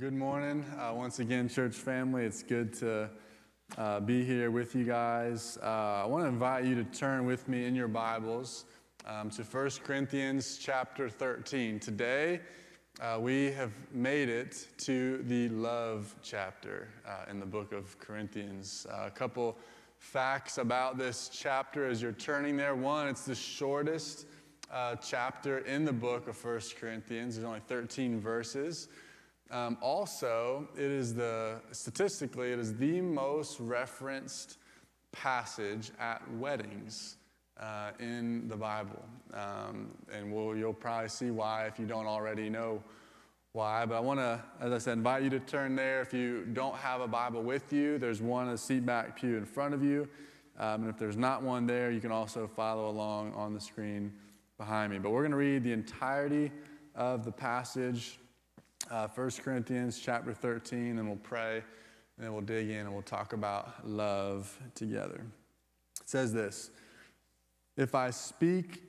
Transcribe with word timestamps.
good 0.00 0.14
morning. 0.14 0.64
Uh, 0.78 0.94
once 0.94 1.18
again, 1.18 1.46
church 1.46 1.74
family, 1.74 2.24
it's 2.24 2.42
good 2.42 2.72
to 2.72 3.10
uh, 3.76 4.00
be 4.00 4.24
here 4.24 4.50
with 4.50 4.74
you 4.74 4.82
guys. 4.82 5.58
Uh, 5.62 5.66
I 5.66 6.06
want 6.06 6.24
to 6.24 6.28
invite 6.28 6.64
you 6.64 6.74
to 6.76 6.84
turn 6.84 7.26
with 7.26 7.46
me 7.48 7.66
in 7.66 7.74
your 7.74 7.86
Bibles 7.86 8.64
um, 9.06 9.28
to 9.28 9.42
1 9.42 9.70
Corinthians 9.84 10.56
chapter 10.56 11.10
13. 11.10 11.78
Today, 11.80 12.40
uh, 13.02 13.18
we 13.20 13.50
have 13.50 13.72
made 13.92 14.30
it 14.30 14.68
to 14.78 15.18
the 15.24 15.50
love 15.50 16.16
chapter 16.22 16.88
uh, 17.06 17.30
in 17.30 17.38
the 17.38 17.44
book 17.44 17.72
of 17.72 17.98
Corinthians. 17.98 18.86
Uh, 18.90 19.02
a 19.06 19.10
couple 19.10 19.58
facts 19.98 20.56
about 20.56 20.96
this 20.96 21.28
chapter 21.30 21.86
as 21.86 22.00
you're 22.00 22.12
turning 22.12 22.56
there. 22.56 22.74
One, 22.74 23.06
it's 23.06 23.26
the 23.26 23.34
shortest 23.34 24.24
chapter 25.02 25.58
in 25.58 25.84
the 25.84 25.92
book 25.92 26.26
of 26.26 26.42
1 26.42 26.60
Corinthians, 26.80 27.36
there's 27.36 27.44
only 27.44 27.60
13 27.68 28.18
verses. 28.18 28.88
Um, 29.50 29.76
also, 29.80 30.68
it 30.76 30.90
is 30.90 31.14
the, 31.14 31.60
statistically, 31.72 32.52
it 32.52 32.58
is 32.58 32.76
the 32.76 33.00
most 33.00 33.58
referenced 33.58 34.58
passage 35.12 35.90
at 35.98 36.22
weddings 36.34 37.16
uh, 37.58 37.90
in 37.98 38.46
the 38.48 38.56
Bible. 38.56 39.04
Um, 39.34 39.90
and 40.12 40.32
we'll, 40.32 40.56
you'll 40.56 40.72
probably 40.72 41.08
see 41.08 41.30
why 41.30 41.66
if 41.66 41.78
you 41.78 41.86
don't 41.86 42.06
already 42.06 42.48
know 42.48 42.82
why. 43.52 43.84
But 43.86 43.96
I 43.96 44.00
want 44.00 44.20
to, 44.20 44.40
as 44.60 44.72
I 44.72 44.78
said, 44.78 44.98
invite 44.98 45.24
you 45.24 45.30
to 45.30 45.40
turn 45.40 45.74
there. 45.74 46.00
If 46.00 46.14
you 46.14 46.44
don't 46.52 46.76
have 46.76 47.00
a 47.00 47.08
Bible 47.08 47.42
with 47.42 47.72
you, 47.72 47.98
there's 47.98 48.22
one 48.22 48.48
a 48.48 48.56
seat 48.56 48.86
back 48.86 49.18
pew 49.18 49.36
in 49.36 49.44
front 49.44 49.74
of 49.74 49.82
you. 49.82 50.08
Um, 50.58 50.82
and 50.82 50.90
if 50.90 50.98
there's 50.98 51.16
not 51.16 51.42
one 51.42 51.66
there, 51.66 51.90
you 51.90 52.00
can 52.00 52.12
also 52.12 52.46
follow 52.46 52.88
along 52.88 53.32
on 53.34 53.52
the 53.52 53.60
screen 53.60 54.12
behind 54.58 54.92
me. 54.92 54.98
But 54.98 55.10
we're 55.10 55.22
going 55.22 55.32
to 55.32 55.36
read 55.36 55.64
the 55.64 55.72
entirety 55.72 56.52
of 56.94 57.24
the 57.24 57.32
passage 57.32 58.18
uh, 58.90 59.06
1 59.14 59.30
Corinthians 59.42 60.00
chapter 60.00 60.34
13, 60.34 60.98
and 60.98 61.06
we'll 61.06 61.16
pray, 61.16 61.62
and 62.16 62.26
then 62.26 62.32
we'll 62.32 62.42
dig 62.42 62.70
in 62.70 62.80
and 62.80 62.92
we'll 62.92 63.02
talk 63.02 63.32
about 63.32 63.88
love 63.88 64.58
together. 64.74 65.24
It 66.00 66.08
says 66.08 66.32
this 66.32 66.70
If 67.76 67.94
I 67.94 68.10
speak 68.10 68.82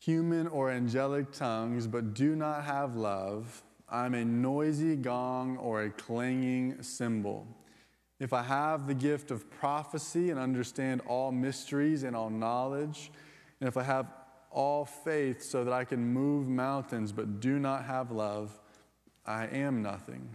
human 0.00 0.46
or 0.46 0.70
angelic 0.70 1.32
tongues, 1.32 1.86
but 1.86 2.14
do 2.14 2.34
not 2.34 2.64
have 2.64 2.96
love, 2.96 3.62
I'm 3.88 4.14
a 4.14 4.24
noisy 4.24 4.96
gong 4.96 5.58
or 5.58 5.82
a 5.82 5.90
clanging 5.90 6.82
cymbal. 6.82 7.46
If 8.20 8.32
I 8.32 8.42
have 8.42 8.86
the 8.86 8.94
gift 8.94 9.30
of 9.30 9.48
prophecy 9.50 10.30
and 10.30 10.40
understand 10.40 11.02
all 11.06 11.30
mysteries 11.30 12.02
and 12.02 12.16
all 12.16 12.30
knowledge, 12.30 13.12
and 13.60 13.68
if 13.68 13.76
I 13.76 13.82
have 13.82 14.06
all 14.50 14.84
faith 14.84 15.42
so 15.42 15.62
that 15.62 15.72
I 15.72 15.84
can 15.84 16.04
move 16.04 16.48
mountains 16.48 17.12
but 17.12 17.40
do 17.40 17.58
not 17.58 17.84
have 17.84 18.10
love, 18.10 18.58
I 19.28 19.46
am 19.48 19.82
nothing. 19.82 20.26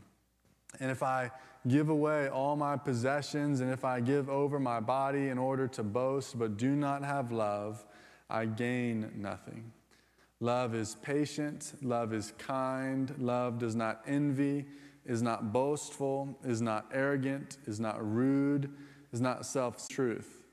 And 0.80 0.92
if 0.92 1.02
I 1.02 1.32
give 1.68 1.90
away 1.90 2.30
all 2.30 2.56
my 2.56 2.78
possessions, 2.78 3.60
and 3.60 3.72
if 3.72 3.84
I 3.84 4.00
give 4.00 4.30
over 4.30 4.60
my 4.60 4.80
body 4.80 5.30
in 5.30 5.40
order 5.40 5.68
to 5.70 5.84
boast, 5.84 6.38
but 6.38 6.58
do 6.58 6.76
not 6.76 7.04
have 7.04 7.32
love, 7.32 7.86
I 8.30 8.46
gain 8.46 9.12
nothing. 9.16 9.72
Love 10.40 10.76
is 10.76 10.96
patient, 11.02 11.74
love 11.82 12.14
is 12.14 12.34
kind, 12.38 13.16
love 13.18 13.58
does 13.58 13.76
not 13.76 14.02
envy, 14.06 14.66
is 15.06 15.22
not 15.22 15.52
boastful, 15.52 16.38
is 16.44 16.62
not 16.62 16.86
arrogant, 16.94 17.58
is 17.66 17.80
not 17.80 17.98
rude, 18.00 18.70
is 19.12 19.22
not 19.22 19.46
self 19.46 19.88
truth. 19.90 20.44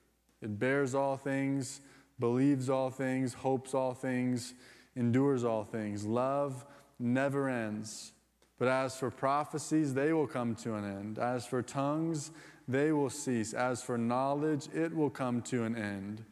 It 0.41 0.59
bears 0.59 0.95
all 0.95 1.17
things, 1.17 1.83
believes 2.19 2.71
all 2.71 2.91
things, 2.91 3.35
hopes 3.35 3.75
all 3.75 3.93
things, 3.93 4.55
endures 4.97 5.45
all 5.45 5.65
things. 5.65 6.07
Love 6.07 6.65
never 6.99 7.49
ends. 7.49 8.13
But 8.61 8.69
as 8.69 8.95
for 8.95 9.11
prophecies, 9.11 9.95
they 9.95 10.13
will 10.13 10.27
come 10.27 10.55
to 10.57 10.75
an 10.75 10.85
end. 10.85 11.19
As 11.19 11.47
for 11.47 11.63
tongues, 11.63 12.31
they 12.69 12.93
will 12.93 13.09
cease. 13.09 13.55
As 13.55 13.83
for 13.83 13.97
knowledge, 13.97 14.69
it 14.75 14.95
will 14.95 15.09
come 15.09 15.41
to 15.45 15.65
an 15.65 15.75
end. 15.75 16.23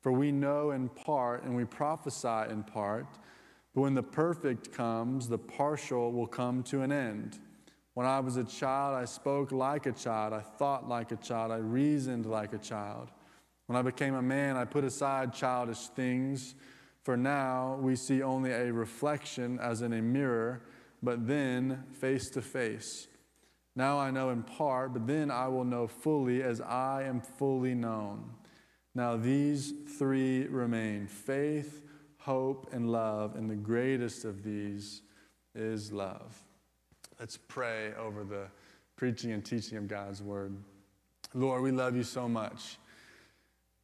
For 0.00 0.10
we 0.10 0.32
know 0.32 0.70
in 0.70 0.88
part 0.88 1.44
and 1.44 1.54
we 1.54 1.66
prophesy 1.66 2.50
in 2.50 2.62
part. 2.62 3.06
But 3.74 3.82
when 3.82 3.92
the 3.92 4.02
perfect 4.02 4.72
comes, 4.72 5.28
the 5.28 5.36
partial 5.36 6.10
will 6.10 6.26
come 6.26 6.62
to 6.64 6.80
an 6.80 6.90
end. 6.90 7.38
When 7.92 8.06
I 8.06 8.18
was 8.18 8.38
a 8.38 8.44
child, 8.44 8.96
I 8.96 9.04
spoke 9.04 9.52
like 9.52 9.84
a 9.84 9.92
child. 9.92 10.32
I 10.32 10.40
thought 10.40 10.88
like 10.88 11.12
a 11.12 11.16
child. 11.16 11.52
I 11.52 11.58
reasoned 11.58 12.24
like 12.24 12.54
a 12.54 12.58
child. 12.58 13.10
When 13.66 13.76
I 13.76 13.82
became 13.82 14.14
a 14.14 14.22
man, 14.22 14.56
I 14.56 14.64
put 14.64 14.84
aside 14.84 15.34
childish 15.34 15.88
things. 15.88 16.54
For 17.02 17.14
now, 17.14 17.78
we 17.82 17.94
see 17.94 18.22
only 18.22 18.52
a 18.52 18.72
reflection 18.72 19.58
as 19.58 19.82
in 19.82 19.92
a 19.92 20.00
mirror 20.00 20.62
but 21.04 21.26
then 21.26 21.84
face 21.92 22.30
to 22.30 22.42
face. 22.42 23.08
Now 23.76 23.98
I 23.98 24.10
know 24.10 24.30
in 24.30 24.42
part, 24.42 24.92
but 24.92 25.06
then 25.06 25.30
I 25.30 25.48
will 25.48 25.64
know 25.64 25.86
fully 25.86 26.42
as 26.42 26.60
I 26.60 27.04
am 27.04 27.20
fully 27.20 27.74
known. 27.74 28.30
Now 28.94 29.16
these 29.16 29.72
three 29.98 30.46
remain 30.46 31.06
faith, 31.06 31.82
hope, 32.18 32.68
and 32.72 32.90
love, 32.90 33.34
and 33.34 33.50
the 33.50 33.56
greatest 33.56 34.24
of 34.24 34.42
these 34.42 35.02
is 35.54 35.92
love. 35.92 36.42
Let's 37.18 37.36
pray 37.36 37.92
over 37.98 38.24
the 38.24 38.46
preaching 38.96 39.32
and 39.32 39.44
teaching 39.44 39.76
of 39.76 39.88
God's 39.88 40.22
word. 40.22 40.56
Lord, 41.32 41.62
we 41.62 41.72
love 41.72 41.96
you 41.96 42.04
so 42.04 42.28
much. 42.28 42.78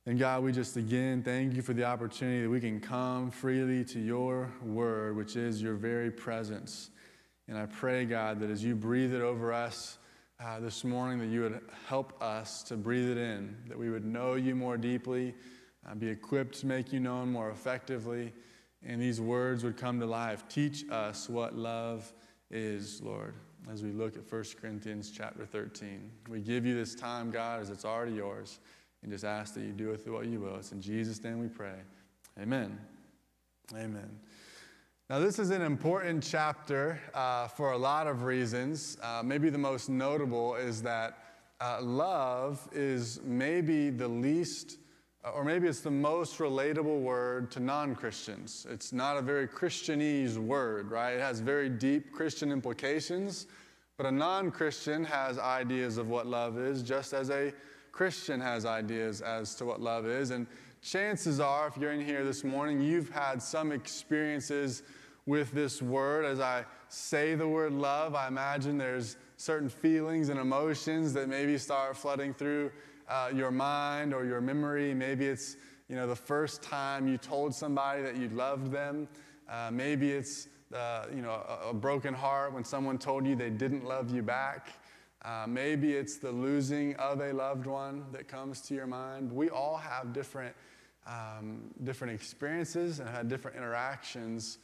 And 0.06 0.18
God, 0.18 0.42
we 0.42 0.52
just 0.52 0.76
again 0.76 1.22
thank 1.22 1.54
you 1.54 1.62
for 1.62 1.74
the 1.74 1.84
opportunity 1.84 2.42
that 2.42 2.48
we 2.48 2.60
can 2.60 2.80
come 2.80 3.30
freely 3.30 3.84
to 3.86 4.00
your 4.00 4.52
word, 4.62 5.16
which 5.16 5.36
is 5.36 5.60
your 5.60 5.74
very 5.74 6.10
presence. 6.10 6.90
And 7.48 7.58
I 7.58 7.66
pray, 7.66 8.04
God, 8.04 8.40
that 8.40 8.50
as 8.50 8.62
you 8.62 8.74
breathe 8.74 9.12
it 9.12 9.22
over 9.22 9.52
us 9.52 9.98
uh, 10.42 10.60
this 10.60 10.84
morning, 10.84 11.18
that 11.18 11.26
you 11.26 11.42
would 11.42 11.60
help 11.86 12.20
us 12.22 12.62
to 12.64 12.76
breathe 12.76 13.08
it 13.08 13.18
in, 13.18 13.56
that 13.68 13.78
we 13.78 13.90
would 13.90 14.04
know 14.04 14.34
you 14.34 14.54
more 14.54 14.76
deeply, 14.76 15.34
uh, 15.88 15.94
be 15.94 16.08
equipped 16.08 16.60
to 16.60 16.66
make 16.66 16.92
you 16.92 17.00
known 17.00 17.30
more 17.30 17.50
effectively, 17.50 18.32
and 18.86 19.00
these 19.00 19.20
words 19.20 19.64
would 19.64 19.76
come 19.76 20.00
to 20.00 20.06
life. 20.06 20.44
Teach 20.48 20.84
us 20.90 21.28
what 21.28 21.54
love 21.54 22.12
is, 22.50 23.02
Lord, 23.02 23.34
as 23.70 23.82
we 23.82 23.90
look 23.90 24.16
at 24.16 24.30
1 24.30 24.44
Corinthians 24.60 25.10
chapter 25.10 25.44
13. 25.44 26.10
We 26.28 26.40
give 26.40 26.64
you 26.64 26.74
this 26.74 26.94
time, 26.94 27.30
God, 27.30 27.60
as 27.60 27.70
it's 27.70 27.84
already 27.84 28.12
yours, 28.12 28.60
and 29.02 29.12
just 29.12 29.24
ask 29.24 29.54
that 29.54 29.62
you 29.62 29.72
do 29.72 29.88
with 29.88 30.06
it 30.06 30.10
what 30.10 30.26
you 30.26 30.40
will. 30.40 30.56
It's 30.56 30.72
in 30.72 30.80
Jesus' 30.80 31.22
name 31.22 31.38
we 31.38 31.48
pray. 31.48 31.76
Amen. 32.40 32.78
Amen. 33.74 34.18
Now, 35.10 35.18
this 35.18 35.40
is 35.40 35.50
an 35.50 35.62
important 35.62 36.22
chapter 36.22 37.00
uh, 37.14 37.48
for 37.48 37.72
a 37.72 37.76
lot 37.76 38.06
of 38.06 38.22
reasons. 38.22 38.96
Uh, 39.02 39.22
maybe 39.24 39.50
the 39.50 39.58
most 39.58 39.88
notable 39.88 40.54
is 40.54 40.82
that 40.82 41.18
uh, 41.60 41.78
love 41.82 42.68
is 42.70 43.18
maybe 43.24 43.90
the 43.90 44.06
least, 44.06 44.78
uh, 45.24 45.30
or 45.30 45.42
maybe 45.42 45.66
it's 45.66 45.80
the 45.80 45.90
most 45.90 46.38
relatable 46.38 47.00
word 47.00 47.50
to 47.50 47.58
non 47.58 47.96
Christians. 47.96 48.68
It's 48.70 48.92
not 48.92 49.16
a 49.16 49.20
very 49.20 49.48
Christianese 49.48 50.36
word, 50.36 50.92
right? 50.92 51.14
It 51.14 51.20
has 51.20 51.40
very 51.40 51.68
deep 51.68 52.12
Christian 52.12 52.52
implications, 52.52 53.48
but 53.96 54.06
a 54.06 54.12
non 54.12 54.52
Christian 54.52 55.02
has 55.02 55.40
ideas 55.40 55.98
of 55.98 56.06
what 56.06 56.28
love 56.28 56.56
is, 56.56 56.84
just 56.84 57.14
as 57.14 57.30
a 57.30 57.52
Christian 57.90 58.40
has 58.40 58.64
ideas 58.64 59.22
as 59.22 59.56
to 59.56 59.64
what 59.64 59.80
love 59.80 60.06
is. 60.06 60.30
And 60.30 60.46
chances 60.82 61.40
are, 61.40 61.66
if 61.66 61.76
you're 61.76 61.90
in 61.90 62.00
here 62.00 62.24
this 62.24 62.44
morning, 62.44 62.80
you've 62.80 63.10
had 63.10 63.42
some 63.42 63.72
experiences 63.72 64.84
with 65.26 65.52
this 65.52 65.82
word. 65.82 66.24
As 66.24 66.40
I 66.40 66.64
say 66.88 67.34
the 67.34 67.46
word 67.46 67.72
love, 67.72 68.14
I 68.14 68.28
imagine 68.28 68.78
there's 68.78 69.16
certain 69.36 69.68
feelings 69.68 70.28
and 70.28 70.38
emotions 70.38 71.12
that 71.14 71.28
maybe 71.28 71.56
start 71.58 71.96
flooding 71.96 72.34
through 72.34 72.70
uh, 73.08 73.30
your 73.34 73.50
mind 73.50 74.14
or 74.14 74.24
your 74.24 74.40
memory. 74.40 74.94
Maybe 74.94 75.26
it's 75.26 75.56
you 75.88 75.96
know 75.96 76.06
the 76.06 76.16
first 76.16 76.62
time 76.62 77.08
you 77.08 77.18
told 77.18 77.54
somebody 77.54 78.02
that 78.02 78.16
you 78.16 78.28
loved 78.28 78.70
them. 78.70 79.08
Uh, 79.48 79.70
maybe 79.72 80.12
it's 80.12 80.48
uh, 80.74 81.06
you 81.14 81.22
know 81.22 81.30
a, 81.32 81.70
a, 81.70 81.74
broken 81.74 82.14
heart 82.14 82.52
when 82.52 82.64
someone 82.64 82.96
told 82.98 83.26
you 83.26 83.34
they 83.34 83.50
didn't 83.50 83.84
love 83.84 84.10
you 84.14 84.22
back. 84.22 84.68
Uh, 85.22 85.44
maybe 85.46 85.92
it's 85.92 86.16
the 86.16 86.30
losing 86.30 86.94
of 86.96 87.20
a 87.20 87.32
loved 87.32 87.66
one 87.66 88.04
that 88.12 88.28
comes 88.28 88.60
to 88.62 88.74
your 88.74 88.86
mind. 88.86 89.30
We 89.30 89.50
all 89.50 89.76
have 89.76 90.12
different 90.12 90.54
um, 91.06 91.62
different 91.82 92.14
experiences 92.14 93.00
and 93.00 93.08
had 93.08 93.28
different 93.28 93.56
interactions 93.56 94.58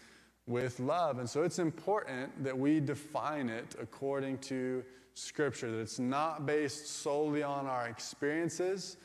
with 0.46 0.78
love. 0.78 1.18
And 1.18 1.28
so 1.28 1.42
it's 1.42 1.58
important 1.58 2.44
that 2.44 2.56
we 2.56 2.80
define 2.80 3.48
it 3.48 3.74
according 3.80 4.38
to 4.38 4.84
Scripture, 5.14 5.70
that 5.70 5.78
it's 5.78 5.98
not 5.98 6.46
based 6.46 6.86
solely 6.86 7.42
on 7.42 7.66
our 7.66 7.88
experiences, 7.88 8.96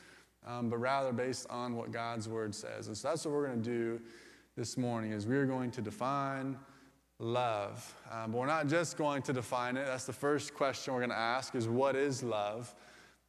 um, 0.46 0.68
but 0.68 0.78
rather 0.78 1.12
based 1.12 1.46
on 1.50 1.74
what 1.74 1.90
God's 1.90 2.28
Word 2.28 2.54
says. 2.54 2.86
And 2.88 2.96
so 2.96 3.08
that's 3.08 3.24
what 3.24 3.34
we're 3.34 3.46
going 3.46 3.62
to 3.62 3.68
do 3.68 4.00
this 4.56 4.76
morning 4.76 5.12
is 5.12 5.26
we're 5.26 5.46
going 5.46 5.70
to 5.70 5.80
define 5.80 6.58
love. 7.18 7.94
Um, 8.10 8.32
but 8.32 8.38
we're 8.38 8.46
not 8.46 8.66
just 8.66 8.98
going 8.98 9.22
to 9.22 9.32
define 9.32 9.76
it. 9.76 9.86
That's 9.86 10.04
the 10.04 10.12
first 10.12 10.54
question 10.54 10.92
we're 10.92 11.00
going 11.00 11.10
to 11.10 11.16
ask 11.16 11.54
is 11.54 11.68
what 11.68 11.96
is 11.96 12.22
love? 12.22 12.74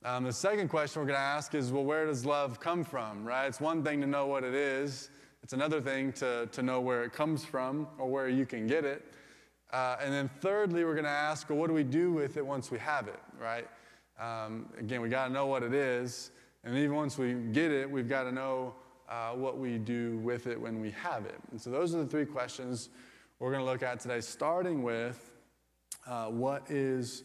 Um, 0.03 0.25
the 0.25 0.33
second 0.33 0.67
question 0.67 1.01
we're 1.01 1.07
going 1.07 1.17
to 1.17 1.23
ask 1.23 1.55
is, 1.55 1.71
well, 1.71 1.85
where 1.85 2.05
does 2.05 2.25
love 2.25 2.59
come 2.59 2.83
from, 2.83 3.23
right? 3.23 3.47
It's 3.47 3.61
one 3.61 3.83
thing 3.83 4.01
to 4.01 4.07
know 4.07 4.25
what 4.27 4.43
it 4.43 4.53
is. 4.53 5.09
It's 5.43 5.51
another 5.51 5.81
thing 5.81 6.13
to, 6.13 6.47
to 6.53 6.63
know 6.63 6.79
where 6.79 7.03
it 7.03 7.11
comes 7.11 7.43
from 7.43 7.87
or 7.97 8.09
where 8.09 8.29
you 8.29 8.45
can 8.45 8.65
get 8.65 8.85
it. 8.85 9.05
Uh, 9.73 9.97
and 10.01 10.13
then 10.13 10.29
thirdly, 10.39 10.85
we're 10.85 10.93
going 10.93 11.03
to 11.03 11.09
ask, 11.09 11.49
well, 11.49 11.59
what 11.59 11.67
do 11.67 11.73
we 11.73 11.83
do 11.83 12.13
with 12.13 12.37
it 12.37 12.45
once 12.45 12.71
we 12.71 12.79
have 12.79 13.09
it, 13.09 13.19
right? 13.37 13.67
Um, 14.17 14.69
again, 14.79 15.01
we 15.01 15.09
got 15.09 15.27
to 15.27 15.33
know 15.33 15.47
what 15.47 15.61
it 15.61 15.73
is. 15.73 16.31
And 16.63 16.77
even 16.77 16.95
once 16.95 17.17
we 17.17 17.33
get 17.33 17.71
it, 17.71 17.89
we've 17.89 18.07
got 18.07 18.23
to 18.23 18.31
know 18.31 18.73
uh, 19.09 19.31
what 19.31 19.57
we 19.57 19.77
do 19.77 20.17
with 20.19 20.47
it 20.47 20.59
when 20.59 20.79
we 20.79 20.91
have 20.91 21.25
it. 21.25 21.39
And 21.51 21.59
so 21.59 21.69
those 21.69 21.93
are 21.93 21.97
the 21.97 22.07
three 22.07 22.25
questions 22.25 22.87
we're 23.39 23.51
going 23.51 23.65
to 23.65 23.69
look 23.69 23.83
at 23.83 23.99
today, 23.99 24.21
starting 24.21 24.81
with 24.81 25.33
uh, 26.07 26.27
what 26.27 26.71
is 26.71 27.23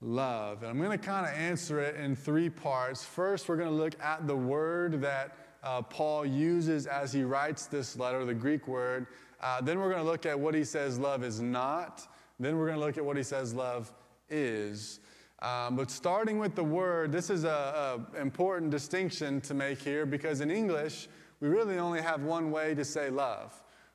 love? 0.00 0.62
And 0.62 0.70
I'm 0.70 0.78
going 0.78 0.90
to 0.90 0.98
kind 0.98 1.24
of 1.24 1.32
answer 1.32 1.78
it 1.78 1.94
in 1.94 2.16
three 2.16 2.50
parts. 2.50 3.04
First, 3.04 3.48
we're 3.48 3.56
going 3.56 3.68
to 3.70 3.76
look 3.76 3.94
at 4.02 4.26
the 4.26 4.34
word 4.34 5.00
that 5.02 5.36
uh, 5.64 5.82
Paul 5.82 6.26
uses 6.26 6.86
as 6.86 7.12
he 7.12 7.24
writes 7.24 7.66
this 7.66 7.96
letter, 7.96 8.24
the 8.24 8.34
Greek 8.34 8.68
word. 8.68 9.06
Uh, 9.40 9.60
then 9.60 9.78
we're 9.78 9.90
going 9.90 10.04
to 10.04 10.08
look 10.08 10.26
at 10.26 10.38
what 10.38 10.54
he 10.54 10.62
says 10.62 10.98
love 10.98 11.24
is 11.24 11.40
not. 11.40 12.06
Then 12.38 12.58
we're 12.58 12.66
going 12.66 12.78
to 12.78 12.84
look 12.84 12.98
at 12.98 13.04
what 13.04 13.16
he 13.16 13.22
says 13.22 13.54
love 13.54 13.92
is. 14.28 15.00
Um, 15.40 15.76
but 15.76 15.90
starting 15.90 16.38
with 16.38 16.54
the 16.54 16.64
word, 16.64 17.12
this 17.12 17.30
is 17.30 17.44
an 17.44 18.06
important 18.20 18.70
distinction 18.70 19.40
to 19.42 19.54
make 19.54 19.80
here 19.80 20.06
because 20.06 20.40
in 20.40 20.50
English, 20.50 21.08
we 21.40 21.48
really 21.48 21.78
only 21.78 22.00
have 22.00 22.22
one 22.22 22.50
way 22.50 22.74
to 22.74 22.84
say 22.84 23.10
love, 23.10 23.52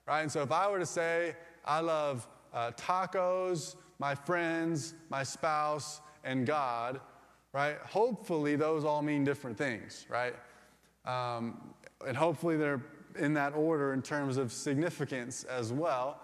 right? 0.08 0.22
And 0.22 0.32
so 0.32 0.42
if 0.42 0.52
I 0.52 0.70
were 0.70 0.80
to 0.80 0.86
say, 0.86 1.36
I 1.66 1.80
love 1.80 2.28
uh, 2.54 2.72
tacos, 2.72 3.76
my 4.00 4.16
friends, 4.16 4.94
my 5.10 5.24
spouse, 5.24 6.02
and 6.24 6.46
God, 6.46 7.00
right? 7.54 7.78
Hopefully, 7.80 8.56
those 8.56 8.86
all 8.86 9.02
mean 9.02 9.24
different 9.24 9.58
things, 9.58 10.06
right? 10.10 10.36
Um, 11.10 11.74
and 12.06 12.16
hopefully, 12.16 12.58
they're 12.58 12.82
in 13.18 13.34
that 13.34 13.54
order 13.54 13.94
in 13.94 14.02
terms 14.02 14.38
of 14.38 14.52
significance 14.52 15.44
as 15.44 15.74
well. 15.74 16.22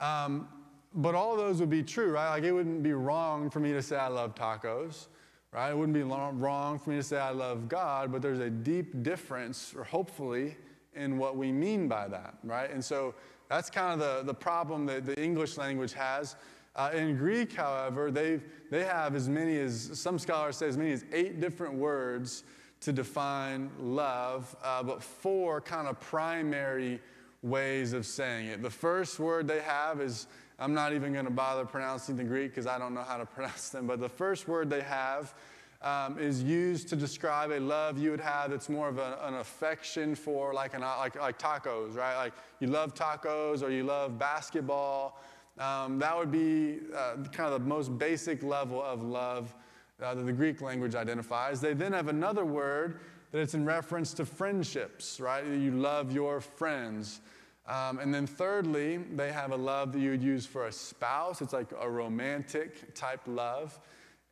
Um, 0.00 0.48
but 0.94 1.14
all 1.14 1.36
those 1.36 1.58
would 1.60 1.70
be 1.70 1.82
true, 1.82 2.12
right? 2.12 2.30
Like 2.30 2.44
it 2.44 2.52
wouldn't 2.52 2.82
be 2.82 2.92
wrong 2.92 3.50
for 3.50 3.60
me 3.60 3.72
to 3.72 3.82
say 3.82 3.96
I 3.96 4.06
love 4.06 4.34
tacos, 4.34 5.08
right? 5.52 5.70
It 5.70 5.76
wouldn't 5.76 5.94
be 5.94 6.02
wrong 6.02 6.78
for 6.78 6.90
me 6.90 6.96
to 6.96 7.02
say 7.02 7.18
I 7.18 7.30
love 7.30 7.68
God, 7.68 8.12
but 8.12 8.22
there's 8.22 8.38
a 8.38 8.50
deep 8.50 9.02
difference, 9.02 9.74
or 9.76 9.82
hopefully, 9.82 10.56
in 10.94 11.18
what 11.18 11.36
we 11.36 11.50
mean 11.50 11.88
by 11.88 12.06
that, 12.08 12.34
right? 12.44 12.70
And 12.70 12.84
so 12.84 13.14
that's 13.48 13.70
kind 13.70 14.00
of 14.00 14.26
the, 14.26 14.32
the 14.32 14.34
problem 14.34 14.86
that 14.86 15.04
the 15.04 15.20
English 15.20 15.56
language 15.56 15.92
has. 15.94 16.36
Uh, 16.76 16.90
in 16.94 17.16
Greek, 17.16 17.52
however, 17.52 18.10
they 18.10 18.40
they 18.70 18.84
have 18.84 19.14
as 19.14 19.28
many 19.28 19.58
as, 19.58 19.90
some 19.94 20.18
scholars 20.18 20.56
say, 20.56 20.68
as 20.68 20.76
many 20.76 20.92
as 20.92 21.04
eight 21.12 21.40
different 21.40 21.74
words 21.74 22.44
to 22.84 22.92
define 22.92 23.70
love, 23.80 24.54
uh, 24.62 24.82
but 24.82 25.02
four 25.02 25.60
kind 25.62 25.88
of 25.88 25.98
primary 26.00 27.00
ways 27.42 27.94
of 27.94 28.04
saying 28.04 28.48
it. 28.48 28.62
The 28.62 28.70
first 28.70 29.18
word 29.18 29.48
they 29.48 29.60
have 29.60 30.02
is 30.02 30.26
I'm 30.58 30.74
not 30.74 30.92
even 30.92 31.14
going 31.14 31.24
to 31.24 31.30
bother 31.30 31.64
pronouncing 31.64 32.16
the 32.16 32.24
Greek 32.24 32.50
because 32.50 32.66
I 32.66 32.78
don't 32.78 32.92
know 32.92 33.02
how 33.02 33.16
to 33.16 33.26
pronounce 33.34 33.70
them. 33.70 33.86
But 33.86 34.00
the 34.00 34.08
first 34.08 34.48
word 34.48 34.68
they 34.68 34.82
have 34.82 35.34
um, 35.80 36.18
is 36.18 36.42
used 36.42 36.88
to 36.88 36.96
describe 36.96 37.52
a 37.52 37.58
love 37.58 37.98
you 37.98 38.10
would 38.10 38.20
have 38.20 38.50
that's 38.50 38.68
more 38.68 38.88
of 38.88 38.98
a, 38.98 39.18
an 39.22 39.34
affection 39.34 40.14
for, 40.14 40.52
like, 40.52 40.74
an, 40.74 40.82
like, 40.82 41.18
like 41.18 41.38
tacos, 41.38 41.96
right? 41.96 42.16
Like 42.16 42.34
you 42.60 42.68
love 42.68 42.94
tacos 42.94 43.62
or 43.62 43.70
you 43.70 43.84
love 43.84 44.18
basketball. 44.18 45.20
Um, 45.58 45.98
that 46.00 46.16
would 46.16 46.30
be 46.30 46.80
uh, 46.94 47.16
kind 47.32 47.52
of 47.52 47.62
the 47.62 47.66
most 47.66 47.96
basic 47.96 48.42
level 48.42 48.82
of 48.82 49.02
love 49.02 49.54
uh, 50.02 50.14
that 50.14 50.24
the 50.24 50.32
Greek 50.32 50.60
language 50.60 50.94
identifies. 50.94 51.60
They 51.60 51.74
then 51.74 51.92
have 51.92 52.08
another 52.08 52.44
word 52.44 53.00
that 53.32 53.40
it's 53.40 53.54
in 53.54 53.64
reference 53.64 54.14
to 54.14 54.24
friendships, 54.24 55.18
right? 55.18 55.44
You 55.44 55.72
love 55.72 56.12
your 56.12 56.40
friends. 56.40 57.20
Um, 57.66 57.98
and 57.98 58.14
then 58.14 58.26
thirdly, 58.26 58.98
they 58.98 59.32
have 59.32 59.52
a 59.52 59.56
love 59.56 59.92
that 59.92 59.98
you 59.98 60.10
would 60.10 60.22
use 60.22 60.46
for 60.46 60.66
a 60.66 60.72
spouse. 60.72 61.40
It's 61.40 61.52
like 61.52 61.72
a 61.80 61.88
romantic 61.88 62.94
type 62.94 63.20
love. 63.26 63.80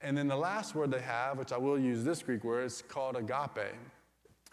And 0.03 0.17
then 0.17 0.29
the 0.29 0.37
last 0.37 0.75
word 0.75 0.91
they 0.91 1.01
have, 1.01 1.39
which 1.39 1.53
I 1.53 1.57
will 1.57 1.79
use 1.79 2.05
this 2.05 2.23
Greek 2.23 2.45
word, 2.45 2.65
it's 2.65 2.83
called 2.83 3.17
agape. 3.17 3.75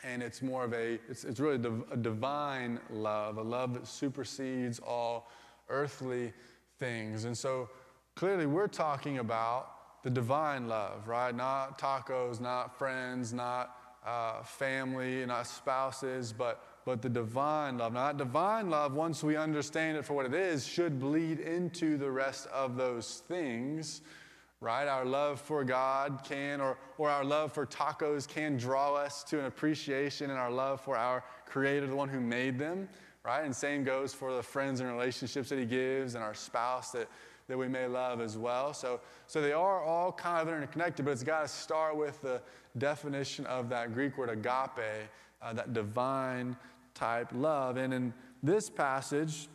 And 0.03 0.23
it's 0.23 0.41
more 0.41 0.63
of 0.63 0.73
a, 0.73 0.99
it's, 1.09 1.25
it's 1.25 1.39
really 1.39 1.61
a 1.91 1.97
divine 1.97 2.79
love, 2.89 3.37
a 3.37 3.41
love 3.41 3.73
that 3.73 3.85
supersedes 3.85 4.79
all 4.79 5.29
earthly 5.67 6.31
things. 6.79 7.25
And 7.25 7.37
so 7.37 7.69
clearly 8.15 8.45
we're 8.45 8.67
talking 8.67 9.17
about 9.17 9.78
the 10.03 10.09
divine 10.09 10.67
love, 10.67 11.07
right? 11.07 11.35
Not 11.35 11.79
tacos, 11.79 12.39
not 12.39 12.77
friends, 12.77 13.33
not 13.33 13.75
uh, 14.05 14.43
family, 14.43 15.25
not 15.25 15.47
spouses, 15.47 16.33
but 16.33 16.63
but 16.89 17.03
the 17.03 17.09
divine 17.09 17.77
love. 17.77 17.93
Now, 17.93 18.07
that 18.07 18.17
divine 18.17 18.69
love, 18.71 18.93
once 18.93 19.23
we 19.23 19.35
understand 19.35 19.95
it 19.95 20.05
for 20.05 20.15
what 20.15 20.25
it 20.25 20.33
is, 20.33 20.65
should 20.65 20.99
bleed 20.99 21.39
into 21.39 21.97
the 21.97 22.09
rest 22.09 22.47
of 22.47 22.77
those 22.77 23.21
things, 23.27 24.01
right? 24.59 24.87
Our 24.87 25.05
love 25.05 25.39
for 25.39 25.63
God 25.63 26.21
can, 26.23 26.59
or, 26.59 26.79
or 26.97 27.09
our 27.09 27.23
love 27.23 27.53
for 27.53 27.67
tacos 27.67 28.27
can 28.27 28.57
draw 28.57 28.95
us 28.95 29.23
to 29.25 29.37
an 29.39 29.45
appreciation 29.45 30.31
and 30.31 30.39
our 30.39 30.49
love 30.49 30.81
for 30.81 30.97
our 30.97 31.23
Creator, 31.45 31.85
the 31.85 31.95
one 31.95 32.09
who 32.09 32.19
made 32.19 32.57
them, 32.57 32.89
right? 33.23 33.43
And 33.43 33.55
same 33.55 33.83
goes 33.83 34.13
for 34.13 34.35
the 34.35 34.41
friends 34.41 34.79
and 34.79 34.89
relationships 34.89 35.49
that 35.49 35.59
He 35.59 35.65
gives 35.65 36.15
and 36.15 36.23
our 36.23 36.33
spouse 36.33 36.91
that, 36.91 37.07
that 37.49 37.57
we 37.57 37.67
may 37.67 37.87
love 37.87 38.21
as 38.21 38.37
well. 38.37 38.73
So, 38.73 39.01
so 39.27 39.41
they 39.41 39.51
are 39.51 39.83
all 39.83 40.11
kind 40.11 40.47
of 40.47 40.53
interconnected, 40.53 41.03
but 41.03 41.11
it's 41.11 41.23
got 41.23 41.41
to 41.41 41.47
start 41.47 41.97
with 41.97 42.21
the 42.21 42.41
definition 42.77 43.45
of 43.47 43.69
that 43.69 43.93
Greek 43.93 44.17
word 44.17 44.29
agape, 44.29 45.09
uh, 45.41 45.53
that 45.53 45.73
divine 45.73 46.55
type 46.93 47.29
love. 47.33 47.77
And 47.77 47.91
in 47.93 48.13
this 48.43 48.69
passage, 48.69 49.49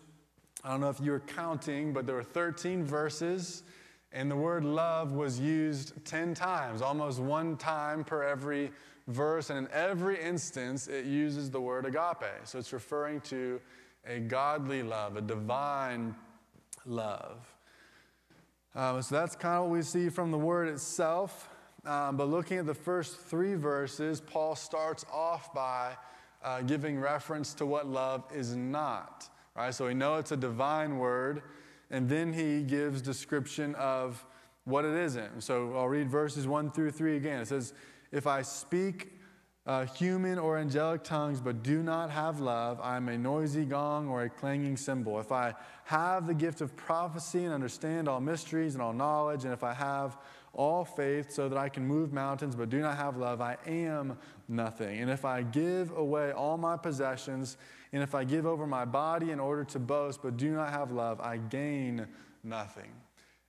I 0.64 0.70
don't 0.70 0.80
know 0.80 0.90
if 0.90 1.00
you 1.00 1.12
were 1.12 1.20
counting, 1.20 1.92
but 1.92 2.04
there 2.04 2.16
were 2.16 2.24
13 2.24 2.84
verses, 2.84 3.62
and 4.12 4.28
the 4.28 4.36
word 4.36 4.64
love 4.64 5.12
was 5.12 5.38
used 5.38 6.04
10 6.04 6.34
times, 6.34 6.82
almost 6.82 7.20
one 7.20 7.56
time 7.56 8.02
per 8.02 8.24
every 8.24 8.72
verse. 9.06 9.50
And 9.50 9.58
in 9.60 9.72
every 9.72 10.20
instance, 10.20 10.88
it 10.88 11.04
uses 11.04 11.48
the 11.48 11.60
word 11.60 11.86
agape. 11.86 12.26
So 12.42 12.58
it's 12.58 12.72
referring 12.72 13.20
to 13.22 13.60
a 14.04 14.18
godly 14.18 14.82
love, 14.82 15.16
a 15.16 15.20
divine 15.20 16.16
love. 16.86 17.53
Um, 18.76 19.00
so 19.02 19.14
that's 19.14 19.36
kind 19.36 19.56
of 19.56 19.64
what 19.64 19.70
we 19.70 19.82
see 19.82 20.08
from 20.08 20.32
the 20.32 20.38
word 20.38 20.68
itself. 20.68 21.48
Um, 21.86 22.16
but 22.16 22.28
looking 22.28 22.58
at 22.58 22.66
the 22.66 22.74
first 22.74 23.20
three 23.20 23.54
verses, 23.54 24.20
Paul 24.20 24.56
starts 24.56 25.04
off 25.12 25.54
by 25.54 25.92
uh, 26.42 26.62
giving 26.62 26.98
reference 26.98 27.54
to 27.54 27.66
what 27.66 27.86
love 27.86 28.24
is 28.34 28.56
not. 28.56 29.28
Right? 29.54 29.72
So 29.72 29.86
we 29.86 29.94
know 29.94 30.16
it's 30.16 30.32
a 30.32 30.36
divine 30.36 30.98
word, 30.98 31.42
and 31.90 32.08
then 32.08 32.32
he 32.32 32.62
gives 32.62 33.00
description 33.00 33.76
of 33.76 34.24
what 34.64 34.84
it 34.84 34.94
isn't. 34.94 35.42
So 35.42 35.76
I'll 35.76 35.88
read 35.88 36.10
verses 36.10 36.48
1 36.48 36.72
through 36.72 36.90
3 36.90 37.16
again. 37.16 37.40
It 37.40 37.48
says, 37.48 37.74
If 38.10 38.26
I 38.26 38.42
speak 38.42 39.20
uh, 39.66 39.86
human 39.86 40.38
or 40.38 40.58
angelic 40.58 41.02
tongues 41.02 41.40
but 41.40 41.62
do 41.62 41.82
not 41.82 42.10
have 42.10 42.40
love, 42.40 42.78
I 42.82 42.96
am 42.96 43.08
a 43.08 43.16
noisy 43.16 43.64
gong 43.64 44.08
or 44.08 44.24
a 44.24 44.28
clanging 44.28 44.76
cymbal. 44.76 45.18
If 45.20 45.32
I 45.32 45.54
have 45.84 46.26
the 46.26 46.34
gift 46.34 46.60
of 46.60 46.76
prophecy 46.76 47.44
and 47.44 47.54
understand 47.54 48.08
all 48.08 48.20
mysteries 48.20 48.74
and 48.74 48.82
all 48.82 48.92
knowledge, 48.92 49.44
and 49.44 49.52
if 49.52 49.64
I 49.64 49.72
have 49.72 50.18
all 50.52 50.84
faith 50.84 51.32
so 51.32 51.48
that 51.48 51.58
I 51.58 51.68
can 51.68 51.86
move 51.86 52.12
mountains 52.12 52.54
but 52.54 52.68
do 52.68 52.80
not 52.80 52.96
have 52.96 53.16
love, 53.16 53.40
I 53.40 53.56
am 53.66 54.18
nothing. 54.48 55.00
And 55.00 55.10
if 55.10 55.24
I 55.24 55.42
give 55.42 55.96
away 55.96 56.32
all 56.32 56.58
my 56.58 56.76
possessions, 56.76 57.56
and 57.92 58.02
if 58.02 58.14
I 58.14 58.24
give 58.24 58.44
over 58.44 58.66
my 58.66 58.84
body 58.84 59.30
in 59.30 59.40
order 59.40 59.64
to 59.64 59.78
boast 59.78 60.20
but 60.22 60.36
do 60.36 60.52
not 60.52 60.70
have 60.70 60.92
love, 60.92 61.20
I 61.20 61.38
gain 61.38 62.06
nothing. 62.42 62.90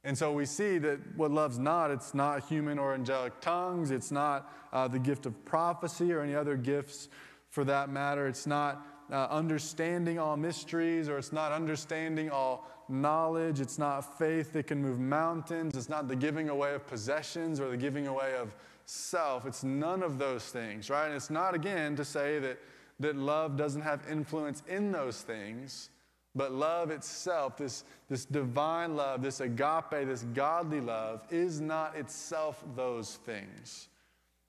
And 0.06 0.16
so 0.16 0.32
we 0.32 0.46
see 0.46 0.78
that 0.78 1.00
what 1.18 1.32
love's 1.32 1.58
not, 1.58 1.90
it's 1.90 2.14
not 2.14 2.48
human 2.48 2.78
or 2.78 2.94
angelic 2.94 3.42
tongues, 3.42 3.90
it's 3.90 4.12
not 4.12 4.54
uh, 4.72 4.88
the 4.88 5.00
gift 5.00 5.26
of 5.26 5.44
prophecy 5.46 6.14
or 6.14 6.22
any 6.22 6.36
other 6.36 6.56
gifts 6.56 7.10
for 7.50 7.64
that 7.64 7.90
matter, 7.90 8.28
it's 8.28 8.46
not 8.46 8.86
uh, 9.12 9.26
understanding 9.32 10.20
all 10.20 10.38
mysteries 10.38 11.10
or 11.10 11.18
it's 11.18 11.34
not 11.34 11.52
understanding 11.52 12.30
all 12.30 12.70
knowledge, 12.88 13.60
it's 13.60 13.80
not 13.80 14.20
faith 14.20 14.54
that 14.54 14.68
can 14.68 14.80
move 14.80 15.00
mountains, 15.00 15.76
it's 15.76 15.90
not 15.90 16.08
the 16.08 16.16
giving 16.16 16.50
away 16.50 16.76
of 16.76 16.86
possessions 16.86 17.60
or 17.60 17.72
the 17.72 17.78
giving 17.78 18.06
away 18.06 18.36
of 18.36 18.56
self. 18.86 19.48
It's 19.48 19.64
none 19.64 20.04
of 20.04 20.20
those 20.20 20.46
things, 20.46 20.92
right? 20.92 21.08
And 21.08 21.16
it's 21.16 21.32
not, 21.32 21.56
again, 21.56 21.96
to 21.96 22.06
say 22.06 22.38
that, 22.40 22.60
that 23.00 23.16
love 23.16 23.58
doesn't 23.58 23.82
have 23.82 24.04
influence 24.08 24.62
in 24.68 24.92
those 24.92 25.22
things, 25.22 25.90
but 26.36 26.51
love 26.51 26.92
itself, 26.92 27.58
this, 27.58 27.86
this 28.10 28.25
divine 28.25 28.96
love, 28.96 29.22
this 29.22 29.39
agape, 29.39 30.06
this 30.06 30.24
godly 30.34 30.82
love, 30.82 31.24
is 31.32 31.62
not 31.62 31.96
itself 31.96 32.63
those 32.75 33.15
things. 33.25 33.88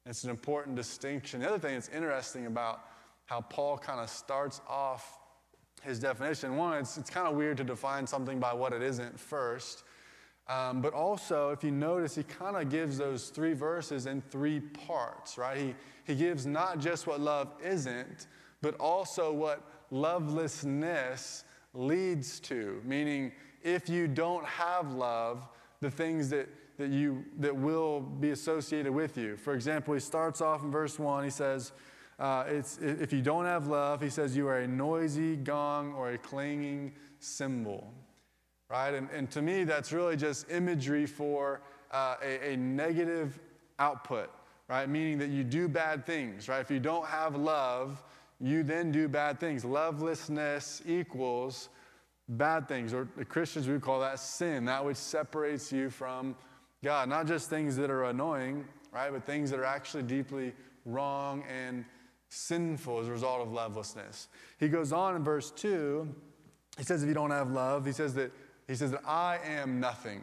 It's 0.05 0.25
an 0.25 0.31
important 0.31 0.77
distinction. 0.77 1.41
The 1.41 1.49
other 1.49 1.59
thing 1.59 1.75
that's 1.75 1.89
interesting 1.89 2.47
about 2.47 2.81
how 3.27 3.41
Paul 3.41 3.79
kind 3.79 4.01
of 4.01 4.09
starts 4.09 4.61
off 4.69 5.19
his 5.83 5.99
definition. 5.99 6.57
One, 6.57 6.79
it's, 6.79 6.97
it's 6.97 7.11
kind 7.11 7.29
of 7.29 7.37
weird 7.37 7.57
to 7.59 7.65
define 7.65 8.07
something 8.07 8.39
by 8.39 8.53
what 8.53 8.73
it 8.73 8.83
isn't 8.83 9.19
first. 9.19 9.85
Um, 10.49 10.81
but 10.81 10.93
also, 10.93 11.51
if 11.51 11.65
you 11.65 11.73
notice, 11.73 12.15
he 12.15 12.23
kind 12.23 12.57
of 12.57 12.69
gives 12.69 12.99
those 12.99 13.31
three 13.31 13.53
verses 13.53 14.07
in 14.07 14.23
three 14.23 14.61
parts, 14.61 15.39
right? 15.39 15.59
He, 15.59 15.75
he 16.05 16.15
gives 16.15 16.47
not 16.47 16.79
just 16.79 17.09
what 17.09 17.21
love 17.21 17.53
isn't, 17.63 18.29
but 18.63 18.77
also 18.79 19.33
what 19.33 19.63
lovelessness 19.91 21.45
leads 21.77 22.41
to. 22.41 22.81
Meaning, 22.85 23.33
if 23.63 23.89
you 23.89 24.09
don't 24.09 24.45
have 24.45 24.93
love, 24.93 25.49
the 25.81 25.91
things 25.91 26.31
that, 26.31 26.49
that, 26.79 26.91
you, 26.91 27.25
that 27.39 27.55
will 27.55 28.01
be 28.01 28.31
associated 28.31 28.93
with 28.93 29.17
you. 29.17 29.37
For 29.37 29.55
example, 29.55 29.95
he 29.95 30.01
starts 30.01 30.41
off 30.41 30.63
in 30.63 30.71
verse 30.71 30.99
1, 30.99 31.25
he 31.25 31.31
says, 31.31 31.73
uh, 32.19 32.45
it's, 32.49 32.79
if 32.79 33.13
you 33.13 33.21
don't 33.21 33.45
have 33.45 33.67
love, 33.67 34.01
he 34.01 34.09
says, 34.09 34.35
you 34.35 34.49
are 34.49 34.61
a 34.61 34.69
noisy 34.69 35.37
gong 35.37 35.93
or 35.93 36.13
a 36.13 36.19
clanging 36.19 36.93
cymbal. 37.19 37.93
Right? 38.71 38.95
And, 38.95 39.09
and 39.11 39.31
to 39.33 39.43
me, 39.43 39.65
that's 39.65 39.93
really 39.93 40.17
just 40.17 40.51
imagery 40.51 41.07
for 41.07 41.61
uh, 41.93 42.17
a, 42.23 42.53
a 42.53 42.57
negative 42.57 43.39
output, 43.79 44.31
right? 44.69 44.89
Meaning 44.89 45.19
that 45.19 45.29
you 45.29 45.45
do 45.45 45.69
bad 45.69 46.05
things, 46.05 46.49
right? 46.49 46.61
If 46.61 46.71
you 46.71 46.81
don't 46.81 47.07
have 47.07 47.37
love, 47.37 48.03
you 48.41 48.63
then 48.63 48.93
do 48.93 49.09
bad 49.09 49.41
things. 49.41 49.65
Lovelessness 49.65 50.83
equals 50.87 51.69
bad 52.29 52.69
things, 52.69 52.93
or 52.93 53.09
the 53.17 53.25
Christians 53.25 53.69
would 53.69 53.81
call 53.81 54.01
that 54.01 54.19
sin, 54.19 54.65
that 54.65 54.85
which 54.85 54.97
separates 54.97 55.73
you 55.73 55.91
from 55.91 56.37
God. 56.83 57.09
Not 57.09 57.27
just 57.27 57.49
things 57.49 57.77
that 57.77 57.91
are 57.91 58.05
annoying, 58.05 58.67
right, 58.93 59.11
but 59.13 59.25
things 59.25 59.51
that 59.51 59.61
are 59.61 59.65
actually 59.65 60.03
deeply 60.03 60.53
wrong 60.85 61.45
and 61.49 61.85
sinful 62.29 63.01
as 63.01 63.09
a 63.09 63.13
result 63.13 63.41
of 63.41 63.53
lovelessness. 63.53 64.29
He 64.59 64.69
goes 64.69 64.93
on 64.93 65.17
in 65.17 65.23
verse 65.23 65.51
2, 65.53 66.13
he 66.77 66.85
says, 66.85 67.03
if 67.03 67.09
you 67.09 67.15
don't 67.15 67.31
have 67.31 67.51
love, 67.51 67.87
he 67.87 67.93
says 67.93 68.15
that 68.15 68.33
he 68.67 68.75
says 68.75 68.91
that 68.91 69.03
I 69.07 69.39
am 69.45 69.79
nothing. 69.79 70.23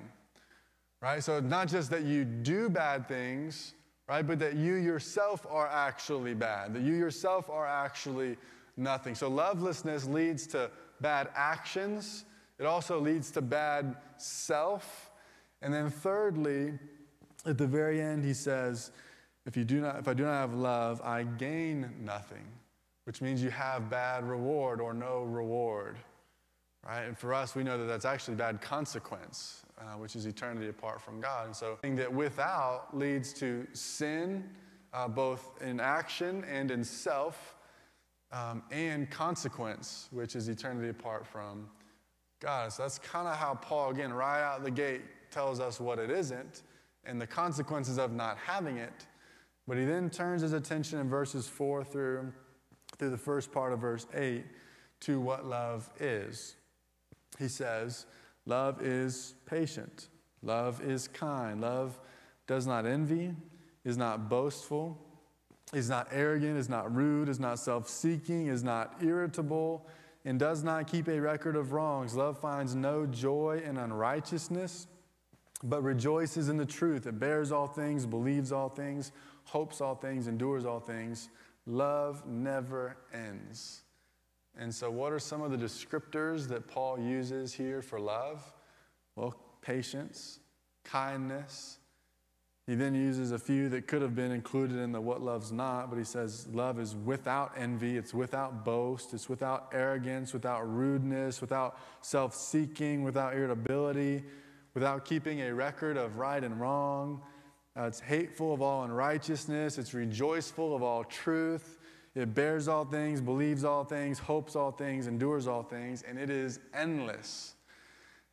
Right? 1.01 1.23
So 1.23 1.39
not 1.39 1.67
just 1.67 1.89
that 1.91 2.03
you 2.03 2.25
do 2.25 2.69
bad 2.69 3.07
things, 3.07 3.73
right, 4.09 4.25
but 4.25 4.39
that 4.39 4.55
you 4.55 4.75
yourself 4.75 5.45
are 5.49 5.67
actually 5.67 6.33
bad, 6.33 6.73
that 6.73 6.83
you 6.83 6.93
yourself 6.93 7.49
are 7.49 7.67
actually 7.67 8.37
nothing. 8.77 9.15
So 9.15 9.29
lovelessness 9.29 10.05
leads 10.05 10.47
to 10.47 10.69
bad 11.01 11.29
actions. 11.35 12.25
It 12.59 12.65
also 12.65 12.99
leads 12.99 13.31
to 13.31 13.41
bad 13.41 13.95
self. 14.17 15.11
And 15.61 15.73
then 15.73 15.89
thirdly, 15.89 16.73
at 17.45 17.57
the 17.57 17.67
very 17.67 18.01
end, 18.01 18.23
he 18.23 18.33
says, 18.33 18.91
if, 19.45 19.57
you 19.57 19.63
do 19.63 19.81
not, 19.81 19.97
if 19.97 20.07
I 20.07 20.13
do 20.13 20.23
not 20.23 20.33
have 20.33 20.53
love, 20.53 21.01
I 21.01 21.23
gain 21.23 21.89
nothing, 22.01 22.45
which 23.05 23.21
means 23.21 23.43
you 23.43 23.49
have 23.49 23.89
bad 23.89 24.27
reward 24.27 24.79
or 24.79 24.93
no 24.93 25.23
reward. 25.23 25.97
Right? 26.85 27.03
And 27.03 27.17
for 27.17 27.33
us, 27.33 27.55
we 27.55 27.63
know 27.63 27.77
that 27.77 27.85
that's 27.85 28.05
actually 28.05 28.35
bad 28.35 28.61
consequence, 28.61 29.63
uh, 29.79 29.97
which 29.97 30.15
is 30.15 30.25
eternity 30.25 30.67
apart 30.67 31.01
from 31.01 31.21
God. 31.21 31.45
And 31.45 31.55
so, 31.55 31.77
thing 31.81 31.95
that 31.95 32.13
without 32.13 32.95
leads 32.97 33.31
to 33.33 33.65
sin, 33.73 34.49
uh, 34.93 35.07
both 35.07 35.61
in 35.61 35.79
action 35.79 36.43
and 36.43 36.71
in 36.71 36.83
self, 36.83 37.55
um, 38.33 38.63
and 38.71 39.09
consequence, 39.09 40.09
which 40.11 40.35
is 40.35 40.49
eternity 40.49 40.89
apart 40.89 41.25
from 41.25 41.69
God. 42.39 42.73
So 42.73 42.83
that's 42.83 42.99
kind 42.99 43.27
of 43.27 43.35
how 43.37 43.53
Paul, 43.55 43.91
again, 43.91 44.11
right 44.11 44.41
out 44.41 44.63
the 44.63 44.71
gate, 44.71 45.01
tells 45.31 45.59
us 45.59 45.79
what 45.79 45.99
it 45.99 46.11
isn't 46.11 46.63
and 47.05 47.19
the 47.19 47.27
consequences 47.27 47.97
of 47.97 48.11
not 48.11 48.37
having 48.37 48.77
it. 48.77 49.05
But 49.67 49.77
he 49.77 49.85
then 49.85 50.09
turns 50.09 50.41
his 50.41 50.53
attention 50.53 50.99
in 50.99 51.09
verses 51.09 51.47
4 51.47 51.83
through, 51.83 52.33
through 52.97 53.11
the 53.11 53.17
first 53.17 53.51
part 53.51 53.71
of 53.71 53.79
verse 53.79 54.07
8 54.13 54.43
to 55.01 55.19
what 55.19 55.45
love 55.45 55.89
is. 55.99 56.55
He 57.39 57.47
says, 57.47 58.05
Love 58.45 58.81
is 58.81 59.35
patient, 59.45 60.09
love 60.41 60.81
is 60.81 61.07
kind, 61.07 61.61
love 61.61 61.99
does 62.45 62.67
not 62.67 62.85
envy, 62.85 63.33
is 63.85 63.97
not 63.97 64.29
boastful 64.29 64.97
is 65.73 65.89
not 65.89 66.07
arrogant, 66.11 66.57
is 66.57 66.69
not 66.69 66.93
rude, 66.93 67.29
is 67.29 67.39
not 67.39 67.59
self 67.59 67.87
seeking, 67.87 68.47
is 68.47 68.63
not 68.63 68.95
irritable, 69.01 69.87
and 70.25 70.39
does 70.39 70.63
not 70.63 70.87
keep 70.87 71.07
a 71.07 71.19
record 71.19 71.55
of 71.55 71.71
wrongs. 71.71 72.15
Love 72.15 72.37
finds 72.39 72.75
no 72.75 73.05
joy 73.05 73.61
in 73.65 73.77
unrighteousness, 73.77 74.87
but 75.63 75.81
rejoices 75.81 76.49
in 76.49 76.57
the 76.57 76.65
truth. 76.65 77.07
It 77.07 77.19
bears 77.19 77.51
all 77.51 77.67
things, 77.67 78.05
believes 78.05 78.51
all 78.51 78.69
things, 78.69 79.11
hopes 79.45 79.81
all 79.81 79.95
things, 79.95 80.27
endures 80.27 80.65
all 80.65 80.79
things. 80.79 81.29
Love 81.65 82.27
never 82.27 82.97
ends. 83.13 83.82
And 84.57 84.73
so, 84.73 84.91
what 84.91 85.11
are 85.11 85.19
some 85.19 85.41
of 85.41 85.51
the 85.51 85.57
descriptors 85.57 86.47
that 86.49 86.67
Paul 86.67 86.99
uses 86.99 87.53
here 87.53 87.81
for 87.81 87.99
love? 87.99 88.53
Well, 89.15 89.35
patience, 89.61 90.39
kindness, 90.83 91.79
he 92.65 92.75
then 92.75 92.95
uses 92.95 93.33
a 93.33 93.39
few 93.39 93.67
that 93.69 93.87
could 93.87 94.01
have 94.01 94.15
been 94.15 94.31
included 94.31 94.77
in 94.77 94.93
the 94.93 95.01
what 95.01 95.21
love's 95.21 95.51
not, 95.51 95.89
but 95.89 95.97
he 95.97 96.05
says 96.05 96.47
love 96.53 96.79
is 96.79 96.95
without 96.95 97.51
envy, 97.57 97.97
it's 97.97 98.13
without 98.13 98.63
boast, 98.63 99.13
it's 99.13 99.27
without 99.27 99.69
arrogance, 99.73 100.33
without 100.33 100.61
rudeness, 100.61 101.41
without 101.41 101.77
self 102.01 102.33
seeking, 102.33 103.03
without 103.03 103.33
irritability, 103.33 104.23
without 104.75 105.03
keeping 105.03 105.41
a 105.41 105.53
record 105.53 105.97
of 105.97 106.17
right 106.17 106.41
and 106.41 106.59
wrong. 106.59 107.21
Uh, 107.77 107.83
it's 107.83 107.99
hateful 107.99 108.53
of 108.53 108.61
all 108.61 108.83
unrighteousness, 108.83 109.77
it's 109.77 109.93
rejoiceful 109.93 110.73
of 110.73 110.81
all 110.81 111.03
truth. 111.03 111.79
It 112.15 112.35
bears 112.35 112.67
all 112.67 112.85
things, 112.85 113.21
believes 113.21 113.63
all 113.63 113.83
things, 113.83 114.19
hopes 114.19 114.55
all 114.55 114.71
things, 114.71 115.07
endures 115.07 115.47
all 115.47 115.63
things, 115.63 116.03
and 116.07 116.19
it 116.19 116.29
is 116.29 116.59
endless. 116.73 117.55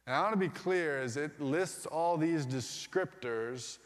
And 0.07 0.15
I 0.15 0.21
want 0.23 0.33
to 0.33 0.39
be 0.39 0.49
clear 0.49 1.01
as 1.01 1.17
it 1.17 1.41
lists 1.41 1.87
all 1.87 2.17
these 2.17 2.45
descriptors 2.45 3.79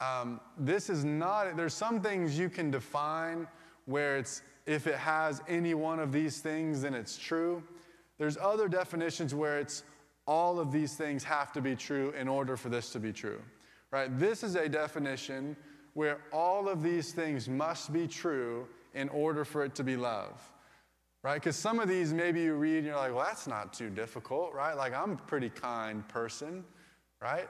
um, 0.00 0.40
this 0.56 0.88
is 0.88 1.04
not, 1.04 1.56
there's 1.56 1.74
some 1.74 2.00
things 2.00 2.38
you 2.38 2.48
can 2.48 2.70
define 2.70 3.46
where 3.84 4.16
it's, 4.16 4.42
if 4.66 4.86
it 4.86 4.94
has 4.94 5.42
any 5.46 5.74
one 5.74 6.00
of 6.00 6.10
these 6.12 6.40
things, 6.40 6.82
then 6.82 6.94
it's 6.94 7.18
true. 7.18 7.62
There's 8.18 8.38
other 8.38 8.68
definitions 8.68 9.34
where 9.34 9.58
it's 9.58 9.82
all 10.26 10.58
of 10.58 10.72
these 10.72 10.94
things 10.94 11.24
have 11.24 11.52
to 11.52 11.60
be 11.60 11.76
true 11.76 12.12
in 12.18 12.28
order 12.28 12.56
for 12.56 12.68
this 12.68 12.90
to 12.90 13.00
be 13.00 13.12
true, 13.12 13.40
right? 13.90 14.16
This 14.18 14.42
is 14.42 14.54
a 14.54 14.68
definition 14.68 15.56
where 15.94 16.18
all 16.32 16.68
of 16.68 16.82
these 16.82 17.12
things 17.12 17.48
must 17.48 17.92
be 17.92 18.06
true 18.06 18.66
in 18.94 19.08
order 19.08 19.44
for 19.44 19.64
it 19.64 19.74
to 19.76 19.84
be 19.84 19.96
love, 19.96 20.40
right? 21.22 21.34
Because 21.34 21.56
some 21.56 21.78
of 21.78 21.88
these 21.88 22.12
maybe 22.12 22.42
you 22.42 22.54
read 22.54 22.78
and 22.78 22.86
you're 22.86 22.96
like, 22.96 23.14
well, 23.14 23.24
that's 23.24 23.46
not 23.46 23.72
too 23.72 23.90
difficult, 23.90 24.52
right? 24.54 24.74
Like, 24.76 24.94
I'm 24.94 25.12
a 25.12 25.16
pretty 25.16 25.50
kind 25.50 26.06
person, 26.08 26.64
right? 27.20 27.48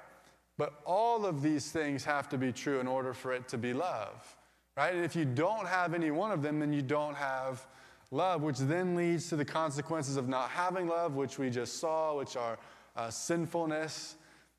But 0.59 0.75
all 0.85 1.25
of 1.25 1.43
these 1.43 1.71
things 1.71 2.05
have 2.05 2.29
to 2.31 2.39
be 2.39 2.53
true 2.53 2.81
in 2.81 2.87
order 2.87 3.15
for 3.15 3.33
it 3.33 3.49
to 3.49 3.59
be 3.59 3.73
love, 3.73 4.37
right? 4.77 4.95
And 4.95 5.05
if 5.05 5.17
you 5.17 5.25
don't 5.25 5.67
have 5.67 5.95
any 5.95 6.11
one 6.11 6.33
of 6.33 6.43
them, 6.43 6.59
then 6.61 6.73
you 6.73 6.83
don't 6.83 7.17
have 7.17 7.67
love, 8.11 8.43
which 8.43 8.59
then 8.59 8.95
leads 8.95 9.29
to 9.29 9.37
the 9.37 9.45
consequences 9.45 10.17
of 10.17 10.29
not 10.29 10.51
having 10.51 10.89
love, 10.89 11.15
which 11.15 11.39
we 11.39 11.49
just 11.49 11.79
saw, 11.79 12.17
which 12.17 12.37
are 12.37 12.59
uh, 12.97 13.09
sinfulness, 13.09 14.17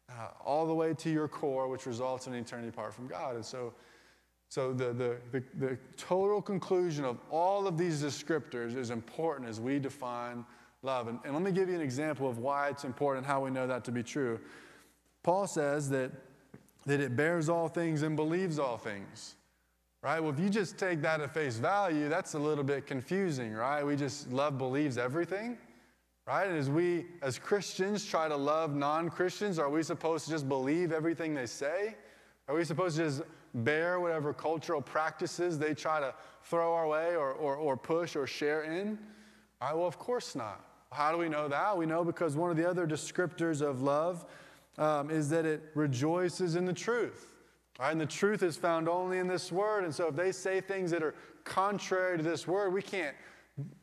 uh, 0.09 0.29
all 0.43 0.65
the 0.65 0.73
way 0.73 0.93
to 0.93 1.09
your 1.09 1.27
core, 1.27 1.67
which 1.67 1.85
results 1.85 2.27
in 2.27 2.33
eternity 2.33 2.69
apart 2.69 2.93
from 2.93 3.07
God. 3.07 3.35
And 3.35 3.45
so, 3.45 3.73
so 4.51 4.73
the, 4.73 4.91
the, 4.91 5.17
the, 5.31 5.43
the 5.65 5.77
total 5.95 6.41
conclusion 6.41 7.05
of 7.05 7.17
all 7.29 7.67
of 7.67 7.77
these 7.77 8.03
descriptors 8.03 8.75
is 8.75 8.89
important 8.89 9.47
as 9.47 9.61
we 9.61 9.79
define 9.79 10.43
love. 10.83 11.07
And, 11.07 11.19
and 11.23 11.33
let 11.33 11.41
me 11.41 11.53
give 11.53 11.69
you 11.69 11.75
an 11.75 11.81
example 11.81 12.29
of 12.29 12.37
why 12.37 12.67
it's 12.67 12.83
important 12.83 13.25
how 13.25 13.39
we 13.39 13.49
know 13.49 13.65
that 13.65 13.85
to 13.85 13.93
be 13.93 14.03
true. 14.03 14.41
Paul 15.23 15.47
says 15.47 15.89
that, 15.91 16.11
that 16.85 16.99
it 16.99 17.15
bears 17.15 17.47
all 17.47 17.69
things 17.69 18.01
and 18.01 18.17
believes 18.17 18.59
all 18.59 18.77
things. 18.77 19.35
Right? 20.03 20.19
Well, 20.19 20.33
if 20.33 20.39
you 20.39 20.49
just 20.49 20.77
take 20.77 21.01
that 21.01 21.21
at 21.21 21.33
face 21.33 21.55
value, 21.55 22.09
that's 22.09 22.33
a 22.33 22.39
little 22.39 22.65
bit 22.65 22.85
confusing, 22.85 23.53
right? 23.53 23.85
We 23.85 23.95
just 23.95 24.33
love 24.33 24.57
believes 24.57 24.97
everything. 24.97 25.57
Right? 26.27 26.49
And 26.49 26.57
as 26.57 26.69
we, 26.69 27.05
as 27.21 27.39
Christians, 27.39 28.05
try 28.05 28.27
to 28.27 28.35
love 28.35 28.75
non 28.75 29.07
Christians, 29.07 29.59
are 29.59 29.69
we 29.69 29.81
supposed 29.81 30.25
to 30.25 30.31
just 30.31 30.49
believe 30.49 30.91
everything 30.91 31.33
they 31.33 31.45
say? 31.45 31.95
Are 32.49 32.55
we 32.55 32.65
supposed 32.65 32.97
to 32.97 33.03
just 33.05 33.21
bear 33.53 33.99
whatever 33.99 34.33
cultural 34.33 34.81
practices 34.81 35.59
they 35.59 35.73
try 35.73 35.99
to 35.99 36.13
throw 36.43 36.73
our 36.73 36.87
way 36.87 37.15
or, 37.15 37.31
or, 37.33 37.55
or 37.55 37.77
push 37.77 38.15
or 38.15 38.27
share 38.27 38.63
in? 38.63 38.97
All 39.61 39.67
right, 39.67 39.77
well, 39.77 39.87
of 39.87 39.99
course 39.99 40.35
not. 40.35 40.65
How 40.91 41.11
do 41.11 41.17
we 41.17 41.29
know 41.29 41.47
that? 41.47 41.77
We 41.77 41.85
know 41.85 42.03
because 42.03 42.35
one 42.35 42.51
of 42.51 42.57
the 42.57 42.69
other 42.69 42.85
descriptors 42.85 43.61
of 43.61 43.81
love 43.81 44.25
um, 44.77 45.09
is 45.09 45.29
that 45.29 45.45
it 45.45 45.61
rejoices 45.73 46.55
in 46.55 46.65
the 46.65 46.73
truth. 46.73 47.33
Right? 47.79 47.91
And 47.91 48.01
the 48.01 48.05
truth 48.05 48.43
is 48.43 48.57
found 48.57 48.89
only 48.89 49.19
in 49.19 49.27
this 49.27 49.51
word. 49.51 49.85
And 49.85 49.93
so 49.93 50.07
if 50.07 50.15
they 50.15 50.31
say 50.31 50.61
things 50.61 50.91
that 50.91 51.01
are 51.01 51.15
contrary 51.43 52.17
to 52.17 52.23
this 52.23 52.47
word, 52.47 52.73
we 52.73 52.81
can't 52.81 53.15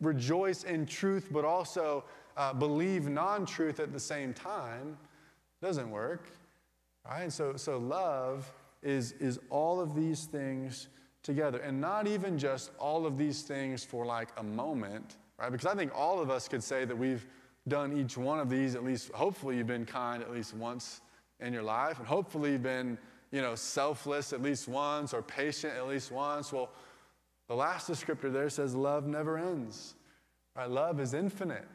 rejoice 0.01 0.65
in 0.65 0.87
truth 0.87 1.29
but 1.31 1.45
also 1.45 2.05
uh, 2.37 2.53
believe 2.53 3.09
non 3.09 3.47
truth 3.47 3.81
at 3.81 3.93
the 3.93 4.01
same 4.01 4.35
time. 4.35 4.97
Doesn't 5.63 5.91
work. 5.91 6.29
Right? 7.09 7.23
And 7.23 7.33
so, 7.33 7.57
so 7.57 7.79
love 7.79 8.53
is, 8.83 9.13
is 9.13 9.39
all 9.51 9.81
of 9.81 9.95
these 9.95 10.25
things 10.25 10.89
together. 11.23 11.59
And 11.59 11.81
not 11.81 12.07
even 12.07 12.39
just 12.39 12.71
all 12.79 13.07
of 13.07 13.19
these 13.19 13.43
things 13.43 13.85
for 13.85 14.07
like 14.07 14.29
a 14.37 14.43
moment, 14.43 15.17
right? 15.39 15.51
Because 15.51 15.67
I 15.67 15.75
think 15.75 15.93
all 15.95 16.21
of 16.21 16.31
us 16.31 16.49
could 16.49 16.63
say 16.63 16.85
that 16.85 16.97
we've 16.97 17.27
done 17.67 17.97
each 17.97 18.17
one 18.17 18.41
of 18.41 18.49
these, 18.49 18.75
at 18.75 18.85
least 18.85 19.13
hopefully 19.13 19.57
you've 19.57 19.67
been 19.67 19.85
kind 19.85 20.23
at 20.23 20.33
least 20.33 20.55
once 20.55 21.01
in 21.41 21.53
your 21.53 21.63
life, 21.63 21.99
and 21.99 22.07
hopefully 22.07 22.53
you've 22.53 22.63
been, 22.63 22.99
you 23.31 23.43
know, 23.43 23.55
selfless 23.55 24.33
at 24.33 24.43
least 24.43 24.69
once 24.69 25.13
or 25.13 25.23
patient 25.23 25.75
at 25.77 25.87
least 25.87 26.11
once. 26.11 26.53
Well, 26.53 26.71
the 27.47 27.55
last 27.55 27.91
descriptor 27.91 28.33
there 28.33 28.51
says 28.51 28.75
love 28.75 29.07
never 29.07 29.39
ends. 29.39 29.95
Right? 30.57 30.71
Love 30.71 31.01
is 31.01 31.15
infinite. 31.15 31.69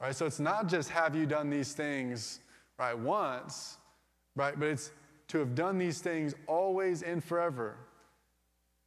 Right, 0.00 0.14
so 0.14 0.26
it's 0.26 0.38
not 0.38 0.68
just 0.68 0.90
have 0.90 1.16
you 1.16 1.26
done 1.26 1.50
these 1.50 1.72
things 1.72 2.38
right 2.78 2.96
once, 2.96 3.78
right, 4.36 4.58
but 4.58 4.68
it's 4.68 4.92
to 5.28 5.38
have 5.38 5.54
done 5.54 5.78
these 5.78 6.00
things 6.00 6.34
always 6.46 7.02
and 7.02 7.22
forever. 7.22 7.76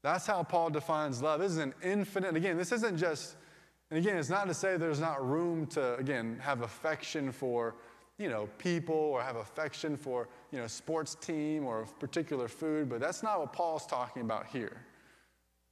That's 0.04 0.26
how 0.26 0.44
Paul 0.44 0.72
defines 0.72 1.22
love. 1.22 1.40
This 1.40 1.52
is 1.52 1.60
an 1.60 1.74
infinite, 1.84 2.36
again, 2.36 2.58
this 2.58 2.72
isn't 2.72 2.98
just, 2.98 3.36
and 3.92 4.00
again, 4.00 4.18
it's 4.18 4.30
not 4.30 4.48
to 4.48 4.54
say 4.54 4.78
there's 4.78 5.00
not 5.00 5.28
room 5.28 5.68
to, 5.68 5.96
again, 5.96 6.40
have 6.42 6.62
affection 6.62 7.32
for, 7.32 7.76
you 8.18 8.30
know, 8.30 8.48
people 8.58 8.96
or 8.96 9.22
have 9.22 9.36
affection 9.36 9.96
for, 9.96 10.28
you 10.52 10.58
know, 10.58 10.66
sports 10.66 11.16
team 11.16 11.66
or 11.66 11.86
particular 12.00 12.48
food, 12.48 12.90
but 12.90 13.00
that's 13.00 13.22
not 13.22 13.40
what 13.40 13.54
Paul's 13.54 13.86
talking 13.86 14.24
about 14.24 14.48
here. 14.48 14.82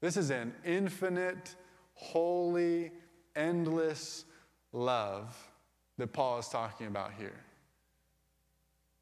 This 0.01 0.15
is 0.15 0.29
an 0.29 0.53
infinite, 0.63 1.55
holy, 1.95 2.91
endless 3.35 4.25
love 4.71 5.35
that 5.97 6.13
Paul 6.13 6.39
is 6.39 6.47
talking 6.47 6.87
about 6.87 7.13
here. 7.17 7.43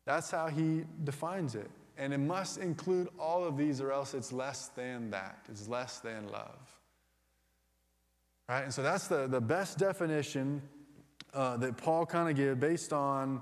That's 0.07 0.31
how 0.31 0.47
he 0.47 0.85
defines 1.03 1.53
it. 1.53 1.69
And 1.97 2.13
it 2.13 2.19
must 2.19 2.59
include 2.59 3.09
all 3.19 3.43
of 3.43 3.57
these, 3.57 3.81
or 3.81 3.91
else 3.91 4.13
it's 4.13 4.31
less 4.31 4.69
than 4.69 5.11
that. 5.11 5.45
It's 5.49 5.67
less 5.67 5.99
than 5.99 6.29
love. 6.29 6.57
Right? 8.47 8.63
And 8.63 8.73
so 8.73 8.81
that's 8.81 9.09
the, 9.09 9.27
the 9.27 9.41
best 9.41 9.77
definition 9.77 10.61
uh, 11.33 11.57
that 11.57 11.75
Paul 11.75 12.05
kind 12.05 12.29
of 12.29 12.37
gives 12.37 12.57
based 12.57 12.93
on 12.93 13.41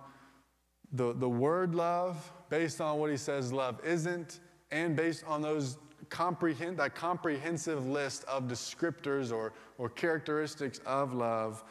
the, 0.91 1.13
the 1.13 1.29
word 1.29 1.75
love, 1.75 2.31
based 2.50 2.81
on 2.81 2.98
what 2.98 3.12
he 3.12 3.17
says 3.17 3.53
love 3.53 3.79
isn't, 3.86 4.39
and 4.72 4.95
based 4.95 5.24
on 5.27 5.43
those 5.43 5.77
comprehend, 6.10 6.77
that 6.79 6.95
comprehensive 6.95 7.86
list 7.86 8.24
of 8.24 8.45
descriptors 8.45 9.31
or, 9.31 9.53
or 9.77 9.88
characteristics 9.89 10.79
of 10.88 11.13
love. 11.13 11.63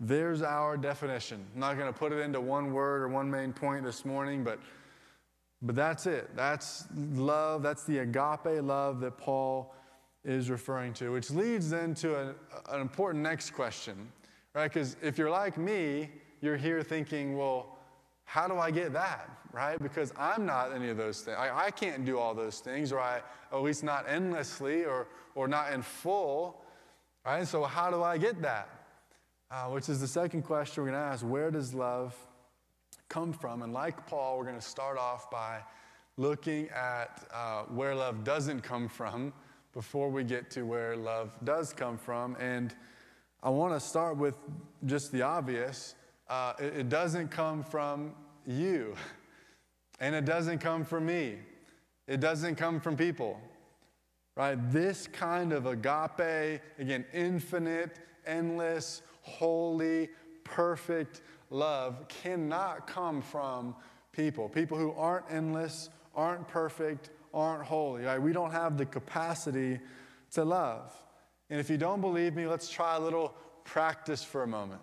There's 0.00 0.42
our 0.42 0.76
definition. 0.76 1.46
I'm 1.54 1.60
not 1.60 1.78
going 1.78 1.92
to 1.92 1.98
put 1.98 2.12
it 2.12 2.18
into 2.18 2.40
one 2.40 2.72
word 2.72 3.02
or 3.02 3.08
one 3.08 3.30
main 3.30 3.52
point 3.52 3.84
this 3.84 4.04
morning, 4.04 4.42
but 4.42 4.58
but 5.62 5.76
that's 5.76 6.06
it. 6.06 6.28
That's 6.34 6.86
love. 7.14 7.62
That's 7.62 7.84
the 7.84 7.98
agape 7.98 8.62
love 8.62 9.00
that 9.00 9.16
Paul 9.16 9.74
is 10.24 10.50
referring 10.50 10.92
to, 10.94 11.12
which 11.12 11.30
leads 11.30 11.70
then 11.70 11.94
to 11.94 12.20
an, 12.20 12.34
an 12.70 12.80
important 12.80 13.22
next 13.22 13.50
question, 13.50 14.10
right? 14.54 14.72
Because 14.72 14.96
if 15.02 15.18
you're 15.18 15.30
like 15.30 15.56
me, 15.56 16.10
you're 16.40 16.56
here 16.56 16.82
thinking, 16.82 17.36
well, 17.36 17.78
how 18.24 18.48
do 18.48 18.58
I 18.58 18.70
get 18.70 18.92
that, 18.92 19.30
right? 19.52 19.80
Because 19.80 20.12
I'm 20.16 20.46
not 20.46 20.72
any 20.72 20.88
of 20.90 20.96
those 20.96 21.20
things. 21.20 21.36
I, 21.38 21.66
I 21.66 21.70
can't 21.70 22.04
do 22.04 22.18
all 22.18 22.34
those 22.34 22.58
things, 22.60 22.92
or 22.92 23.00
I, 23.00 23.20
at 23.52 23.62
least 23.62 23.84
not 23.84 24.08
endlessly 24.08 24.84
or, 24.84 25.06
or 25.34 25.46
not 25.46 25.72
in 25.72 25.82
full, 25.82 26.62
right? 27.24 27.46
So, 27.46 27.64
how 27.64 27.90
do 27.90 28.02
I 28.02 28.18
get 28.18 28.42
that? 28.42 28.68
Uh, 29.52 29.66
which 29.66 29.90
is 29.90 30.00
the 30.00 30.08
second 30.08 30.40
question 30.40 30.82
we're 30.82 30.88
going 30.88 30.98
to 30.98 31.06
ask 31.06 31.22
where 31.26 31.50
does 31.50 31.74
love 31.74 32.16
come 33.10 33.34
from. 33.34 33.60
And 33.60 33.74
like 33.74 34.06
Paul, 34.06 34.38
we're 34.38 34.44
going 34.44 34.56
to 34.56 34.62
start 34.62 34.96
off 34.96 35.30
by 35.30 35.58
looking 36.16 36.70
at 36.70 37.28
uh, 37.34 37.64
where 37.64 37.94
love 37.94 38.24
doesn't 38.24 38.62
come 38.62 38.88
from 38.88 39.30
before 39.74 40.08
we 40.08 40.24
get 40.24 40.50
to 40.52 40.62
where 40.62 40.96
love 40.96 41.36
does 41.44 41.74
come 41.74 41.98
from. 41.98 42.34
And 42.40 42.74
I 43.42 43.50
want 43.50 43.74
to 43.74 43.80
start 43.80 44.16
with 44.16 44.38
just 44.86 45.12
the 45.12 45.20
obvious 45.20 45.96
uh, 46.30 46.54
it, 46.58 46.76
it 46.76 46.88
doesn't 46.88 47.28
come 47.28 47.62
from 47.62 48.14
you, 48.46 48.94
and 50.00 50.14
it 50.14 50.24
doesn't 50.24 50.60
come 50.60 50.82
from 50.82 51.04
me, 51.04 51.36
it 52.06 52.20
doesn't 52.20 52.54
come 52.54 52.80
from 52.80 52.96
people. 52.96 53.38
Right? 54.34 54.56
This 54.72 55.06
kind 55.06 55.52
of 55.52 55.66
agape, 55.66 56.62
again, 56.78 57.04
infinite, 57.12 57.98
endless, 58.26 59.02
holy, 59.22 60.10
perfect 60.44 61.22
love 61.50 62.06
cannot 62.08 62.86
come 62.86 63.22
from 63.22 63.74
people. 64.12 64.48
People 64.48 64.78
who 64.78 64.92
aren't 64.92 65.24
endless, 65.30 65.88
aren't 66.14 66.46
perfect, 66.48 67.10
aren't 67.32 67.64
holy. 67.64 68.04
Right? 68.04 68.20
We 68.20 68.32
don't 68.32 68.52
have 68.52 68.76
the 68.76 68.86
capacity 68.86 69.80
to 70.32 70.44
love. 70.44 70.92
And 71.50 71.60
if 71.60 71.68
you 71.68 71.76
don't 71.76 72.00
believe 72.00 72.34
me, 72.34 72.46
let's 72.46 72.68
try 72.68 72.96
a 72.96 73.00
little 73.00 73.34
practice 73.64 74.24
for 74.24 74.42
a 74.42 74.46
moment. 74.46 74.80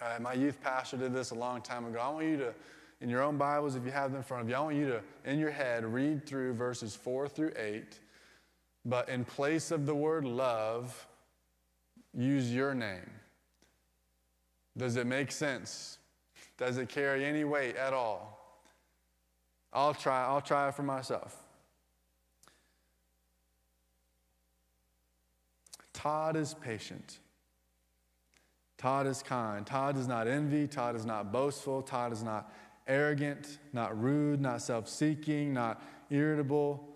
Right, 0.00 0.20
my 0.20 0.32
youth 0.32 0.60
pastor 0.60 0.96
did 0.96 1.14
this 1.14 1.30
a 1.30 1.34
long 1.34 1.60
time 1.62 1.86
ago. 1.86 2.00
I 2.00 2.08
want 2.08 2.26
you 2.26 2.36
to, 2.38 2.54
in 3.00 3.08
your 3.08 3.22
own 3.22 3.36
Bibles, 3.36 3.76
if 3.76 3.84
you 3.84 3.92
have 3.92 4.10
them 4.10 4.18
in 4.18 4.24
front 4.24 4.42
of 4.42 4.48
you, 4.48 4.56
I 4.56 4.60
want 4.60 4.76
you 4.76 4.86
to, 4.86 5.02
in 5.24 5.38
your 5.38 5.50
head, 5.50 5.84
read 5.84 6.26
through 6.26 6.54
verses 6.54 6.96
4 6.96 7.28
through 7.28 7.52
8. 7.56 8.00
But 8.84 9.08
in 9.08 9.24
place 9.24 9.70
of 9.70 9.86
the 9.86 9.94
word 9.94 10.24
love, 10.24 11.06
use 12.14 12.52
your 12.52 12.74
name. 12.74 13.10
Does 14.76 14.96
it 14.96 15.06
make 15.06 15.30
sense? 15.30 15.98
Does 16.56 16.78
it 16.78 16.88
carry 16.88 17.24
any 17.24 17.44
weight 17.44 17.76
at 17.76 17.92
all? 17.92 18.38
I'll 19.72 19.94
try, 19.94 20.24
I'll 20.24 20.40
try 20.40 20.68
it 20.68 20.74
for 20.74 20.82
myself. 20.82 21.36
Todd 25.92 26.36
is 26.36 26.54
patient. 26.54 27.18
Todd 28.76 29.06
is 29.06 29.22
kind. 29.22 29.64
Todd 29.64 29.94
does 29.94 30.08
not 30.08 30.26
envy. 30.26 30.66
Todd 30.66 30.96
is 30.96 31.06
not 31.06 31.32
boastful. 31.32 31.82
Todd 31.82 32.12
is 32.12 32.22
not 32.22 32.52
arrogant, 32.86 33.58
not 33.72 34.00
rude, 34.00 34.40
not 34.40 34.60
self 34.60 34.88
seeking, 34.88 35.52
not 35.52 35.82
irritable. 36.10 36.88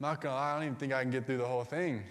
I'm 0.00 0.10
not 0.10 0.20
gonna 0.20 0.34
lie, 0.34 0.52
I 0.52 0.54
don't 0.54 0.64
even 0.64 0.76
think 0.76 0.92
I 0.92 1.02
can 1.02 1.10
get 1.10 1.26
through 1.26 1.38
the 1.38 1.46
whole 1.46 1.64
thing. 1.64 2.04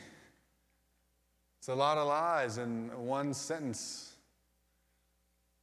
It's 1.68 1.74
a 1.74 1.76
lot 1.76 1.98
of 1.98 2.08
lies 2.08 2.60
in 2.60 2.90
one 2.96 3.34
sentence. 3.34 4.14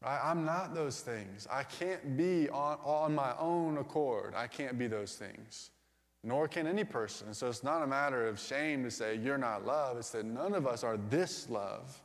Right? 0.03 0.21
I'm 0.23 0.45
not 0.45 0.75
those 0.75 1.01
things. 1.01 1.49
I 1.51 1.63
can't 1.63 2.15
be 2.15 2.47
on, 2.51 2.77
on 2.85 3.15
my 3.15 3.33
own 3.39 3.79
accord. 3.79 4.35
I 4.37 4.47
can't 4.47 4.79
be 4.79 4.87
those 4.87 5.15
things. 5.15 5.71
Nor 6.23 6.47
can 6.47 6.67
any 6.67 6.85
person. 6.85 7.33
So 7.33 7.49
it's 7.49 7.65
not 7.65 7.83
a 7.83 7.87
matter 7.87 8.29
of 8.29 8.39
shame 8.39 8.85
to 8.85 8.91
say 8.91 9.17
you're 9.17 9.39
not 9.39 9.65
love. 9.65 9.97
It's 9.97 10.11
that 10.11 10.27
none 10.27 10.53
of 10.53 10.67
us 10.67 10.85
are 10.85 10.99
this 11.09 11.49
love. 11.49 11.99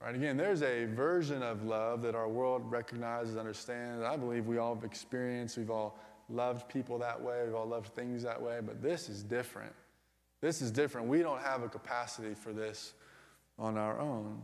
Right? 0.00 0.14
Again, 0.14 0.36
there's 0.36 0.62
a 0.62 0.84
version 0.84 1.42
of 1.42 1.64
love 1.64 2.02
that 2.02 2.14
our 2.14 2.28
world 2.28 2.70
recognizes, 2.70 3.36
understands. 3.36 4.04
I 4.04 4.16
believe 4.16 4.46
we 4.46 4.58
all 4.58 4.76
have 4.76 4.84
experienced. 4.84 5.58
We've 5.58 5.72
all 5.72 5.98
loved 6.28 6.68
people 6.68 6.98
that 6.98 7.20
way. 7.20 7.42
We've 7.44 7.56
all 7.56 7.66
loved 7.66 7.92
things 7.96 8.22
that 8.22 8.40
way. 8.40 8.60
But 8.64 8.80
this 8.80 9.08
is 9.08 9.24
different. 9.24 9.74
This 10.42 10.60
is 10.60 10.70
different. 10.70 11.06
We 11.06 11.20
don't 11.22 11.40
have 11.40 11.62
a 11.62 11.68
capacity 11.68 12.34
for 12.34 12.52
this 12.52 12.92
on 13.58 13.78
our 13.78 13.98
own. 13.98 14.42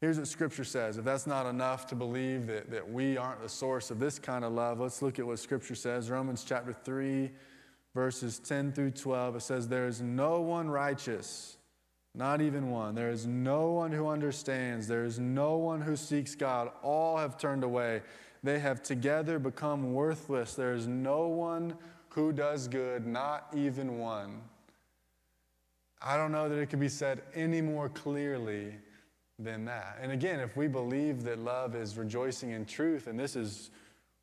Here's 0.00 0.18
what 0.18 0.26
Scripture 0.26 0.64
says. 0.64 0.98
If 0.98 1.04
that's 1.04 1.28
not 1.28 1.46
enough 1.46 1.86
to 1.86 1.94
believe 1.94 2.48
that, 2.48 2.72
that 2.72 2.90
we 2.90 3.16
aren't 3.16 3.40
the 3.40 3.48
source 3.48 3.92
of 3.92 4.00
this 4.00 4.18
kind 4.18 4.44
of 4.44 4.52
love, 4.52 4.80
let's 4.80 5.00
look 5.00 5.20
at 5.20 5.26
what 5.26 5.38
Scripture 5.38 5.76
says. 5.76 6.10
Romans 6.10 6.42
chapter 6.42 6.72
3, 6.72 7.30
verses 7.94 8.40
10 8.40 8.72
through 8.72 8.90
12. 8.90 9.36
It 9.36 9.42
says, 9.42 9.68
There 9.68 9.86
is 9.86 10.02
no 10.02 10.40
one 10.40 10.68
righteous, 10.68 11.56
not 12.16 12.40
even 12.40 12.72
one. 12.72 12.96
There 12.96 13.10
is 13.10 13.28
no 13.28 13.70
one 13.70 13.92
who 13.92 14.08
understands. 14.08 14.88
There 14.88 15.04
is 15.04 15.20
no 15.20 15.56
one 15.58 15.80
who 15.80 15.94
seeks 15.94 16.34
God. 16.34 16.72
All 16.82 17.18
have 17.18 17.38
turned 17.38 17.62
away. 17.62 18.02
They 18.42 18.58
have 18.58 18.82
together 18.82 19.38
become 19.38 19.92
worthless. 19.92 20.54
There 20.54 20.74
is 20.74 20.88
no 20.88 21.28
one 21.28 21.76
who 22.14 22.32
does 22.32 22.68
good, 22.68 23.06
not 23.06 23.48
even 23.54 23.98
one. 23.98 24.40
I 26.00 26.16
don't 26.16 26.32
know 26.32 26.48
that 26.48 26.58
it 26.58 26.66
could 26.66 26.80
be 26.80 26.88
said 26.88 27.22
any 27.34 27.60
more 27.60 27.88
clearly 27.88 28.74
than 29.38 29.64
that. 29.66 29.98
And 30.00 30.12
again, 30.12 30.40
if 30.40 30.56
we 30.56 30.68
believe 30.68 31.22
that 31.24 31.38
love 31.38 31.74
is 31.74 31.96
rejoicing 31.96 32.50
in 32.50 32.66
truth, 32.66 33.06
and 33.06 33.18
this 33.18 33.36
is 33.36 33.70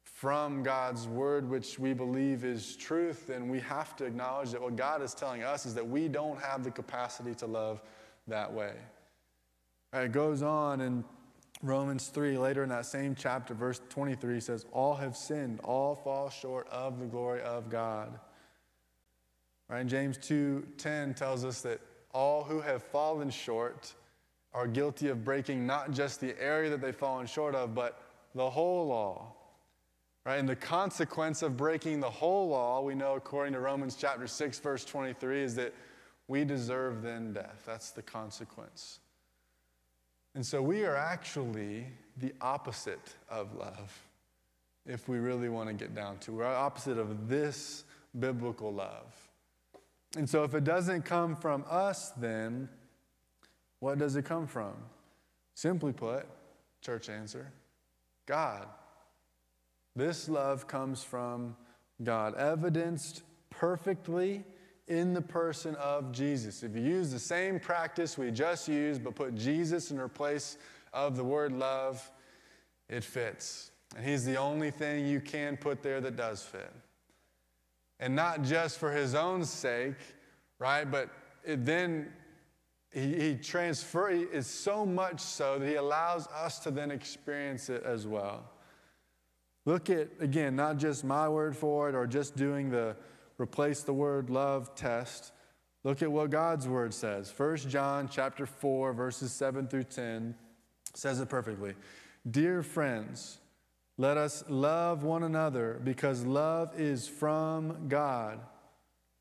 from 0.03 0.63
God's 0.63 1.07
word, 1.07 1.49
which 1.49 1.79
we 1.79 1.93
believe 1.93 2.43
is 2.43 2.75
truth, 2.75 3.27
then 3.27 3.47
we 3.47 3.59
have 3.61 3.95
to 3.95 4.05
acknowledge 4.05 4.51
that 4.51 4.61
what 4.61 4.75
God 4.75 5.01
is 5.01 5.13
telling 5.13 5.43
us 5.43 5.65
is 5.65 5.73
that 5.73 5.87
we 5.87 6.09
don't 6.09 6.39
have 6.39 6.63
the 6.63 6.71
capacity 6.71 7.33
to 7.35 7.47
love 7.47 7.81
that 8.27 8.51
way. 8.51 8.73
It 9.93 10.11
goes 10.11 10.43
on 10.43 10.81
in 10.81 11.03
Romans 11.61 12.07
3, 12.07 12.37
later 12.37 12.63
in 12.63 12.69
that 12.69 12.85
same 12.85 13.15
chapter, 13.15 13.53
verse 13.53 13.81
23 13.89 14.39
says, 14.39 14.65
All 14.71 14.95
have 14.95 15.15
sinned, 15.15 15.59
all 15.61 15.95
fall 15.95 16.29
short 16.29 16.67
of 16.69 16.99
the 16.99 17.05
glory 17.05 17.41
of 17.41 17.69
God. 17.69 18.17
Right, 19.69 19.81
and 19.81 19.89
James 19.89 20.17
2:10 20.17 21.15
tells 21.15 21.45
us 21.45 21.61
that 21.61 21.79
all 22.11 22.43
who 22.43 22.59
have 22.59 22.81
fallen 22.81 23.29
short 23.29 23.93
are 24.51 24.67
guilty 24.67 25.09
of 25.09 25.23
breaking 25.23 25.67
not 25.67 25.91
just 25.91 26.19
the 26.19 26.39
area 26.41 26.71
that 26.71 26.81
they've 26.81 26.95
fallen 26.95 27.27
short 27.27 27.53
of, 27.53 27.75
but 27.75 28.01
the 28.33 28.49
whole 28.49 28.87
law. 28.87 29.31
Right? 30.25 30.37
And 30.37 30.49
the 30.49 30.55
consequence 30.55 31.43
of 31.43 31.55
breaking 31.55 31.99
the 31.99 32.09
whole 32.09 32.49
law, 32.49 32.81
we 32.81 32.95
know 32.95 33.15
according 33.15 33.53
to 33.53 33.59
Romans 33.59 33.95
chapter 33.95 34.27
6, 34.27 34.59
verse 34.59 34.83
23, 34.85 35.41
is 35.43 35.55
that 35.55 35.73
we 36.27 36.43
deserve 36.43 37.03
then 37.03 37.33
death. 37.33 37.61
That's 37.65 37.91
the 37.91 38.01
consequence. 38.01 38.99
And 40.35 40.45
so 40.45 40.61
we 40.61 40.85
are 40.85 40.95
actually 40.95 41.85
the 42.17 42.33
opposite 42.41 43.15
of 43.29 43.55
love, 43.55 43.97
if 44.85 45.07
we 45.09 45.17
really 45.17 45.49
want 45.49 45.69
to 45.69 45.73
get 45.73 45.95
down 45.95 46.17
to. 46.19 46.33
We're 46.33 46.45
opposite 46.45 46.97
of 46.97 47.27
this 47.29 47.83
biblical 48.19 48.73
love. 48.73 49.13
And 50.17 50.29
so 50.29 50.43
if 50.43 50.53
it 50.53 50.63
doesn't 50.63 51.03
come 51.03 51.35
from 51.35 51.65
us, 51.69 52.09
then 52.11 52.69
What 53.79 53.97
does 53.97 54.15
it 54.15 54.25
come 54.25 54.47
from? 54.47 54.73
Simply 55.53 55.93
put, 55.93 56.25
church 56.81 57.09
answer 57.09 57.51
God. 58.25 58.67
This 59.95 60.29
love 60.29 60.67
comes 60.67 61.03
from 61.03 61.55
God, 62.03 62.35
evidenced 62.35 63.23
perfectly 63.49 64.43
in 64.89 65.13
the 65.13 65.21
person 65.21 65.75
of 65.75 66.11
Jesus. 66.11 66.63
If 66.63 66.75
you 66.75 66.81
use 66.81 67.11
the 67.11 67.19
same 67.19 67.59
practice 67.59 68.17
we 68.17 68.31
just 68.31 68.67
used, 68.67 69.03
but 69.03 69.15
put 69.15 69.35
Jesus 69.35 69.91
in 69.91 69.97
her 69.97 70.09
place 70.09 70.57
of 70.91 71.15
the 71.15 71.23
word 71.23 71.51
love, 71.51 72.11
it 72.89 73.03
fits. 73.03 73.71
And 73.95 74.05
he's 74.05 74.25
the 74.25 74.35
only 74.35 74.71
thing 74.71 75.05
you 75.05 75.21
can 75.21 75.57
put 75.57 75.81
there 75.81 76.01
that 76.01 76.15
does 76.15 76.43
fit. 76.43 76.71
And 77.99 78.15
not 78.15 78.43
just 78.43 78.79
for 78.79 78.91
his 78.91 79.13
own 79.13 79.45
sake, 79.45 79.95
right? 80.57 80.89
But 80.89 81.09
it 81.45 81.65
then 81.65 82.11
he, 82.91 83.19
he 83.19 83.35
transfer 83.35 84.09
is 84.09 84.47
so 84.47 84.85
much 84.85 85.19
so 85.19 85.59
that 85.59 85.67
he 85.67 85.75
allows 85.75 86.27
us 86.27 86.59
to 86.59 86.71
then 86.71 86.91
experience 86.91 87.69
it 87.69 87.83
as 87.83 88.07
well. 88.07 88.49
Look 89.65 89.89
at 89.89 90.09
again, 90.19 90.55
not 90.55 90.77
just 90.77 91.03
my 91.03 91.29
word 91.29 91.55
for 91.55 91.89
it 91.89 91.95
or 91.95 92.07
just 92.07 92.35
doing 92.35 92.71
the 92.71 92.95
replace 93.39 93.83
the 93.83 93.93
word 93.93 94.29
love 94.29 94.75
test. 94.75 95.31
Look 95.83 96.01
at 96.01 96.11
what 96.11 96.29
God's 96.29 96.67
word 96.67 96.93
says. 96.93 97.33
1 97.35 97.57
John 97.57 98.09
chapter 98.11 98.45
4 98.45 98.93
verses 98.93 99.31
7 99.31 99.67
through 99.67 99.85
10 99.85 100.35
says 100.93 101.19
it 101.19 101.29
perfectly. 101.29 101.73
Dear 102.29 102.61
friends, 102.61 103.39
let 103.97 104.17
us 104.17 104.43
love 104.47 105.03
one 105.03 105.23
another 105.23 105.79
because 105.83 106.25
love 106.25 106.77
is 106.79 107.07
from 107.07 107.87
God. 107.87 108.39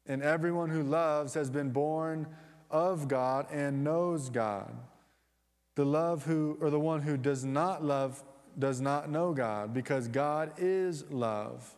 And 0.07 0.23
everyone 0.23 0.71
who 0.71 0.83
loves 0.83 1.35
has 1.35 1.51
been 1.51 1.71
born 1.71 2.27
of 2.71 3.09
God 3.09 3.47
and 3.53 3.85
knows 3.85 4.31
God. 4.31 4.75
The 5.75 5.85
love 5.85 6.25
who 6.25 6.59
or 6.61 6.71
the 6.71 6.81
one 6.81 7.03
who 7.03 7.17
does 7.17 7.45
not 7.45 7.85
love 7.85 8.23
does 8.59 8.81
not 8.81 9.11
know 9.11 9.33
God 9.33 9.73
because 9.73 10.09
God 10.09 10.53
is 10.59 11.05
love. 11.11 11.77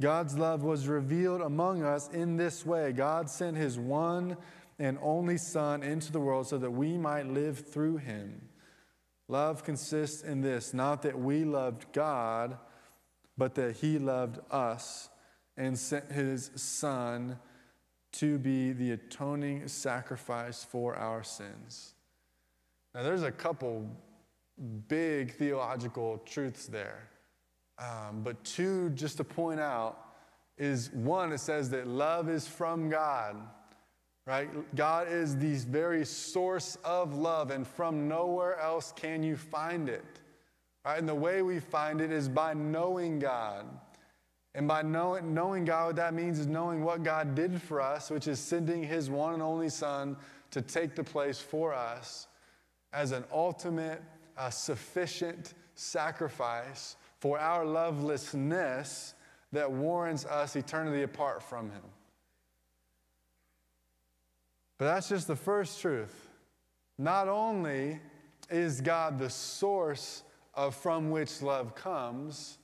God's 0.00 0.36
love 0.36 0.62
was 0.62 0.88
revealed 0.88 1.40
among 1.40 1.82
us 1.82 2.08
in 2.10 2.36
this 2.36 2.66
way 2.66 2.92
God 2.92 3.30
sent 3.30 3.56
his 3.56 3.78
one 3.78 4.36
and 4.78 4.98
only 5.00 5.38
Son 5.38 5.82
into 5.82 6.12
the 6.12 6.20
world 6.20 6.46
so 6.46 6.58
that 6.58 6.70
we 6.70 6.98
might 6.98 7.26
live 7.26 7.58
through 7.58 7.96
him. 7.96 8.48
Love 9.28 9.64
consists 9.64 10.22
in 10.22 10.42
this 10.42 10.74
not 10.74 11.02
that 11.02 11.18
we 11.18 11.44
loved 11.44 11.86
God, 11.92 12.58
but 13.38 13.54
that 13.54 13.76
he 13.76 13.98
loved 13.98 14.38
us 14.50 15.08
and 15.56 15.78
sent 15.78 16.12
his 16.12 16.50
Son 16.54 17.38
to 18.12 18.38
be 18.38 18.72
the 18.72 18.92
atoning 18.92 19.66
sacrifice 19.68 20.64
for 20.64 20.94
our 20.94 21.22
sins. 21.22 21.94
Now, 22.94 23.02
there's 23.02 23.22
a 23.22 23.32
couple 23.32 23.90
big 24.88 25.34
theological 25.34 26.18
truths 26.24 26.66
there. 26.66 27.10
Um, 27.78 28.22
but 28.22 28.42
two, 28.44 28.90
just 28.90 29.18
to 29.18 29.24
point 29.24 29.60
out, 29.60 29.98
is 30.58 30.90
one, 30.92 31.32
it 31.32 31.38
says 31.38 31.70
that 31.70 31.86
love 31.86 32.30
is 32.30 32.46
from 32.46 32.88
God, 32.88 33.36
right? 34.26 34.48
God 34.74 35.08
is 35.10 35.36
the 35.36 35.56
very 35.70 36.04
source 36.04 36.78
of 36.84 37.14
love, 37.14 37.50
and 37.50 37.66
from 37.66 38.08
nowhere 38.08 38.58
else 38.58 38.92
can 38.96 39.22
you 39.22 39.36
find 39.36 39.88
it, 39.88 40.04
right? 40.84 40.98
And 40.98 41.08
the 41.08 41.14
way 41.14 41.42
we 41.42 41.60
find 41.60 42.00
it 42.00 42.10
is 42.10 42.28
by 42.28 42.54
knowing 42.54 43.18
God. 43.18 43.66
And 44.54 44.66
by 44.66 44.80
knowing, 44.80 45.34
knowing 45.34 45.66
God, 45.66 45.88
what 45.88 45.96
that 45.96 46.14
means 46.14 46.38
is 46.38 46.46
knowing 46.46 46.82
what 46.82 47.02
God 47.02 47.34
did 47.34 47.60
for 47.60 47.78
us, 47.78 48.10
which 48.10 48.26
is 48.26 48.40
sending 48.40 48.82
his 48.82 49.10
one 49.10 49.34
and 49.34 49.42
only 49.42 49.68
Son 49.68 50.16
to 50.50 50.62
take 50.62 50.94
the 50.94 51.04
place 51.04 51.38
for 51.38 51.74
us 51.74 52.26
as 52.94 53.12
an 53.12 53.22
ultimate, 53.30 54.02
uh, 54.38 54.48
sufficient 54.48 55.52
sacrifice 55.74 56.96
for 57.20 57.38
our 57.38 57.64
lovelessness 57.64 59.14
that 59.52 59.70
warrants 59.70 60.24
us 60.26 60.56
eternity 60.56 61.02
apart 61.02 61.42
from 61.42 61.70
Him. 61.70 61.82
But 64.78 64.86
that's 64.86 65.08
just 65.08 65.26
the 65.26 65.36
first 65.36 65.80
truth. 65.80 66.28
Not 66.98 67.28
only 67.28 68.00
is 68.50 68.80
God 68.80 69.18
the 69.18 69.30
source 69.30 70.22
of 70.54 70.74
from 70.74 71.10
which 71.10 71.42
love 71.42 71.74
comes, 71.74 72.58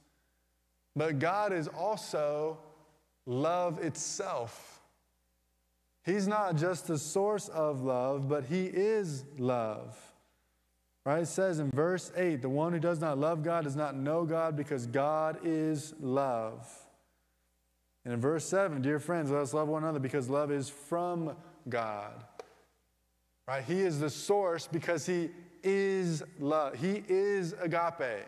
but 0.95 1.19
God 1.19 1.53
is 1.53 1.69
also 1.69 2.59
love 3.27 3.79
itself. 3.79 4.81
He's 6.05 6.27
not 6.27 6.57
just 6.57 6.87
the 6.87 6.99
source 6.99 7.49
of 7.49 7.83
love, 7.83 8.29
but 8.29 8.45
He 8.45 8.67
is 8.67 9.25
love. 9.39 9.97
Right? 11.05 11.23
It 11.23 11.27
says 11.27 11.59
in 11.59 11.71
verse 11.71 12.13
8 12.17 12.43
the 12.43 12.49
one 12.49 12.73
who 12.73 12.79
does 12.79 13.01
not 13.01 13.19
love 13.19 13.43
God 13.43 13.65
does 13.65 13.77
not 13.77 13.97
know 13.97 14.25
God 14.25 14.57
because 14.57 14.87
God 14.87 15.39
is 15.43 15.95
love. 16.01 16.69
And 18.05 18.15
in 18.15 18.21
verse 18.21 18.45
7, 18.45 18.83
dear 18.83 18.99
friends, 18.99 19.31
let 19.31 19.43
us 19.43 19.55
love 19.55 19.69
one 19.69 19.83
another 19.83 19.99
because 19.99 20.29
love 20.29 20.51
is 20.51 20.69
from 20.69 21.37
God. 21.69 22.25
Right? 23.47 23.65
He 23.65 23.81
is 23.81 24.01
the 24.01 24.11
source 24.11 24.67
because 24.67 25.07
He 25.07 25.31
is 25.63 26.23
love. 26.39 26.75
He 26.75 27.03
is 27.09 27.55
agape. 27.61 28.27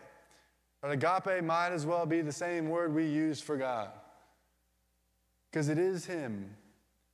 But 0.81 0.91
agape 0.91 1.43
might 1.43 1.71
as 1.71 1.85
well 1.85 2.05
be 2.05 2.21
the 2.21 2.31
same 2.31 2.69
word 2.69 2.93
we 2.93 3.05
use 3.05 3.41
for 3.41 3.57
God 3.57 3.89
because 5.49 5.69
it 5.69 5.77
is 5.77 6.05
Him. 6.05 6.49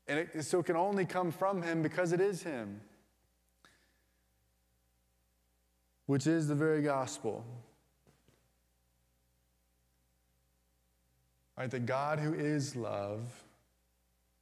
And 0.07 0.19
it, 0.19 0.43
so 0.43 0.59
it 0.59 0.65
can 0.65 0.75
only 0.75 1.05
come 1.05 1.31
from 1.31 1.61
Him 1.61 1.81
because 1.81 2.11
it 2.11 2.19
is 2.19 2.43
Him. 2.43 2.81
Which 6.11 6.27
is 6.27 6.45
the 6.45 6.55
very 6.55 6.81
gospel. 6.81 7.41
Right, 11.57 11.71
that 11.71 11.85
God 11.85 12.19
who 12.19 12.33
is 12.33 12.75
love 12.75 13.21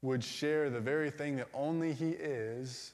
would 0.01 0.23
share 0.23 0.71
the 0.71 0.79
very 0.79 1.11
thing 1.11 1.35
that 1.35 1.47
only 1.53 1.93
He 1.93 2.09
is 2.09 2.93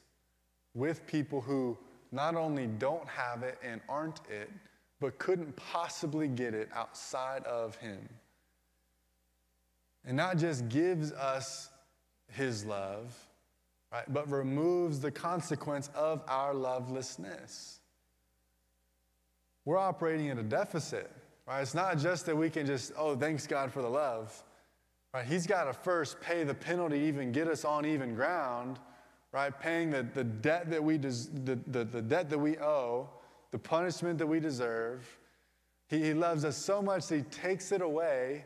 with 0.73 1.07
people 1.07 1.39
who 1.39 1.77
not 2.11 2.35
only 2.35 2.67
don't 2.67 3.07
have 3.07 3.43
it 3.43 3.57
and 3.63 3.79
aren't 3.87 4.19
it, 4.29 4.51
but 4.99 5.17
couldn't 5.19 5.55
possibly 5.55 6.27
get 6.27 6.53
it 6.53 6.67
outside 6.75 7.45
of 7.45 7.77
Him. 7.77 8.09
And 10.03 10.17
not 10.17 10.37
just 10.37 10.67
gives 10.67 11.13
us 11.13 11.69
His 12.27 12.65
love, 12.65 13.17
right, 13.93 14.11
but 14.11 14.29
removes 14.29 14.99
the 14.99 15.11
consequence 15.11 15.89
of 15.95 16.21
our 16.27 16.53
lovelessness 16.53 17.79
we're 19.65 19.77
operating 19.77 20.29
at 20.29 20.37
a 20.37 20.43
deficit, 20.43 21.11
right? 21.47 21.61
It's 21.61 21.73
not 21.73 21.97
just 21.97 22.27
that 22.27 22.37
we 22.37 22.49
can 22.49 22.65
just, 22.65 22.93
oh, 22.97 23.15
thanks 23.15 23.47
God 23.47 23.71
for 23.71 23.81
the 23.81 23.89
love, 23.89 24.43
right? 25.13 25.25
He's 25.25 25.47
got 25.47 25.65
to 25.65 25.73
first 25.73 26.21
pay 26.21 26.43
the 26.43 26.53
penalty, 26.53 26.99
even 26.99 27.31
get 27.31 27.47
us 27.47 27.65
on 27.65 27.85
even 27.85 28.13
ground, 28.13 28.79
right? 29.31 29.57
Paying 29.59 29.89
the, 29.89 30.03
the 30.03 30.23
debt 30.23 30.69
that 30.69 30.83
we 30.83 30.97
des- 30.97 31.29
the, 31.43 31.59
the, 31.67 31.83
the 31.83 32.01
debt 32.01 32.29
that 32.29 32.39
we 32.39 32.57
owe, 32.59 33.09
the 33.51 33.59
punishment 33.59 34.19
that 34.19 34.27
we 34.27 34.39
deserve. 34.39 35.05
He, 35.89 35.99
he 35.99 36.13
loves 36.13 36.45
us 36.45 36.57
so 36.57 36.81
much 36.81 37.07
that 37.07 37.17
he 37.17 37.21
takes 37.23 37.71
it 37.71 37.81
away, 37.81 38.45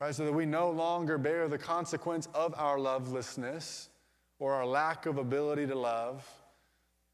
right? 0.00 0.14
So 0.14 0.24
that 0.24 0.32
we 0.32 0.46
no 0.46 0.70
longer 0.70 1.18
bear 1.18 1.48
the 1.48 1.58
consequence 1.58 2.28
of 2.34 2.54
our 2.56 2.78
lovelessness 2.78 3.90
or 4.38 4.54
our 4.54 4.66
lack 4.66 5.06
of 5.06 5.18
ability 5.18 5.66
to 5.66 5.74
love, 5.74 6.26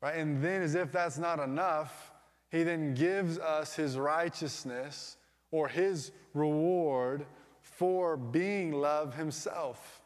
right? 0.00 0.16
And 0.16 0.42
then, 0.42 0.62
as 0.62 0.74
if 0.74 0.92
that's 0.92 1.18
not 1.18 1.38
enough, 1.38 2.11
he 2.52 2.62
then 2.62 2.92
gives 2.92 3.38
us 3.38 3.74
his 3.74 3.96
righteousness 3.96 5.16
or 5.50 5.68
his 5.68 6.12
reward 6.34 7.24
for 7.62 8.16
being 8.18 8.72
love 8.72 9.14
himself. 9.14 10.02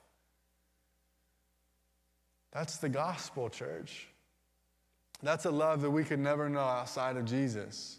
That's 2.53 2.79
the 2.79 2.89
gospel, 2.89 3.51
church. 3.51 4.07
That's 5.23 5.45
a 5.45 5.51
love 5.51 5.83
that 5.83 5.91
we 5.91 6.05
could 6.05 6.21
never 6.21 6.49
know 6.49 6.61
outside 6.61 7.17
of 7.17 7.25
Jesus. 7.25 7.99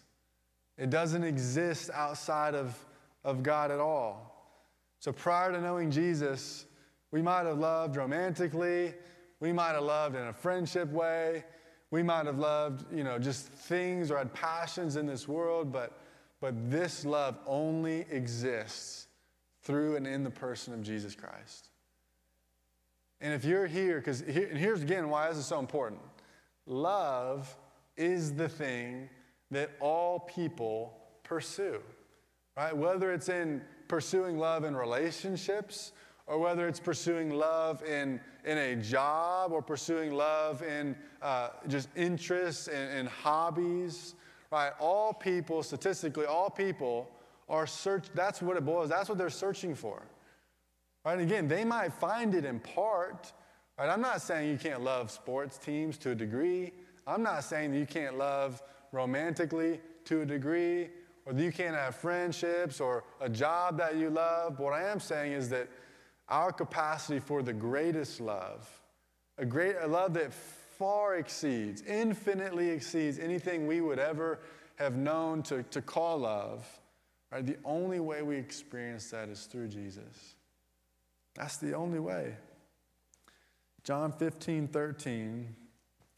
It 0.78 0.90
doesn't 0.90 1.24
exist 1.24 1.90
outside 1.94 2.56
of, 2.56 2.74
of 3.26 3.44
God 3.44 3.70
at 3.70 3.80
all. 3.80 4.34
So 5.00 5.12
prior 5.12 5.52
to 5.52 5.60
knowing 5.60 5.92
Jesus, 5.92 6.66
we 7.12 7.22
might 7.22 7.46
have 7.46 7.60
loved 7.60 7.98
romantically, 7.98 8.94
we 9.42 9.52
might 9.52 9.74
have 9.74 9.84
loved 9.84 10.16
in 10.16 10.28
a 10.28 10.34
friendship 10.34 10.90
way, 10.90 11.44
we 11.92 12.04
might 12.04 12.26
have 12.26 12.38
loved, 12.38 12.86
you 12.94 13.04
know, 13.04 13.18
just 13.18 13.48
things 13.48 14.12
or 14.12 14.18
had 14.18 14.34
passions 14.34 14.96
in 14.96 15.06
this 15.06 15.28
world, 15.28 15.72
but, 15.72 16.00
but 16.42 16.54
this 16.70 17.06
love 17.06 17.38
only 17.46 18.06
exists 18.12 19.08
through 19.64 19.96
and 19.96 20.06
in 20.06 20.24
the 20.24 20.30
person 20.30 20.74
of 20.74 20.82
Jesus 20.82 21.16
Christ. 21.16 21.70
And 23.22 23.34
if 23.34 23.46
you're 23.46 23.68
here, 23.68 23.98
because 23.98 24.22
here, 24.22 24.48
and 24.48 24.58
here's 24.58 24.82
again 24.82 25.10
why 25.10 25.30
this 25.30 25.38
is 25.38 25.46
so 25.46 25.60
important 25.60 26.02
love 26.66 27.56
is 27.96 28.34
the 28.34 28.50
thing 28.50 29.10
that 29.50 29.72
all 29.80 30.20
people 30.20 30.94
pursue, 31.24 31.82
right? 32.56 32.76
Whether 32.76 33.12
it's 33.14 33.30
in 33.30 33.62
pursuing 33.88 34.38
love 34.38 34.66
in 34.66 34.76
relationships 34.76 35.94
or 36.28 36.38
whether 36.38 36.68
it's 36.68 36.80
pursuing 36.80 37.30
love 37.30 37.82
in, 37.84 38.20
in 38.46 38.58
a 38.58 38.76
job 38.76 39.52
or 39.54 39.62
pursuing 39.62 40.14
love 40.14 40.62
in 40.62 40.96
uh, 41.22 41.50
just 41.68 41.90
interests 41.96 42.68
and, 42.68 42.92
and 42.92 43.08
hobbies, 43.08 44.16
right? 44.52 44.74
All 44.80 45.14
people, 45.14 45.64
statistically, 45.64 46.26
all 46.26 46.50
people 46.50 47.10
are 47.48 47.66
search. 47.66 48.08
That's 48.14 48.42
what 48.42 48.58
it 48.58 48.66
boils. 48.66 48.90
That's 48.90 49.08
what 49.08 49.18
they're 49.18 49.30
searching 49.30 49.74
for, 49.74 50.04
right? 51.06 51.14
And 51.14 51.22
again, 51.22 51.48
they 51.48 51.64
might 51.64 51.94
find 51.94 52.36
it 52.36 52.44
in 52.44 52.60
part, 52.60 53.32
right? 53.80 53.90
I'm 53.90 54.02
not 54.02 54.22
saying 54.22 54.52
you 54.52 54.58
can't 54.58 54.82
love 54.82 55.10
sports 55.10 55.58
teams 55.58 55.98
to 56.00 56.12
a 56.12 56.16
degree. 56.16 56.74
I'm 57.08 57.24
not 57.24 57.46
saying 57.46 57.72
that 57.72 57.80
you 57.80 57.86
can't 57.86 58.18
love 58.18 58.62
romantically 58.92 59.80
to 60.06 60.22
a 60.22 60.26
degree, 60.26 60.90
or 61.26 61.34
that 61.34 61.44
you 61.44 61.52
can't 61.52 61.76
have 61.76 61.96
friendships 61.96 62.80
or 62.80 63.04
a 63.20 63.30
job 63.30 63.78
that 63.78 63.98
you 63.98 64.10
love. 64.10 64.58
But 64.58 64.64
what 64.64 64.74
I 64.74 64.84
am 64.84 65.00
saying 65.00 65.34
is 65.34 65.50
that 65.50 65.68
our 66.30 66.52
capacity 66.52 67.20
for 67.20 67.42
the 67.42 67.54
greatest 67.54 68.20
love, 68.20 68.68
a 69.38 69.46
great 69.46 69.76
a 69.80 69.88
love 69.88 70.14
that 70.16 70.34
far 70.34 71.16
exceeds, 71.16 71.82
infinitely 71.84 72.70
exceeds 72.70 73.20
anything 73.20 73.68
we 73.68 73.82
would 73.82 74.00
ever 74.00 74.40
have 74.76 74.96
known 74.96 75.42
to, 75.44 75.64
to 75.64 75.82
call 75.82 76.20
love, 76.20 76.68
right? 77.32 77.46
The 77.46 77.58
only 77.66 78.00
way 78.00 78.22
we 78.22 78.36
experience 78.38 79.10
that 79.12 79.30
is 79.30 79.46
through 79.46 79.70
Jesus. 79.70 80.36
That's 81.36 81.58
the 81.58 81.74
only 81.74 82.00
way. 82.00 82.36
John 83.84 84.12
15, 84.12 84.68
13 84.68 85.56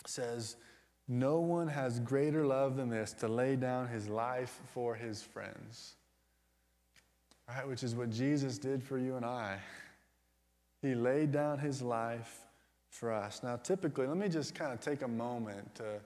says, 0.06 0.56
No 1.08 1.40
one 1.40 1.68
has 1.68 2.00
greater 2.00 2.46
love 2.46 2.76
than 2.76 2.90
this 2.90 3.14
to 3.14 3.28
lay 3.28 3.56
down 3.56 3.88
his 3.88 4.10
life 4.10 4.60
for 4.74 4.96
his 4.96 5.22
friends. 5.22 5.96
Right? 7.48 7.68
Which 7.68 7.84
is 7.84 7.96
what 7.96 8.10
Jesus 8.10 8.58
did 8.58 8.84
for 8.84 8.98
you 8.98 9.16
and 9.16 9.26
I. 9.26 9.60
He 10.82 10.96
laid 10.96 11.32
down 11.32 11.60
his 11.60 11.82
life 11.82 12.46
for 12.90 13.12
us. 13.12 13.42
Now, 13.44 13.58
typically, 13.58 14.08
let 14.08 14.18
me 14.18 14.30
just 14.30 14.56
kind 14.56 14.72
of 14.72 14.80
take 14.80 15.02
a 15.02 15.08
moment 15.08 15.76
to, 15.76 16.00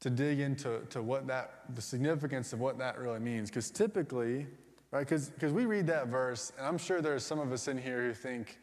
to 0.00 0.10
dig 0.10 0.40
into 0.40 0.80
to 0.90 1.02
what 1.02 1.26
that, 1.28 1.74
the 1.74 1.82
significance 1.82 2.52
of 2.52 2.60
what 2.60 2.78
that 2.78 2.98
really 2.98 3.20
means. 3.20 3.50
Because 3.50 3.70
typically, 3.70 4.46
right, 4.90 5.06
because 5.06 5.52
we 5.52 5.64
read 5.64 5.86
that 5.86 6.08
verse, 6.08 6.52
and 6.58 6.66
I'm 6.66 6.78
sure 6.78 7.00
there's 7.00 7.24
some 7.24 7.38
of 7.38 7.52
us 7.52 7.68
in 7.68 7.78
here 7.78 8.02
who 8.02 8.14
think, 8.14 8.58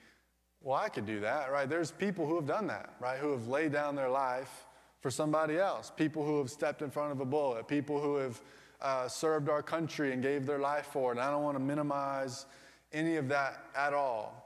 well, 0.62 0.78
I 0.78 0.90
could 0.90 1.06
do 1.06 1.20
that, 1.22 1.52
right? 1.52 1.68
There's 1.68 1.92
people 1.92 2.26
who 2.26 2.36
have 2.36 2.48
done 2.48 2.68
that, 2.68 2.94
right? 3.00 3.18
Who 3.20 3.32
have 3.32 3.48
laid 3.48 3.74
down 3.74 3.96
their 3.96 4.10
life 4.10 4.66
for 5.02 5.12
somebody 5.12 5.58
else. 5.58 5.92
People 5.96 6.26
who 6.26 6.38
have 6.38 6.50
stepped 6.50 6.82
in 6.82 6.90
front 6.90 7.12
of 7.12 7.20
a 7.20 7.26
bullet. 7.26 7.68
People 7.68 8.00
who 8.00 8.16
have 8.16 8.42
uh, 8.82 9.08
served 9.10 9.50
our 9.50 9.62
country 9.62 10.14
and 10.14 10.22
gave 10.22 10.46
their 10.46 10.60
life 10.60 10.86
for 10.86 11.12
it. 11.12 11.18
And 11.18 11.22
I 11.22 11.32
don't 11.32 11.44
want 11.44 11.58
to 11.58 11.64
minimize 11.64 12.46
any 12.94 13.18
of 13.18 13.28
that 13.30 13.66
at 13.76 13.94
all 13.94 14.43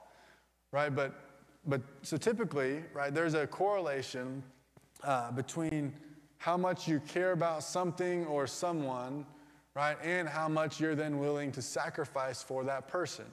right? 0.72 0.94
But, 0.94 1.14
but 1.66 1.82
so 2.02 2.18
typically, 2.18 2.84
right, 2.94 3.14
there's 3.14 3.34
a 3.34 3.48
correlation 3.48 4.44
uh, 5.04 5.32
between 5.32 5.94
how 6.38 6.58
much 6.58 6.88
you 6.88 7.00
care 7.08 7.32
about 7.32 7.64
something 7.64 8.26
or 8.26 8.48
someone, 8.48 9.26
right, 9.76 9.98
and 10.04 10.28
how 10.28 10.48
much 10.48 10.80
you're 10.80 10.96
then 10.96 11.20
willing 11.20 11.52
to 11.54 11.62
sacrifice 11.62 12.44
for 12.44 12.64
that 12.64 12.88
person, 12.88 13.26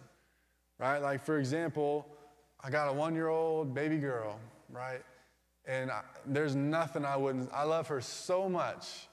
right? 0.78 0.98
Like, 0.98 1.22
for 1.24 1.38
example, 1.38 2.06
I 2.60 2.70
got 2.70 2.88
a 2.88 2.92
one 2.92 3.14
year 3.14 3.28
old 3.28 3.74
baby 3.74 3.98
girl, 3.98 4.38
right? 4.70 5.02
And 5.66 5.90
I, 5.90 6.02
there's 6.26 6.54
nothing 6.54 7.04
I 7.04 7.16
wouldn't, 7.16 7.50
I 7.52 7.64
love 7.64 7.88
her 7.88 8.00
so 8.00 8.48
much, 8.48 9.08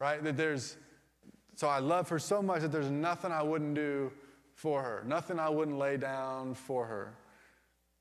right? 0.00 0.22
That 0.22 0.36
there's, 0.36 0.76
so 1.54 1.68
I 1.68 1.78
love 1.78 2.08
her 2.08 2.18
so 2.18 2.42
much 2.42 2.62
that 2.62 2.72
there's 2.72 2.90
nothing 2.90 3.32
I 3.32 3.42
wouldn't 3.42 3.74
do 3.74 4.12
for 4.54 4.82
her, 4.82 5.04
nothing 5.06 5.38
I 5.38 5.48
wouldn't 5.48 5.78
lay 5.78 5.96
down 5.96 6.54
for 6.54 6.86
her 6.86 7.12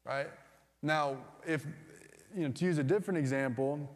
right? 0.06 0.28
Now, 0.82 1.18
if, 1.46 1.66
you 2.36 2.44
know, 2.44 2.52
to 2.52 2.66
use 2.66 2.78
a 2.78 2.84
different 2.84 3.18
example, 3.18 3.90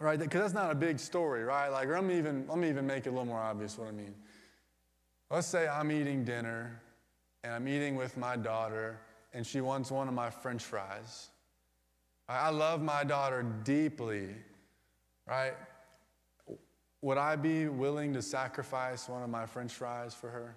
right, 0.00 0.18
because 0.18 0.40
that's 0.40 0.54
not 0.54 0.70
a 0.70 0.74
big 0.74 0.98
story, 0.98 1.44
right? 1.44 1.68
Like, 1.68 1.88
let 1.88 2.04
me, 2.04 2.18
even, 2.18 2.44
let 2.48 2.58
me 2.58 2.68
even 2.68 2.86
make 2.86 3.06
it 3.06 3.10
a 3.10 3.12
little 3.12 3.26
more 3.26 3.40
obvious 3.40 3.78
what 3.78 3.88
I 3.88 3.92
mean. 3.92 4.14
Let's 5.30 5.46
say 5.46 5.68
I'm 5.68 5.90
eating 5.90 6.24
dinner 6.24 6.80
and 7.42 7.52
I'm 7.52 7.68
eating 7.68 7.96
with 7.96 8.16
my 8.16 8.36
daughter 8.36 8.98
and 9.32 9.46
she 9.46 9.60
wants 9.60 9.90
one 9.90 10.08
of 10.08 10.14
my 10.14 10.30
french 10.30 10.62
fries. 10.62 11.28
I 12.28 12.50
love 12.50 12.82
my 12.82 13.04
daughter 13.04 13.44
deeply, 13.64 14.28
right? 15.26 15.54
Would 17.02 17.18
I 17.18 17.36
be 17.36 17.68
willing 17.68 18.14
to 18.14 18.22
sacrifice 18.22 19.08
one 19.08 19.22
of 19.22 19.28
my 19.28 19.44
french 19.44 19.72
fries 19.72 20.14
for 20.14 20.30
her? 20.30 20.56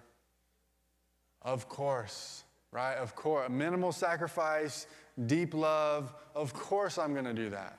Of 1.42 1.68
course 1.68 2.44
right? 2.72 2.94
Of 2.94 3.14
course, 3.14 3.48
minimal 3.50 3.92
sacrifice, 3.92 4.86
deep 5.26 5.54
love. 5.54 6.12
Of 6.34 6.54
course, 6.54 6.98
I'm 6.98 7.12
going 7.12 7.24
to 7.24 7.34
do 7.34 7.50
that. 7.50 7.78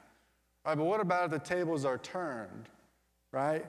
Right? 0.66 0.76
But 0.76 0.84
what 0.86 1.00
about 1.00 1.26
if 1.26 1.32
the 1.32 1.40
tables 1.40 1.86
are 1.86 1.98
turned, 1.98 2.70
right? 3.32 3.66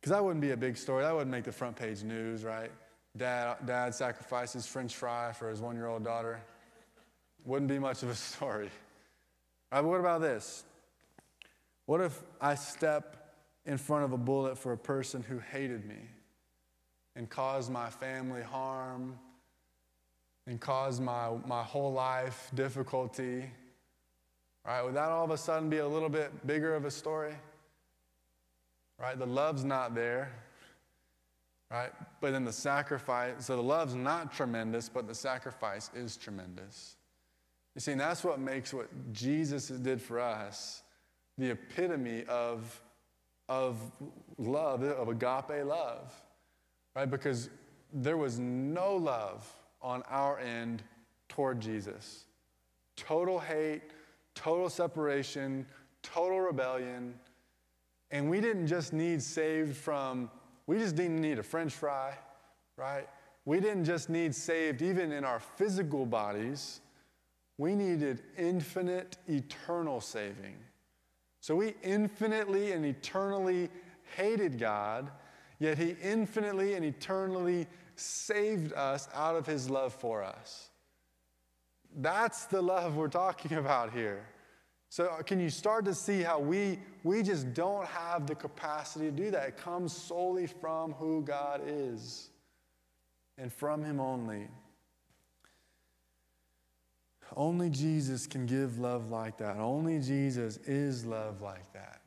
Because 0.00 0.10
that 0.10 0.22
wouldn't 0.22 0.42
be 0.42 0.50
a 0.50 0.56
big 0.56 0.76
story. 0.76 1.02
That 1.02 1.14
wouldn't 1.14 1.30
make 1.30 1.44
the 1.44 1.52
front 1.52 1.76
page 1.76 2.02
news, 2.02 2.44
right? 2.44 2.70
Dad, 3.16 3.56
dad 3.64 3.94
sacrifices 3.94 4.66
French 4.66 4.94
fry 4.94 5.32
for 5.32 5.48
his 5.48 5.60
one 5.60 5.76
year 5.76 5.86
old 5.86 6.04
daughter. 6.04 6.40
Wouldn't 7.44 7.68
be 7.68 7.78
much 7.78 8.02
of 8.02 8.10
a 8.10 8.14
story. 8.14 8.70
Right, 9.72 9.80
but 9.80 9.84
what 9.84 10.00
about 10.00 10.20
this? 10.20 10.64
What 11.86 12.00
if 12.00 12.22
I 12.40 12.54
step 12.54 13.34
in 13.66 13.78
front 13.78 14.04
of 14.04 14.12
a 14.12 14.18
bullet 14.18 14.58
for 14.58 14.72
a 14.72 14.78
person 14.78 15.22
who 15.22 15.38
hated 15.38 15.86
me 15.86 16.08
and 17.16 17.28
caused 17.28 17.70
my 17.70 17.88
family 17.88 18.42
harm 18.42 19.18
and 20.46 20.60
cause 20.60 21.00
my, 21.00 21.30
my 21.46 21.62
whole 21.62 21.92
life 21.92 22.50
difficulty, 22.54 23.50
right? 24.64 24.82
Would 24.82 24.94
that 24.94 25.10
all 25.10 25.24
of 25.24 25.30
a 25.30 25.38
sudden 25.38 25.70
be 25.70 25.78
a 25.78 25.88
little 25.88 26.08
bit 26.08 26.46
bigger 26.46 26.74
of 26.74 26.84
a 26.84 26.90
story? 26.90 27.34
Right? 29.00 29.18
The 29.18 29.26
love's 29.26 29.64
not 29.64 29.94
there, 29.94 30.30
right? 31.70 31.90
But 32.20 32.32
then 32.32 32.44
the 32.44 32.52
sacrifice, 32.52 33.46
so 33.46 33.56
the 33.56 33.62
love's 33.62 33.94
not 33.94 34.32
tremendous, 34.32 34.88
but 34.88 35.08
the 35.08 35.14
sacrifice 35.14 35.90
is 35.94 36.16
tremendous. 36.16 36.96
You 37.74 37.80
see, 37.80 37.92
and 37.92 38.00
that's 38.00 38.22
what 38.22 38.38
makes 38.38 38.72
what 38.72 38.88
Jesus 39.12 39.68
did 39.68 40.00
for 40.00 40.20
us 40.20 40.82
the 41.36 41.50
epitome 41.50 42.24
of, 42.28 42.80
of 43.48 43.80
love, 44.38 44.84
of 44.84 45.08
agape 45.08 45.66
love, 45.66 46.14
right? 46.94 47.10
Because 47.10 47.50
there 47.92 48.16
was 48.16 48.38
no 48.38 48.94
love 48.94 49.50
on 49.84 50.02
our 50.08 50.38
end 50.40 50.82
toward 51.28 51.60
Jesus. 51.60 52.24
Total 52.96 53.38
hate, 53.38 53.82
total 54.34 54.68
separation, 54.70 55.66
total 56.02 56.40
rebellion. 56.40 57.14
And 58.10 58.30
we 58.30 58.40
didn't 58.40 58.66
just 58.66 58.92
need 58.92 59.22
saved 59.22 59.76
from, 59.76 60.30
we 60.66 60.78
just 60.78 60.96
didn't 60.96 61.20
need 61.20 61.38
a 61.38 61.42
french 61.42 61.74
fry, 61.74 62.16
right? 62.76 63.06
We 63.44 63.60
didn't 63.60 63.84
just 63.84 64.08
need 64.08 64.34
saved 64.34 64.80
even 64.80 65.12
in 65.12 65.22
our 65.24 65.38
physical 65.38 66.06
bodies. 66.06 66.80
We 67.58 67.74
needed 67.74 68.22
infinite, 68.38 69.18
eternal 69.28 70.00
saving. 70.00 70.56
So 71.40 71.54
we 71.54 71.74
infinitely 71.82 72.72
and 72.72 72.86
eternally 72.86 73.68
hated 74.16 74.58
God, 74.58 75.10
yet 75.58 75.76
He 75.76 75.94
infinitely 76.02 76.74
and 76.74 76.84
eternally 76.84 77.66
saved 77.96 78.72
us 78.72 79.08
out 79.14 79.36
of 79.36 79.46
his 79.46 79.70
love 79.70 79.92
for 79.92 80.22
us. 80.22 80.68
That's 81.96 82.46
the 82.46 82.60
love 82.60 82.96
we're 82.96 83.08
talking 83.08 83.56
about 83.58 83.92
here. 83.92 84.26
So, 84.88 85.06
uh, 85.06 85.22
can 85.22 85.40
you 85.40 85.50
start 85.50 85.84
to 85.86 85.94
see 85.94 86.22
how 86.22 86.38
we, 86.38 86.78
we 87.02 87.22
just 87.22 87.52
don't 87.52 87.86
have 87.86 88.26
the 88.28 88.34
capacity 88.34 89.06
to 89.06 89.10
do 89.10 89.30
that? 89.32 89.48
It 89.48 89.56
comes 89.56 89.92
solely 89.92 90.46
from 90.46 90.92
who 90.92 91.22
God 91.22 91.62
is 91.66 92.28
and 93.38 93.52
from 93.52 93.82
Him 93.82 93.98
only. 93.98 94.46
Only 97.36 97.70
Jesus 97.70 98.28
can 98.28 98.46
give 98.46 98.78
love 98.78 99.10
like 99.10 99.38
that. 99.38 99.56
Only 99.56 99.98
Jesus 99.98 100.58
is 100.58 101.04
love 101.04 101.42
like 101.42 101.72
that. 101.72 102.00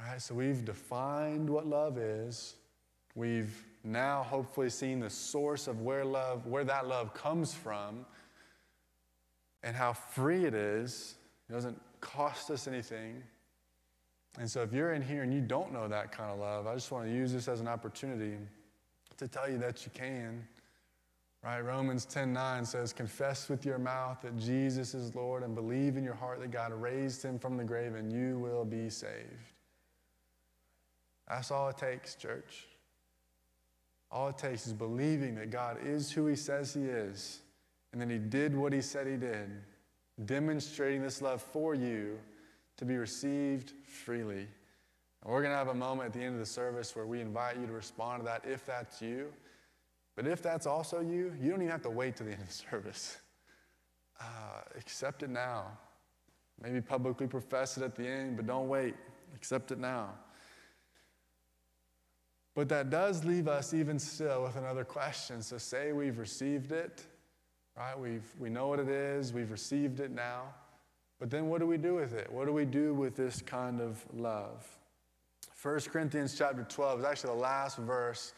All 0.00 0.06
right, 0.06 0.22
so 0.22 0.34
we've 0.34 0.64
defined 0.64 1.50
what 1.50 1.66
love 1.66 1.98
is. 1.98 2.54
We've 3.14 3.54
now 3.84 4.22
hopefully 4.22 4.70
seeing 4.70 5.00
the 5.00 5.10
source 5.10 5.66
of 5.66 5.80
where 5.80 6.04
love, 6.04 6.46
where 6.46 6.64
that 6.64 6.86
love 6.86 7.14
comes 7.14 7.52
from, 7.54 8.06
and 9.62 9.76
how 9.76 9.92
free 9.92 10.44
it 10.44 10.54
is. 10.54 11.14
It 11.48 11.52
doesn't 11.52 11.80
cost 12.00 12.50
us 12.50 12.66
anything. 12.66 13.22
And 14.38 14.50
so 14.50 14.62
if 14.62 14.72
you're 14.72 14.94
in 14.94 15.02
here 15.02 15.22
and 15.22 15.32
you 15.32 15.40
don't 15.40 15.72
know 15.72 15.88
that 15.88 16.10
kind 16.10 16.30
of 16.30 16.38
love, 16.38 16.66
I 16.66 16.74
just 16.74 16.90
want 16.90 17.06
to 17.06 17.12
use 17.12 17.32
this 17.32 17.48
as 17.48 17.60
an 17.60 17.68
opportunity 17.68 18.36
to 19.18 19.28
tell 19.28 19.50
you 19.50 19.58
that 19.58 19.84
you 19.84 19.92
can. 19.92 20.46
Right? 21.42 21.60
Romans 21.60 22.06
10:9 22.06 22.64
says, 22.64 22.92
"Confess 22.92 23.48
with 23.48 23.66
your 23.66 23.78
mouth 23.78 24.20
that 24.22 24.36
Jesus 24.38 24.94
is 24.94 25.14
Lord 25.14 25.42
and 25.42 25.54
believe 25.56 25.96
in 25.96 26.04
your 26.04 26.14
heart 26.14 26.38
that 26.38 26.52
God 26.52 26.72
raised 26.72 27.22
him 27.22 27.38
from 27.38 27.56
the 27.56 27.64
grave 27.64 27.96
and 27.96 28.12
you 28.12 28.38
will 28.38 28.64
be 28.64 28.88
saved." 28.88 29.52
That's 31.26 31.50
all 31.50 31.68
it 31.68 31.78
takes, 31.78 32.14
church. 32.14 32.68
All 34.12 34.28
it 34.28 34.36
takes 34.36 34.66
is 34.66 34.74
believing 34.74 35.34
that 35.36 35.50
God 35.50 35.78
is 35.82 36.12
who 36.12 36.26
He 36.26 36.36
says 36.36 36.74
He 36.74 36.82
is, 36.82 37.40
and 37.92 38.00
then 38.00 38.10
He 38.10 38.18
did 38.18 38.54
what 38.54 38.72
He 38.72 38.82
said 38.82 39.06
He 39.06 39.16
did, 39.16 39.50
demonstrating 40.26 41.02
this 41.02 41.22
love 41.22 41.40
for 41.40 41.74
you 41.74 42.18
to 42.76 42.84
be 42.84 42.96
received 42.96 43.72
freely. 43.86 44.46
And 45.22 45.32
we're 45.32 45.40
going 45.40 45.52
to 45.52 45.56
have 45.56 45.68
a 45.68 45.74
moment 45.74 46.08
at 46.08 46.12
the 46.12 46.20
end 46.20 46.34
of 46.34 46.40
the 46.40 46.46
service 46.46 46.94
where 46.94 47.06
we 47.06 47.20
invite 47.20 47.56
you 47.56 47.66
to 47.66 47.72
respond 47.72 48.20
to 48.20 48.24
that 48.26 48.44
if 48.44 48.66
that's 48.66 49.00
you. 49.00 49.32
But 50.14 50.26
if 50.26 50.42
that's 50.42 50.66
also 50.66 51.00
you, 51.00 51.32
you 51.40 51.50
don't 51.50 51.62
even 51.62 51.70
have 51.70 51.82
to 51.82 51.90
wait 51.90 52.16
to 52.16 52.24
the 52.24 52.32
end 52.32 52.42
of 52.42 52.48
the 52.48 52.54
service. 52.54 53.18
Uh, 54.20 54.24
accept 54.76 55.22
it 55.22 55.30
now. 55.30 55.66
Maybe 56.62 56.80
publicly 56.80 57.26
profess 57.26 57.76
it 57.76 57.82
at 57.82 57.96
the 57.96 58.06
end, 58.06 58.36
but 58.36 58.46
don't 58.46 58.68
wait. 58.68 58.94
Accept 59.34 59.72
it 59.72 59.78
now. 59.78 60.10
But 62.54 62.68
that 62.68 62.90
does 62.90 63.24
leave 63.24 63.48
us 63.48 63.72
even 63.72 63.98
still 63.98 64.42
with 64.42 64.56
another 64.56 64.84
question. 64.84 65.40
So, 65.42 65.58
say 65.58 65.92
we've 65.92 66.18
received 66.18 66.72
it, 66.72 67.06
right? 67.76 67.98
We've, 67.98 68.26
we 68.38 68.50
know 68.50 68.68
what 68.68 68.78
it 68.78 68.88
is, 68.88 69.32
we've 69.32 69.50
received 69.50 70.00
it 70.00 70.10
now. 70.10 70.54
But 71.18 71.30
then 71.30 71.48
what 71.48 71.60
do 71.60 71.66
we 71.66 71.76
do 71.76 71.94
with 71.94 72.14
it? 72.14 72.30
What 72.32 72.46
do 72.46 72.52
we 72.52 72.64
do 72.64 72.94
with 72.94 73.16
this 73.16 73.40
kind 73.40 73.80
of 73.80 74.04
love? 74.12 74.66
1 75.62 75.80
Corinthians 75.82 76.34
chapter 76.36 76.66
12 76.68 76.98
is 76.98 77.04
actually 77.04 77.30
the 77.34 77.40
last 77.40 77.78
verse 77.78 78.32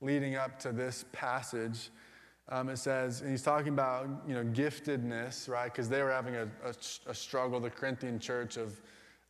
leading 0.00 0.36
up 0.36 0.58
to 0.60 0.70
this 0.70 1.04
passage. 1.10 1.90
Um, 2.48 2.68
it 2.68 2.78
says, 2.78 3.20
and 3.20 3.30
he's 3.30 3.42
talking 3.42 3.72
about, 3.72 4.08
you 4.26 4.34
know, 4.34 4.44
giftedness, 4.44 5.48
right? 5.48 5.64
Because 5.64 5.88
they 5.88 6.02
were 6.02 6.12
having 6.12 6.36
a, 6.36 6.48
a, 6.64 6.74
a, 7.08 7.14
struggle, 7.14 7.60
the 7.60 7.68
Corinthian 7.68 8.18
church, 8.18 8.56
of, 8.56 8.80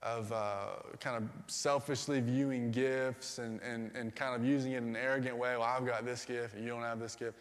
of 0.02 0.32
uh, 0.32 0.66
kind 1.00 1.16
of 1.16 1.50
selfishly 1.50 2.20
viewing 2.20 2.70
gifts 2.70 3.38
and, 3.38 3.60
and, 3.62 3.90
and 3.96 4.14
kind 4.14 4.34
of 4.34 4.46
using 4.46 4.72
it 4.72 4.78
in 4.78 4.84
an 4.84 4.96
arrogant 4.96 5.36
way. 5.36 5.56
Well, 5.56 5.62
I've 5.62 5.86
got 5.86 6.04
this 6.04 6.24
gift, 6.24 6.54
and 6.54 6.62
you 6.62 6.70
don't 6.70 6.82
have 6.82 7.00
this 7.00 7.16
gift. 7.16 7.38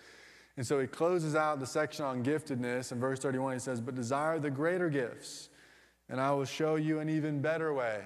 And 0.57 0.65
so 0.65 0.79
he 0.79 0.87
closes 0.87 1.35
out 1.35 1.59
the 1.59 1.67
section 1.67 2.03
on 2.03 2.23
giftedness. 2.23 2.91
In 2.91 2.99
verse 2.99 3.19
31, 3.19 3.53
he 3.53 3.59
says, 3.59 3.79
But 3.79 3.93
desire 3.93 4.39
the 4.39 4.49
greater 4.49 4.89
gifts, 4.89 5.49
and 6.09 6.19
I 6.19 6.31
will 6.31 6.45
show 6.45 6.75
you 6.75 6.99
an 6.99 7.09
even 7.09 7.41
better 7.41 7.73
way, 7.73 8.01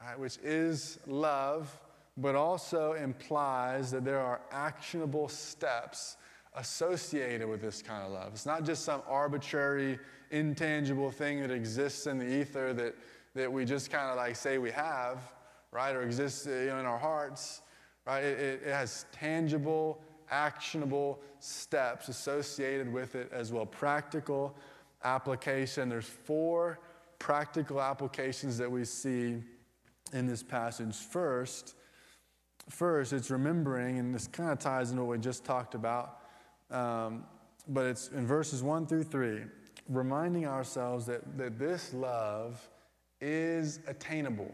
right? 0.00 0.18
which 0.18 0.38
is 0.44 0.98
love 1.06 1.76
but 2.16 2.34
also 2.34 2.92
implies 2.92 3.90
that 3.90 4.04
there 4.04 4.20
are 4.20 4.40
actionable 4.50 5.28
steps 5.28 6.16
associated 6.56 7.48
with 7.48 7.62
this 7.62 7.80
kind 7.80 8.04
of 8.04 8.12
love. 8.12 8.32
It's 8.34 8.44
not 8.44 8.64
just 8.64 8.84
some 8.84 9.02
arbitrary, 9.08 9.98
intangible 10.30 11.10
thing 11.10 11.40
that 11.40 11.50
exists 11.50 12.06
in 12.06 12.18
the 12.18 12.40
ether 12.40 12.74
that, 12.74 12.94
that 13.34 13.50
we 13.50 13.64
just 13.64 13.90
kind 13.90 14.10
of 14.10 14.16
like 14.16 14.36
say 14.36 14.58
we 14.58 14.70
have, 14.70 15.18
right, 15.70 15.94
or 15.94 16.02
exists 16.02 16.46
in 16.46 16.70
our 16.70 16.98
hearts, 16.98 17.62
right? 18.06 18.24
It, 18.24 18.62
it 18.64 18.72
has 18.72 19.06
tangible, 19.12 20.00
actionable 20.30 21.20
steps 21.38 22.08
associated 22.08 22.92
with 22.92 23.14
it 23.14 23.30
as 23.32 23.52
well. 23.52 23.66
Practical 23.66 24.56
application. 25.04 25.88
There's 25.88 26.06
four 26.06 26.78
practical 27.18 27.80
applications 27.80 28.58
that 28.58 28.70
we 28.70 28.84
see 28.84 29.42
in 30.12 30.26
this 30.26 30.42
passage. 30.42 30.94
First, 30.96 31.74
First, 32.68 33.12
it's 33.12 33.30
remembering, 33.30 33.98
and 33.98 34.14
this 34.14 34.26
kind 34.26 34.50
of 34.50 34.58
ties 34.58 34.90
into 34.90 35.04
what 35.04 35.18
we 35.18 35.22
just 35.22 35.44
talked 35.44 35.74
about, 35.74 36.18
um, 36.70 37.24
but 37.68 37.86
it's 37.86 38.08
in 38.08 38.26
verses 38.26 38.62
1 38.62 38.86
through 38.86 39.04
3, 39.04 39.42
reminding 39.88 40.46
ourselves 40.46 41.06
that, 41.06 41.36
that 41.36 41.58
this 41.58 41.92
love 41.92 42.68
is 43.22 43.80
attainable. 43.86 44.52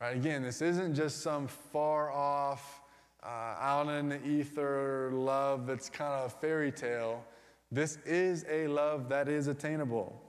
Right? 0.00 0.16
Again, 0.16 0.42
this 0.42 0.60
isn't 0.60 0.94
just 0.94 1.22
some 1.22 1.46
far 1.46 2.10
off, 2.10 2.82
uh, 3.22 3.26
out 3.26 3.88
in 3.88 4.10
the 4.10 4.22
ether 4.26 5.10
love 5.14 5.66
that's 5.66 5.88
kind 5.88 6.12
of 6.12 6.26
a 6.26 6.30
fairy 6.30 6.72
tale. 6.72 7.24
This 7.70 7.96
is 8.04 8.44
a 8.50 8.66
love 8.66 9.08
that 9.08 9.28
is 9.28 9.46
attainable. 9.46 10.20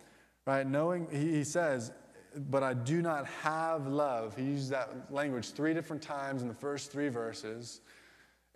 Right? 0.46 0.66
Knowing, 0.66 1.08
he, 1.12 1.32
he 1.32 1.44
says, 1.44 1.92
but 2.50 2.64
I 2.64 2.74
do 2.74 3.02
not 3.02 3.26
have 3.26 3.88
love. 3.88 4.36
He 4.36 4.44
uses 4.44 4.70
that 4.70 5.12
language 5.12 5.52
three 5.52 5.74
different 5.74 6.02
times 6.02 6.42
in 6.42 6.48
the 6.48 6.54
first 6.54 6.92
three 6.92 7.10
verses, 7.10 7.82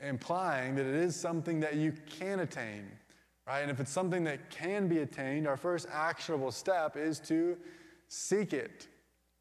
implying 0.01 0.75
that 0.75 0.85
it 0.85 0.95
is 0.95 1.15
something 1.15 1.59
that 1.61 1.75
you 1.75 1.93
can 2.19 2.41
attain, 2.41 2.85
right? 3.47 3.61
And 3.61 3.71
if 3.71 3.79
it's 3.79 3.91
something 3.91 4.23
that 4.25 4.49
can 4.49 4.87
be 4.87 4.99
attained, 4.99 5.47
our 5.47 5.57
first 5.57 5.87
actionable 5.91 6.51
step 6.51 6.97
is 6.97 7.19
to 7.21 7.57
seek 8.09 8.53
it, 8.53 8.88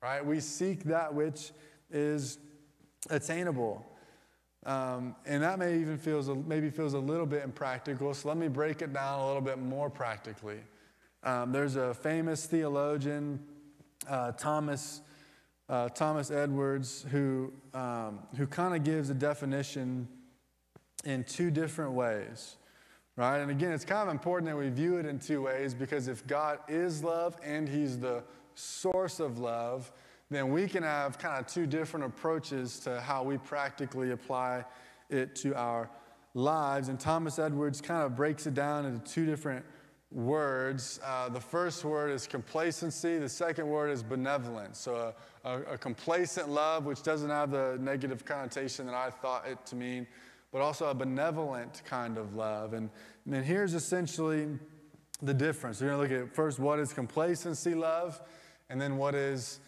right? 0.03 0.25
We 0.25 0.41
seek 0.41 0.85
that 0.85 1.15
which 1.15 1.53
is 1.91 2.39
attainable. 3.11 3.85
Um, 4.67 5.15
and 5.25 5.43
that 5.43 5.59
may 5.59 5.79
even 5.79 5.99
feels 5.99 6.29
maybe 6.29 6.69
feels 6.69 6.95
a 6.95 6.99
little 6.99 7.27
bit 7.27 7.45
impractical. 7.45 8.13
So 8.15 8.29
let 8.29 8.37
me 8.37 8.49
break 8.49 8.83
it 8.83 8.93
down 8.93 9.21
a 9.21 9.27
little 9.27 9.41
bit 9.41 9.59
more 9.59 9.89
practically. 9.89 10.59
Um, 11.23 11.53
there's 11.53 11.77
a 11.77 11.95
famous 11.95 12.47
theologian 12.47 13.41
uh, 14.09 14.33
Thomas, 14.33 15.03
uh, 15.69 15.89
Thomas 15.89 16.31
Edwards, 16.31 17.05
who, 17.11 17.53
um, 17.75 18.21
who 18.37 18.47
kind 18.47 18.75
of 18.75 18.85
gives 18.85 19.11
a 19.11 19.15
definition 19.15 20.09
in 21.05 21.25
two 21.25 21.51
different 21.51 21.93
ways, 21.93 22.57
right? 23.17 23.39
And 23.39 23.51
again, 23.51 23.73
it's 23.73 23.85
kind 23.85 24.09
of 24.09 24.15
important 24.15 24.51
that 24.51 24.57
we 24.57 24.69
view 24.69 24.99
it 24.99 25.07
in 25.07 25.19
two 25.19 25.43
ways 25.43 25.75
because 25.75 26.09
if 26.09 26.27
God 26.27 26.59
is 26.69 27.03
love 27.03 27.37
and 27.45 27.69
He's 27.69 27.99
the 27.99 28.23
source 28.59 29.21
of 29.21 29.39
love, 29.39 29.93
then 30.31 30.51
we 30.51 30.69
can 30.69 30.83
have 30.83 31.19
kind 31.19 31.39
of 31.39 31.47
two 31.47 31.67
different 31.67 32.05
approaches 32.05 32.79
to 32.81 33.01
how 33.01 33.23
we 33.23 33.39
practically 33.39 34.11
apply 34.11 34.65
it 35.09 35.35
to 35.37 35.55
our 35.57 35.89
lives. 36.35 36.89
And 36.89 37.01
Thomas 37.01 37.39
Edwards 37.39 37.81
kind 37.81 38.03
of 38.03 38.15
breaks 38.15 38.47
it 38.47 38.55
down 38.55 38.85
into 38.85 39.01
two 39.11 39.25
different 39.25 39.65
words. 40.11 41.01
Uh, 41.05 41.29
the 41.29 41.41
first 41.41 41.85
word 41.85 42.11
is 42.11 42.27
complacency, 42.27 43.19
the 43.19 43.29
second 43.29 43.67
word 43.69 43.91
is 43.91 44.03
benevolence. 44.03 44.79
So, 44.79 45.15
a, 45.45 45.49
a, 45.49 45.63
a, 45.75 45.79
complacent 45.79 46.49
love, 46.49 46.87
which 46.87 47.03
doesn't 47.03 47.29
have 47.29 47.51
the 47.51 47.77
negative 47.81 48.25
connotation 48.25 48.87
that 48.87 48.95
I 48.95 49.11
thought 49.11 49.47
it 49.47 49.65
to 49.67 49.77
mean, 49.77 50.07
but 50.51 50.63
also 50.63 50.89
a 50.89 50.95
benevolent 50.95 51.83
kind 51.85 52.17
of 52.17 52.35
love. 52.35 52.73
And, 52.73 52.89
and 53.27 53.35
then 53.35 53.43
here's 53.43 53.75
essentially 53.75 54.49
the 55.21 55.35
difference. 55.35 55.81
We're 55.81 55.89
going 55.89 56.09
to 56.09 56.15
look 56.15 56.29
at 56.29 56.35
first 56.35 56.59
what 56.59 56.79
is 56.79 56.93
complacency 56.93 57.75
love, 57.75 58.21
and 58.71 58.81
then 58.81 58.97
what 58.97 59.15
is 59.15 59.61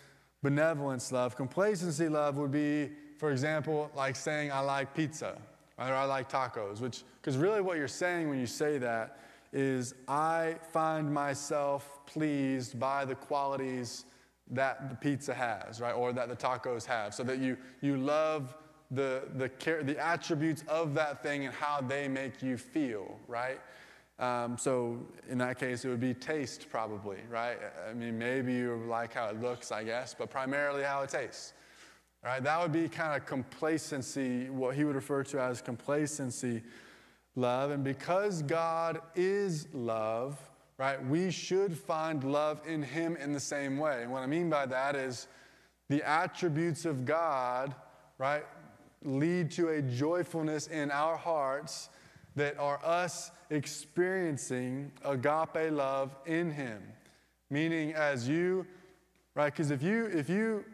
benevolence 0.42 1.12
love. 1.12 1.36
Complacency 1.36 2.08
love 2.08 2.36
would 2.36 2.50
be, 2.50 2.90
for 3.18 3.30
example, 3.30 3.90
like 3.94 4.16
saying, 4.16 4.50
I 4.50 4.60
like 4.60 4.94
pizza, 4.94 5.36
or 5.78 5.84
I 5.84 6.04
like 6.04 6.30
tacos, 6.30 6.80
which, 6.80 7.02
because 7.20 7.36
really 7.36 7.60
what 7.60 7.76
you're 7.76 7.88
saying 7.88 8.28
when 8.28 8.38
you 8.38 8.46
say 8.46 8.78
that 8.78 9.18
is 9.52 9.94
I 10.06 10.56
find 10.72 11.12
myself 11.12 12.00
pleased 12.06 12.78
by 12.78 13.04
the 13.04 13.14
qualities 13.14 14.04
that 14.50 14.88
the 14.88 14.96
pizza 14.96 15.34
has, 15.34 15.80
right, 15.80 15.92
or 15.92 16.12
that 16.12 16.28
the 16.28 16.36
tacos 16.36 16.84
have, 16.84 17.14
so 17.14 17.22
that 17.24 17.38
you, 17.38 17.56
you 17.80 17.96
love 17.96 18.54
the, 18.90 19.22
the, 19.36 19.50
the 19.82 19.98
attributes 19.98 20.64
of 20.68 20.94
that 20.94 21.22
thing 21.22 21.44
and 21.44 21.54
how 21.54 21.80
they 21.80 22.08
make 22.08 22.42
you 22.42 22.56
feel, 22.56 23.18
right? 23.28 23.60
Um, 24.20 24.58
so 24.58 24.98
in 25.30 25.38
that 25.38 25.58
case, 25.58 25.84
it 25.84 25.88
would 25.88 26.00
be 26.00 26.12
taste, 26.12 26.66
probably, 26.68 27.16
right? 27.30 27.56
I 27.88 27.94
mean, 27.94 28.18
maybe 28.18 28.52
you 28.52 28.84
like 28.86 29.14
how 29.14 29.28
it 29.28 29.40
looks, 29.40 29.72
I 29.72 29.82
guess, 29.82 30.14
but 30.14 30.28
primarily 30.28 30.82
how 30.82 31.00
it 31.02 31.08
tastes, 31.08 31.54
right? 32.22 32.42
That 32.42 32.60
would 32.60 32.70
be 32.70 32.86
kind 32.86 33.16
of 33.16 33.26
complacency, 33.26 34.50
what 34.50 34.74
he 34.74 34.84
would 34.84 34.94
refer 34.94 35.24
to 35.24 35.40
as 35.40 35.62
complacency 35.62 36.62
love. 37.34 37.70
And 37.70 37.82
because 37.82 38.42
God 38.42 39.00
is 39.14 39.68
love, 39.72 40.38
right, 40.76 41.02
we 41.06 41.30
should 41.30 41.74
find 41.74 42.22
love 42.22 42.60
in 42.66 42.82
Him 42.82 43.16
in 43.16 43.32
the 43.32 43.40
same 43.40 43.78
way. 43.78 44.02
And 44.02 44.12
what 44.12 44.22
I 44.22 44.26
mean 44.26 44.50
by 44.50 44.66
that 44.66 44.96
is 44.96 45.28
the 45.88 46.06
attributes 46.06 46.84
of 46.84 47.06
God, 47.06 47.74
right, 48.18 48.44
lead 49.02 49.50
to 49.52 49.68
a 49.68 49.80
joyfulness 49.80 50.66
in 50.66 50.90
our 50.90 51.16
hearts 51.16 51.88
that 52.40 52.58
are 52.58 52.80
us 52.84 53.30
experiencing 53.50 54.90
agape 55.04 55.72
love 55.72 56.16
in 56.26 56.50
Him. 56.50 56.82
Meaning, 57.50 57.94
as 57.94 58.28
you, 58.28 58.66
right, 59.34 59.52
because 59.52 59.70
if 59.70 59.82
you, 59.82 60.06
if 60.06 60.28
you, 60.28 60.64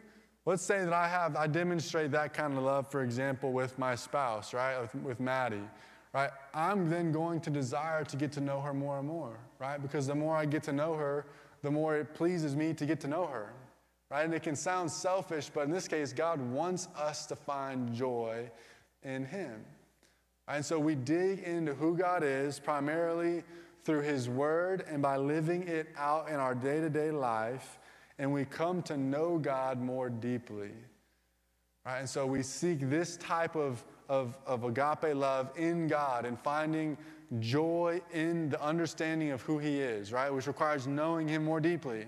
let's 0.45 0.63
say 0.63 0.83
that 0.83 0.93
I 0.93 1.07
have, 1.07 1.35
I 1.35 1.47
demonstrate 1.47 2.11
that 2.11 2.33
kind 2.33 2.57
of 2.57 2.63
love, 2.63 2.89
for 2.89 3.03
example, 3.03 3.51
with 3.51 3.77
my 3.77 3.95
spouse, 3.95 4.53
right, 4.53 4.79
with, 4.81 4.95
with 4.95 5.19
Maddie 5.19 5.67
right, 6.13 6.31
I'm 6.53 6.89
then 6.89 7.11
going 7.11 7.39
to 7.41 7.49
desire 7.49 8.03
to 8.05 8.17
get 8.17 8.31
to 8.33 8.41
know 8.41 8.59
her 8.61 8.73
more 8.73 8.97
and 8.97 9.07
more, 9.07 9.37
right? 9.59 9.79
Because 9.79 10.07
the 10.07 10.15
more 10.15 10.35
I 10.35 10.45
get 10.45 10.63
to 10.63 10.73
know 10.73 10.95
her, 10.95 11.25
the 11.61 11.69
more 11.69 11.95
it 11.97 12.13
pleases 12.15 12.55
me 12.55 12.73
to 12.73 12.85
get 12.85 12.99
to 13.01 13.07
know 13.07 13.27
her, 13.27 13.53
right? 14.09 14.25
And 14.25 14.33
it 14.33 14.41
can 14.41 14.55
sound 14.55 14.89
selfish, 14.89 15.51
but 15.53 15.65
in 15.65 15.71
this 15.71 15.87
case, 15.87 16.13
God 16.13 16.41
wants 16.41 16.87
us 16.97 17.25
to 17.27 17.35
find 17.35 17.93
joy 17.93 18.49
in 19.03 19.25
Him. 19.25 19.63
And 20.47 20.65
so 20.65 20.79
we 20.79 20.95
dig 20.95 21.39
into 21.39 21.73
who 21.73 21.95
God 21.95 22.23
is 22.23 22.59
primarily 22.59 23.43
through 23.83 24.01
His 24.01 24.29
Word 24.29 24.85
and 24.87 25.01
by 25.01 25.17
living 25.17 25.67
it 25.67 25.87
out 25.97 26.29
in 26.29 26.35
our 26.35 26.55
day 26.55 26.79
to 26.79 26.89
day 26.89 27.11
life, 27.11 27.79
and 28.19 28.31
we 28.31 28.45
come 28.45 28.81
to 28.83 28.97
know 28.97 29.37
God 29.37 29.79
more 29.79 30.09
deeply. 30.09 30.71
Right? 31.85 31.99
And 31.99 32.09
so 32.09 32.25
we 32.25 32.43
seek 32.43 32.89
this 32.89 33.17
type 33.17 33.55
of 33.55 33.83
of, 34.09 34.37
of 34.45 34.63
agape 34.63 35.15
love 35.15 35.51
in 35.55 35.87
God 35.87 36.25
and 36.25 36.39
finding 36.39 36.97
joy 37.39 38.01
in 38.13 38.49
the 38.49 38.61
understanding 38.63 39.31
of 39.31 39.41
who 39.41 39.57
He 39.59 39.79
is, 39.79 40.13
right? 40.13 40.29
Which 40.29 40.47
requires 40.47 40.87
knowing 40.87 41.27
Him 41.27 41.43
more 41.43 41.59
deeply. 41.59 42.05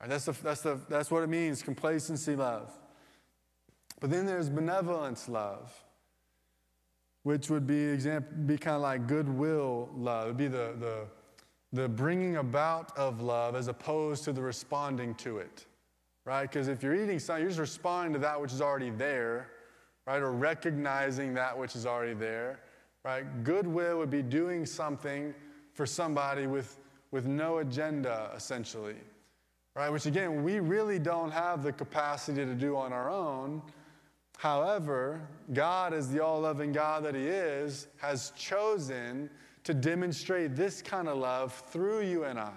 Right, 0.00 0.08
that's, 0.08 0.24
the, 0.24 0.32
that's, 0.32 0.62
the, 0.62 0.80
that's 0.88 1.10
what 1.10 1.22
it 1.22 1.28
means 1.28 1.62
complacency 1.62 2.34
love. 2.34 2.72
But 4.00 4.10
then 4.10 4.26
there's 4.26 4.48
benevolence 4.48 5.28
love, 5.28 5.72
which 7.22 7.50
would 7.50 7.66
be, 7.66 7.78
example, 7.78 8.32
be 8.46 8.56
kind 8.56 8.76
of 8.76 8.82
like 8.82 9.06
goodwill 9.06 9.90
love. 9.94 10.24
It 10.24 10.28
would 10.28 10.36
be 10.36 10.48
the, 10.48 10.74
the, 10.78 11.06
the 11.72 11.88
bringing 11.88 12.36
about 12.36 12.96
of 12.96 13.20
love 13.20 13.54
as 13.54 13.68
opposed 13.68 14.24
to 14.24 14.32
the 14.32 14.40
responding 14.40 15.14
to 15.16 15.38
it, 15.38 15.66
right? 16.24 16.42
Because 16.42 16.68
if 16.68 16.82
you're 16.82 16.94
eating 16.94 17.18
something, 17.18 17.42
you're 17.42 17.50
just 17.50 17.60
responding 17.60 18.12
to 18.14 18.18
that 18.20 18.40
which 18.40 18.52
is 18.52 18.62
already 18.62 18.90
there, 18.90 19.50
right? 20.06 20.22
Or 20.22 20.32
recognizing 20.32 21.34
that 21.34 21.56
which 21.56 21.76
is 21.76 21.86
already 21.86 22.14
there, 22.14 22.60
right? 23.04 23.44
Goodwill 23.44 23.98
would 23.98 24.10
be 24.10 24.22
doing 24.22 24.64
something 24.64 25.34
for 25.74 25.86
somebody 25.86 26.46
with, 26.46 26.78
with 27.10 27.26
no 27.26 27.58
agenda, 27.58 28.30
essentially, 28.34 28.96
right? 29.76 29.90
Which 29.90 30.06
again, 30.06 30.42
we 30.42 30.58
really 30.58 30.98
don't 30.98 31.30
have 31.30 31.62
the 31.62 31.72
capacity 31.72 32.44
to 32.44 32.54
do 32.54 32.76
on 32.76 32.92
our 32.92 33.10
own. 33.10 33.62
However, 34.40 35.20
God, 35.52 35.92
as 35.92 36.10
the 36.10 36.24
all 36.24 36.40
loving 36.40 36.72
God 36.72 37.04
that 37.04 37.14
He 37.14 37.26
is, 37.26 37.88
has 37.98 38.32
chosen 38.38 39.28
to 39.64 39.74
demonstrate 39.74 40.56
this 40.56 40.80
kind 40.80 41.08
of 41.08 41.18
love 41.18 41.52
through 41.68 42.04
you 42.04 42.24
and 42.24 42.40
I, 42.40 42.54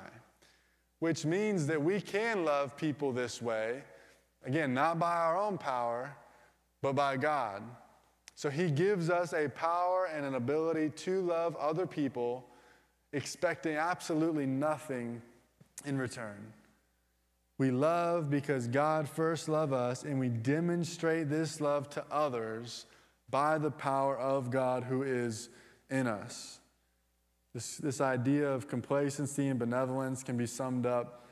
which 1.00 1.26
means 1.26 1.68
that 1.68 1.84
we 1.84 2.00
can 2.00 2.46
love 2.46 2.78
people 2.78 3.12
this 3.12 3.42
way, 3.42 3.84
again, 4.46 4.74
not 4.74 4.98
by 4.98 5.14
our 5.14 5.38
own 5.38 5.58
power, 5.58 6.16
but 6.82 6.94
by 6.94 7.18
God. 7.18 7.62
So 8.36 8.50
He 8.50 8.72
gives 8.72 9.10
us 9.10 9.34
a 9.34 9.50
power 9.50 10.06
and 10.06 10.26
an 10.26 10.36
ability 10.36 10.92
to 11.04 11.20
love 11.20 11.54
other 11.58 11.86
people, 11.86 12.46
expecting 13.12 13.76
absolutely 13.76 14.46
nothing 14.46 15.22
in 15.84 15.98
return. 15.98 16.54
We 17.58 17.72
love 17.72 18.30
because 18.30 18.68
God 18.68 19.08
first 19.08 19.48
loved 19.48 19.74
us, 19.74 20.04
and 20.04 20.20
we 20.20 20.30
demonstrate 20.30 21.30
this 21.30 21.62
love 21.62 21.90
to 21.92 22.04
others 22.12 22.86
by 23.30 23.58
the 23.58 23.72
power 23.72 24.18
of 24.18 24.50
God 24.50 24.84
who 24.84 25.04
is 25.04 25.50
in 25.90 26.08
us. 26.08 26.60
This, 27.54 27.78
this 27.78 28.02
idea 28.02 28.50
of 28.50 28.68
complacency 28.68 29.48
and 29.48 29.60
benevolence 29.60 30.24
can 30.24 30.38
be 30.38 30.48
summed 30.48 30.88
up 30.88 31.28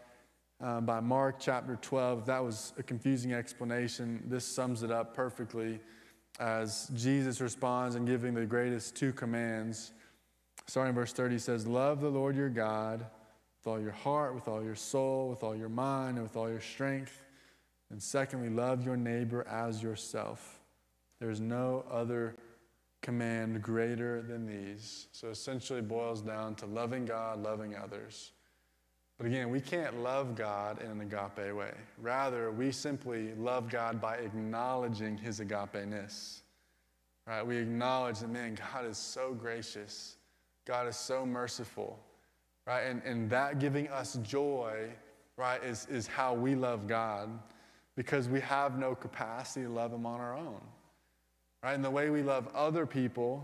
uh, 0.62 0.80
by 0.80 1.00
Mark 1.00 1.38
chapter 1.40 1.76
12. 1.82 2.20
If 2.20 2.26
that 2.26 2.44
was 2.44 2.74
a 2.78 2.84
confusing 2.84 3.34
explanation, 3.34 4.24
this 4.28 4.46
sums 4.46 4.84
it 4.84 4.92
up 4.92 5.16
perfectly 5.16 5.80
as 6.40 6.92
Jesus 6.94 7.42
responds 7.42 7.96
in 7.96 8.06
giving 8.06 8.36
the 8.36 8.46
greatest 8.46 8.96
two 8.96 9.12
commands. 9.12 9.94
Starting 10.68 10.90
in 10.90 10.96
verse 10.96 11.14
30 11.14 11.36
he 11.36 11.40
says, 11.40 11.66
Love 11.66 12.02
the 12.02 12.10
Lord 12.10 12.36
your 12.36 12.50
God 12.50 13.06
with 13.62 13.72
all 13.72 13.80
your 13.80 13.92
heart, 13.92 14.34
with 14.34 14.48
all 14.48 14.64
your 14.64 14.76
soul, 14.76 15.30
with 15.30 15.44
all 15.44 15.56
your 15.56 15.70
mind, 15.70 16.18
and 16.18 16.24
with 16.24 16.36
all 16.36 16.50
your 16.50 16.62
strength. 16.62 17.22
And 17.92 18.02
secondly, 18.02 18.50
love 18.50 18.84
your 18.84 18.98
neighbor 18.98 19.48
as 19.48 19.84
yourself. 19.84 20.60
There 21.20 21.30
is 21.30 21.40
no 21.40 21.86
other 21.92 22.36
command 23.04 23.62
greater 23.62 24.24
than 24.24 24.48
these. 24.48 25.08
So 25.12 25.30
essentially 25.30 25.82
boils 25.82 26.22
down 26.22 26.56
to 26.56 26.66
loving 26.66 27.06
God, 27.06 27.44
loving 27.44 27.76
others. 27.76 28.32
But 29.18 29.28
again, 29.28 29.52
we 29.52 29.62
can't 29.62 30.02
love 30.02 30.34
God 30.36 30.82
in 30.82 30.90
an 30.90 31.02
agape 31.02 31.56
way. 31.56 31.74
Rather, 32.00 32.50
we 32.50 32.72
simply 32.72 33.36
love 33.36 33.70
God 33.70 34.02
by 34.02 34.16
acknowledging 34.16 35.18
his 35.18 35.40
agape-ness. 35.40 36.42
Right? 37.28 37.46
We 37.46 37.58
acknowledge 37.58 38.20
that, 38.20 38.30
man, 38.32 38.58
God 38.74 38.88
is 38.88 38.98
so 38.98 39.34
gracious. 39.34 40.16
God 40.66 40.88
is 40.88 40.96
so 40.96 41.24
merciful. 41.24 42.00
Right? 42.72 42.84
And, 42.84 43.02
and 43.04 43.30
that 43.30 43.60
giving 43.60 43.90
us 43.90 44.18
joy, 44.24 44.90
right, 45.36 45.62
is, 45.64 45.88
is 45.90 46.08
how 46.08 46.34
we 46.34 46.56
love 46.56 46.88
God 46.88 47.30
because 47.98 48.30
we 48.30 48.40
have 48.40 48.78
no 48.80 48.96
capacity 48.96 49.66
to 49.66 49.72
love 49.72 49.92
him 49.92 50.06
on 50.06 50.22
our 50.22 50.38
own 50.38 50.62
right? 51.64 51.74
And 51.74 51.84
the 51.84 51.90
way 51.90 52.10
we 52.10 52.24
love 52.24 52.48
other 52.54 52.86
people, 52.86 53.44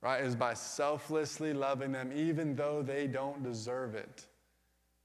right, 0.00 0.22
is 0.22 0.34
by 0.34 0.54
selflessly 0.54 1.52
loving 1.52 1.92
them 1.92 2.12
even 2.14 2.54
though 2.56 2.82
they 2.82 3.06
don't 3.06 3.42
deserve 3.42 3.94
it. 3.94 4.26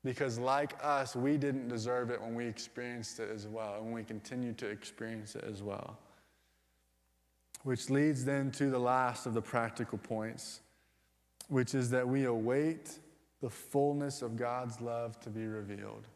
Because, 0.03 0.39
like 0.39 0.73
us, 0.81 1.15
we 1.15 1.37
didn't 1.37 1.67
deserve 1.67 2.11
it 2.11 2.21
when 2.21 2.33
we 2.35 2.45
experienced 2.45 3.19
it 3.19 3.29
as 3.33 3.47
well, 3.47 3.81
and 3.81 3.93
we 3.93 4.03
continue 4.03 4.53
to 4.53 4.67
experience 4.67 5.35
it 5.35 5.43
as 5.43 5.61
well. 5.61 5.97
Which 7.63 7.89
leads 7.89 8.23
then 8.23 8.51
to 8.51 8.69
the 8.69 8.79
last 8.79 9.25
of 9.25 9.33
the 9.33 9.41
practical 9.41 9.97
points, 9.97 10.61
which 11.49 11.75
is 11.75 11.89
that 11.89 12.07
we 12.07 12.25
await 12.25 12.99
the 13.41 13.49
fullness 13.49 14.21
of 14.21 14.35
God's 14.35 14.81
love 14.81 15.19
to 15.21 15.29
be 15.29 15.45
revealed. 15.45 16.07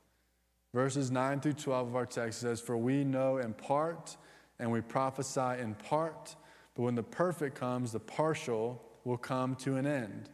Verses 0.74 1.12
9 1.12 1.42
through 1.42 1.54
12 1.54 1.88
of 1.90 1.96
our 1.96 2.06
text 2.06 2.40
says, 2.40 2.62
For 2.62 2.78
we 2.78 3.04
know 3.04 3.38
in 3.38 3.54
part 3.54 4.16
and 4.60 4.72
we 4.72 4.82
prophesy 4.82 5.62
in 5.62 5.76
part, 5.76 6.36
but 6.76 6.84
when 6.84 6.96
the 6.96 7.04
perfect 7.04 7.56
comes, 7.56 7.92
the 7.92 8.00
partial 8.00 8.82
will 9.04 9.18
come 9.18 9.56
to 9.56 9.76
an 9.76 9.86
end. 9.86 10.30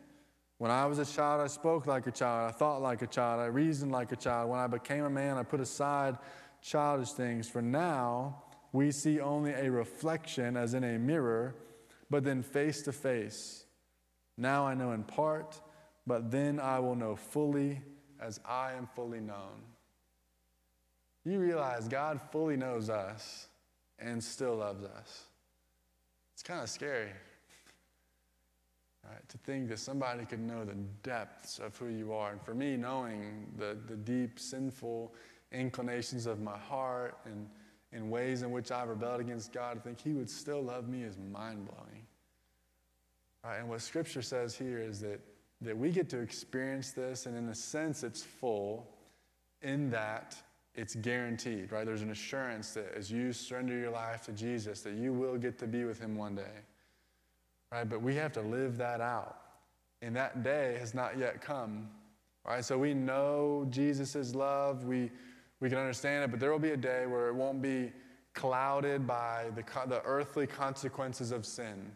When 0.59 0.71
I 0.71 0.85
was 0.85 0.99
a 0.99 1.05
child, 1.05 1.41
I 1.41 1.47
spoke 1.47 1.87
like 1.87 2.07
a 2.07 2.11
child, 2.11 2.49
I 2.49 2.57
thought 2.57 2.81
like 2.81 3.01
a 3.01 3.07
child, 3.07 3.41
I 3.41 3.45
reasoned 3.45 3.91
like 3.91 4.11
a 4.11 4.15
child. 4.15 4.49
When 4.49 4.59
I 4.59 4.67
became 4.67 5.03
a 5.03 5.09
man, 5.09 5.37
I 5.37 5.43
put 5.43 5.59
aside 5.59 6.17
childish 6.61 7.11
things. 7.11 7.47
For 7.49 7.61
now, 7.61 8.43
we 8.71 8.91
see 8.91 9.19
only 9.19 9.51
a 9.51 9.71
reflection 9.71 10.57
as 10.57 10.73
in 10.73 10.83
a 10.83 10.97
mirror, 10.97 11.55
but 12.09 12.23
then 12.23 12.43
face 12.43 12.81
to 12.83 12.91
face. 12.91 13.65
Now 14.37 14.67
I 14.67 14.73
know 14.73 14.91
in 14.91 15.03
part, 15.03 15.61
but 16.07 16.31
then 16.31 16.59
I 16.59 16.79
will 16.79 16.95
know 16.95 17.15
fully 17.15 17.81
as 18.19 18.39
I 18.45 18.71
am 18.73 18.87
fully 18.95 19.19
known. 19.19 19.61
You 21.25 21.39
realize 21.39 21.89
God 21.89 22.21
fully 22.31 22.55
knows 22.55 22.89
us 22.89 23.47
and 23.99 24.23
still 24.23 24.55
loves 24.55 24.83
us. 24.85 25.25
It's 26.33 26.41
kind 26.41 26.61
of 26.61 26.69
scary. 26.69 27.11
Right, 29.03 29.29
to 29.29 29.37
think 29.39 29.69
that 29.69 29.79
somebody 29.79 30.25
could 30.25 30.39
know 30.39 30.65
the 30.65 30.75
depths 31.03 31.59
of 31.59 31.77
who 31.77 31.87
you 31.87 32.13
are. 32.13 32.31
And 32.31 32.41
for 32.41 32.53
me, 32.53 32.77
knowing 32.77 33.47
the, 33.57 33.77
the 33.87 33.95
deep, 33.95 34.39
sinful 34.39 35.13
inclinations 35.51 36.25
of 36.25 36.41
my 36.41 36.57
heart 36.57 37.17
and, 37.25 37.47
and 37.93 38.09
ways 38.09 38.41
in 38.41 38.51
which 38.51 38.71
I've 38.71 38.89
rebelled 38.89 39.21
against 39.21 39.53
God, 39.53 39.77
I 39.77 39.79
think 39.79 39.99
He 39.99 40.13
would 40.13 40.29
still 40.29 40.61
love 40.61 40.89
me 40.89 41.03
is 41.03 41.17
mind 41.17 41.67
blowing. 41.67 42.05
Right, 43.43 43.59
and 43.59 43.69
what 43.69 43.81
Scripture 43.81 44.21
says 44.21 44.57
here 44.57 44.79
is 44.79 44.99
that, 45.01 45.19
that 45.61 45.77
we 45.77 45.89
get 45.89 46.09
to 46.09 46.19
experience 46.19 46.91
this, 46.91 47.25
and 47.25 47.35
in 47.35 47.49
a 47.49 47.55
sense, 47.55 48.03
it's 48.03 48.23
full 48.23 48.87
in 49.61 49.89
that 49.89 50.35
it's 50.77 50.93
guaranteed, 50.95 51.71
right? 51.71 51.85
There's 51.85 52.03
an 52.03 52.11
assurance 52.11 52.75
that 52.75 52.93
as 52.95 53.11
you 53.11 53.33
surrender 53.33 53.75
your 53.75 53.89
life 53.89 54.21
to 54.27 54.31
Jesus, 54.31 54.81
that 54.81 54.93
you 54.93 55.11
will 55.11 55.35
get 55.37 55.57
to 55.59 55.67
be 55.67 55.83
with 55.85 55.99
him 55.99 56.15
one 56.15 56.35
day. 56.35 56.43
Right? 57.71 57.89
But 57.89 58.01
we 58.03 58.13
have 58.15 58.31
to 58.33 58.41
live 58.41 58.77
that 58.77 59.01
out. 59.01 59.37
And 60.03 60.15
that 60.15 60.43
day 60.43 60.77
has 60.79 60.93
not 60.93 61.17
yet 61.17 61.41
come. 61.41 61.89
Right? 62.47 62.63
So 62.63 62.77
we 62.77 62.93
know 62.93 63.65
Jesus' 63.71 64.35
love, 64.35 64.85
we, 64.85 65.09
we 65.59 65.67
can 65.67 65.79
understand 65.79 66.23
it, 66.23 66.29
but 66.29 66.39
there 66.39 66.51
will 66.51 66.59
be 66.59 66.71
a 66.71 66.77
day 66.77 67.07
where 67.07 67.27
it 67.27 67.33
won't 67.33 67.61
be 67.61 67.91
clouded 68.35 69.07
by 69.07 69.45
the, 69.55 69.63
the 69.87 70.01
earthly 70.03 70.45
consequences 70.45 71.31
of 71.31 71.43
sin. 71.43 71.91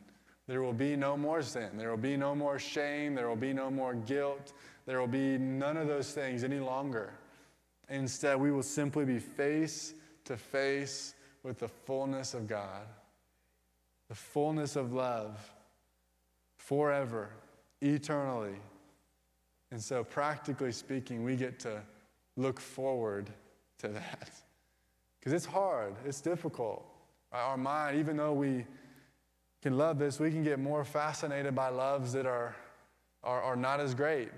There 0.52 0.62
will 0.62 0.74
be 0.74 0.98
no 0.98 1.16
more 1.16 1.42
sin. 1.42 1.70
There 1.78 1.90
will 1.90 1.96
be 1.96 2.18
no 2.18 2.36
more 2.36 2.60
shame. 2.60 3.16
There 3.16 3.30
will 3.30 3.38
be 3.38 3.54
no 3.54 3.72
more 3.72 3.94
guilt. 3.94 4.52
There 4.86 5.00
will 5.00 5.08
be 5.08 5.38
none 5.38 5.78
of 5.78 5.88
those 5.88 6.12
things 6.12 6.44
any 6.44 6.60
longer. 6.60 7.14
Instead, 7.88 8.38
we 8.38 8.52
will 8.52 8.62
simply 8.62 9.06
be 9.06 9.18
face 9.18 9.94
to 10.26 10.36
face 10.36 11.16
with 11.44 11.60
the 11.60 11.70
fullness 11.70 12.34
of 12.34 12.50
God, 12.50 12.86
the 14.10 14.14
fullness 14.14 14.76
of 14.76 14.92
love 14.92 15.40
forever, 16.58 17.30
eternally. 17.80 18.60
And 19.72 19.82
so, 19.82 20.04
practically 20.04 20.74
speaking, 20.74 21.24
we 21.24 21.38
get 21.38 21.62
to 21.62 21.82
look 22.36 22.60
forward 22.60 23.30
to 23.78 23.88
that. 23.88 24.30
Because 25.18 25.32
it's 25.32 25.46
hard, 25.46 25.96
it's 26.06 26.20
difficult. 26.20 26.86
Our 27.32 27.56
mind, 27.56 27.98
even 27.98 28.18
though 28.18 28.34
we 28.34 28.66
can 29.62 29.78
love 29.78 30.00
this, 30.00 30.20
we 30.20 30.32
can 30.32 30.44
get 30.44 30.60
more 30.60 30.84
fascinated 30.84 31.54
by 31.54 31.70
loves 31.70 32.14
that 32.14 32.26
are, 32.26 32.56
are, 33.24 33.42
are 33.42 33.56
not 33.56 33.80
as 33.80 33.94
great. 33.94 34.30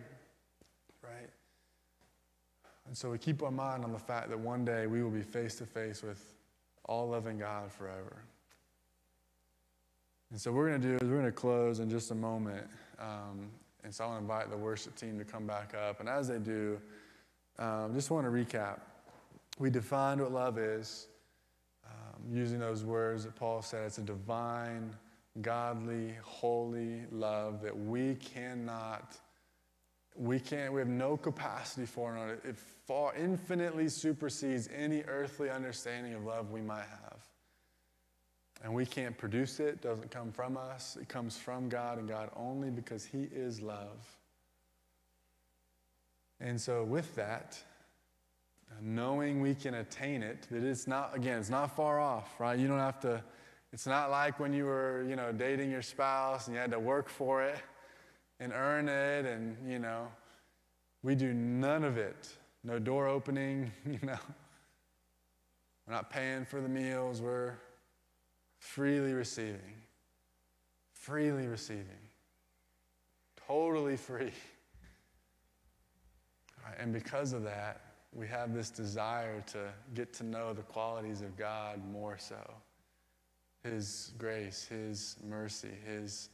Right? 1.02 1.30
And 2.88 2.98
so 2.98 3.12
we 3.12 3.18
keep 3.18 3.42
our 3.42 3.52
mind 3.52 3.84
on 3.86 3.92
the 3.92 4.00
fact 4.00 4.30
that 4.30 4.40
one 4.40 4.66
day 4.66 4.88
we 4.88 5.02
will 5.02 5.10
be 5.10 5.22
face 5.22 5.56
to 5.56 5.66
face 5.66 6.04
with 6.04 6.34
all 6.86 7.10
loving 7.10 7.40
God 7.40 7.72
forever. 7.72 8.18
And 10.32 10.42
so 10.42 10.52
what 10.52 10.58
we're 10.58 10.70
going 10.70 10.82
to 10.82 10.88
do 10.88 10.96
is 10.96 11.04
we're 11.04 11.20
going 11.20 11.26
to 11.26 11.32
close 11.32 11.80
in 11.80 11.90
just 11.90 12.12
a 12.12 12.16
moment. 12.16 12.66
Um, 13.00 13.50
and 13.84 13.94
so 13.94 14.04
I 14.04 14.08
want 14.08 14.20
to 14.20 14.22
invite 14.24 14.50
the 14.50 14.58
worship 14.58 14.96
team 14.96 15.18
to 15.20 15.26
come 15.26 15.46
back 15.46 15.74
up. 15.76 16.00
And 16.00 16.10
as 16.10 16.28
they 16.28 16.40
do, 16.40 16.80
um, 17.60 17.94
just 17.94 18.10
want 18.10 18.26
to 18.26 18.32
recap. 18.32 18.80
We 19.60 19.70
defined 19.70 20.20
what 20.22 20.32
love 20.32 20.58
is. 20.58 21.08
Um, 21.86 22.24
using 22.32 22.60
those 22.60 22.84
words 22.84 23.26
that 23.26 23.36
Paul 23.36 23.62
said, 23.62 23.86
it's 23.86 23.98
a 23.98 24.02
divine, 24.02 24.96
godly, 25.42 26.14
holy 26.24 27.02
love 27.12 27.62
that 27.62 27.78
we 27.78 28.16
cannot, 28.16 29.18
we 30.16 30.40
can't, 30.40 30.74
we 30.74 30.80
have 30.80 30.88
no 30.88 31.18
capacity 31.18 31.86
for 31.86 32.16
it. 32.28 32.42
It 32.46 32.58
far 32.58 33.16
infinitely 33.16 33.90
supersedes 33.90 34.70
any 34.76 35.02
earthly 35.04 35.50
understanding 35.50 36.14
of 36.14 36.24
love 36.24 36.52
we 36.52 36.62
might 36.62 36.86
have. 36.86 37.18
And 38.64 38.74
we 38.74 38.86
can't 38.86 39.18
produce 39.18 39.60
it, 39.60 39.82
doesn't 39.82 40.12
come 40.12 40.32
from 40.32 40.56
us. 40.56 40.98
It 41.02 41.10
comes 41.10 41.36
from 41.38 41.68
God 41.68 41.98
and 41.98 42.08
God 42.08 42.30
only 42.36 42.70
because 42.70 43.04
He 43.04 43.24
is 43.34 43.62
love. 43.62 44.18
And 46.40 46.60
so, 46.60 46.84
with 46.84 47.14
that, 47.16 47.58
knowing 48.82 49.42
we 49.42 49.56
can 49.56 49.76
attain 49.76 50.24
it, 50.24 50.48
that 50.52 50.64
it's 50.64 50.88
not, 50.88 51.16
again, 51.16 51.40
it's 51.40 51.50
not 51.50 51.76
far 51.76 52.00
off, 52.00 52.40
right? 52.40 52.58
You 52.58 52.68
don't 52.68 52.80
have 52.80 53.00
to, 53.02 53.24
it's 53.74 53.88
not 53.88 54.12
like 54.12 54.40
when 54.40 54.54
you 54.54 54.66
were, 54.66 55.04
you 55.10 55.16
know, 55.16 55.32
dating 55.32 55.72
your 55.72 55.82
spouse 55.82 56.46
and 56.46 56.56
you 56.56 56.62
had 56.62 56.70
to 56.72 56.80
work 56.80 57.10
for 57.10 57.44
it 57.44 57.58
and 58.40 58.54
earn 58.54 58.88
it 58.88 59.26
and, 59.26 59.58
you 59.68 59.80
know, 59.80 60.08
we 61.02 61.16
do 61.16 61.34
none 61.34 61.84
of 61.84 61.98
it. 61.98 62.30
No 62.64 62.78
door 62.78 63.08
opening, 63.08 63.72
you 63.86 64.00
know. 64.04 64.20
We're 65.88 65.96
not 65.96 66.12
paying 66.12 66.46
for 66.46 66.62
the 66.62 66.70
meals, 66.70 67.20
we're 67.20 67.56
freely 68.60 69.14
receiving. 69.14 69.60
Freely 70.94 71.48
receiving. 71.48 71.88
Totally 73.48 73.98
free. 73.98 74.32
And 76.80 76.94
because 76.94 77.34
of 77.34 77.44
that, 77.44 77.82
we 78.14 78.28
have 78.28 78.54
this 78.54 78.70
desire 78.70 79.44
to 79.48 79.74
get 79.96 80.14
to 80.14 80.24
know 80.24 80.54
the 80.54 80.62
qualities 80.62 81.22
of 81.22 81.36
God 81.36 81.82
more 81.92 82.18
so 82.20 82.38
His 83.64 84.14
grace, 84.18 84.66
His 84.66 85.16
mercy, 85.28 85.72
His 85.86 86.30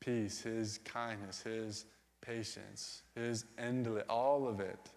peace, 0.00 0.40
His 0.40 0.78
kindness, 0.84 1.40
His 1.42 1.86
patience, 2.20 3.02
His 3.14 3.44
endless, 3.58 4.04
all 4.08 4.48
of 4.48 4.60
it. 4.60 4.90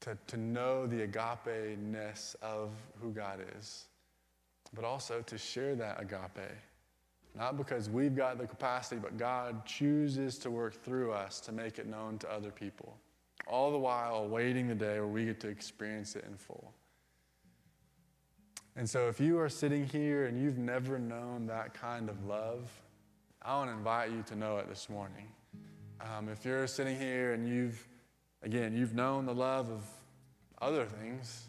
To, 0.00 0.18
to 0.26 0.36
know 0.36 0.84
the 0.84 1.02
agape 1.02 1.78
ness 1.78 2.34
of 2.42 2.70
who 3.00 3.12
God 3.12 3.38
is, 3.56 3.84
but 4.74 4.84
also 4.84 5.22
to 5.22 5.38
share 5.38 5.76
that 5.76 6.00
agape. 6.00 6.50
Not 7.36 7.56
because 7.56 7.88
we've 7.88 8.16
got 8.16 8.36
the 8.36 8.48
capacity, 8.48 9.00
but 9.00 9.16
God 9.16 9.64
chooses 9.64 10.38
to 10.38 10.50
work 10.50 10.74
through 10.82 11.12
us 11.12 11.38
to 11.42 11.52
make 11.52 11.78
it 11.78 11.86
known 11.86 12.18
to 12.18 12.32
other 12.32 12.50
people 12.50 12.96
all 13.46 13.70
the 13.70 13.78
while 13.78 14.16
awaiting 14.16 14.68
the 14.68 14.74
day 14.74 14.94
where 14.94 15.06
we 15.06 15.24
get 15.24 15.40
to 15.40 15.48
experience 15.48 16.16
it 16.16 16.24
in 16.28 16.36
full. 16.36 16.72
And 18.74 18.88
so, 18.88 19.08
if 19.08 19.20
you 19.20 19.38
are 19.38 19.50
sitting 19.50 19.86
here 19.86 20.24
and 20.24 20.40
you've 20.40 20.56
never 20.56 20.98
known 20.98 21.46
that 21.46 21.74
kind 21.74 22.08
of 22.08 22.24
love, 22.24 22.70
I 23.42 23.54
want 23.56 23.68
to 23.68 23.76
invite 23.76 24.10
you 24.10 24.22
to 24.28 24.36
know 24.36 24.56
it 24.56 24.68
this 24.68 24.88
morning. 24.88 25.28
Um, 26.00 26.30
if 26.30 26.42
you're 26.44 26.66
sitting 26.66 26.98
here 26.98 27.34
and 27.34 27.46
you've, 27.46 27.86
again, 28.42 28.74
you've 28.74 28.94
known 28.94 29.26
the 29.26 29.34
love 29.34 29.68
of 29.68 29.84
other 30.62 30.86
things, 30.86 31.48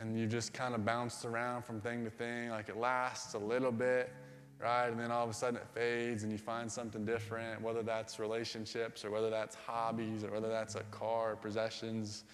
and 0.00 0.18
you 0.18 0.26
just 0.26 0.52
kind 0.52 0.74
of 0.74 0.84
bounced 0.84 1.24
around 1.24 1.62
from 1.62 1.80
thing 1.80 2.02
to 2.02 2.10
thing, 2.10 2.50
like 2.50 2.68
it 2.68 2.76
lasts 2.76 3.34
a 3.34 3.38
little 3.38 3.70
bit, 3.70 4.12
right? 4.58 4.88
And 4.88 4.98
then 4.98 5.12
all 5.12 5.22
of 5.22 5.30
a 5.30 5.34
sudden 5.34 5.56
it 5.56 5.68
fades 5.72 6.24
and 6.24 6.32
you 6.32 6.38
find 6.38 6.70
something 6.70 7.04
different, 7.04 7.62
whether 7.62 7.84
that's 7.84 8.18
relationships 8.18 9.04
or 9.04 9.12
whether 9.12 9.30
that's 9.30 9.54
hobbies 9.54 10.24
or 10.24 10.32
whether 10.32 10.48
that's 10.48 10.74
a 10.74 10.82
car 10.90 11.32
or 11.32 11.36
possessions 11.36 12.24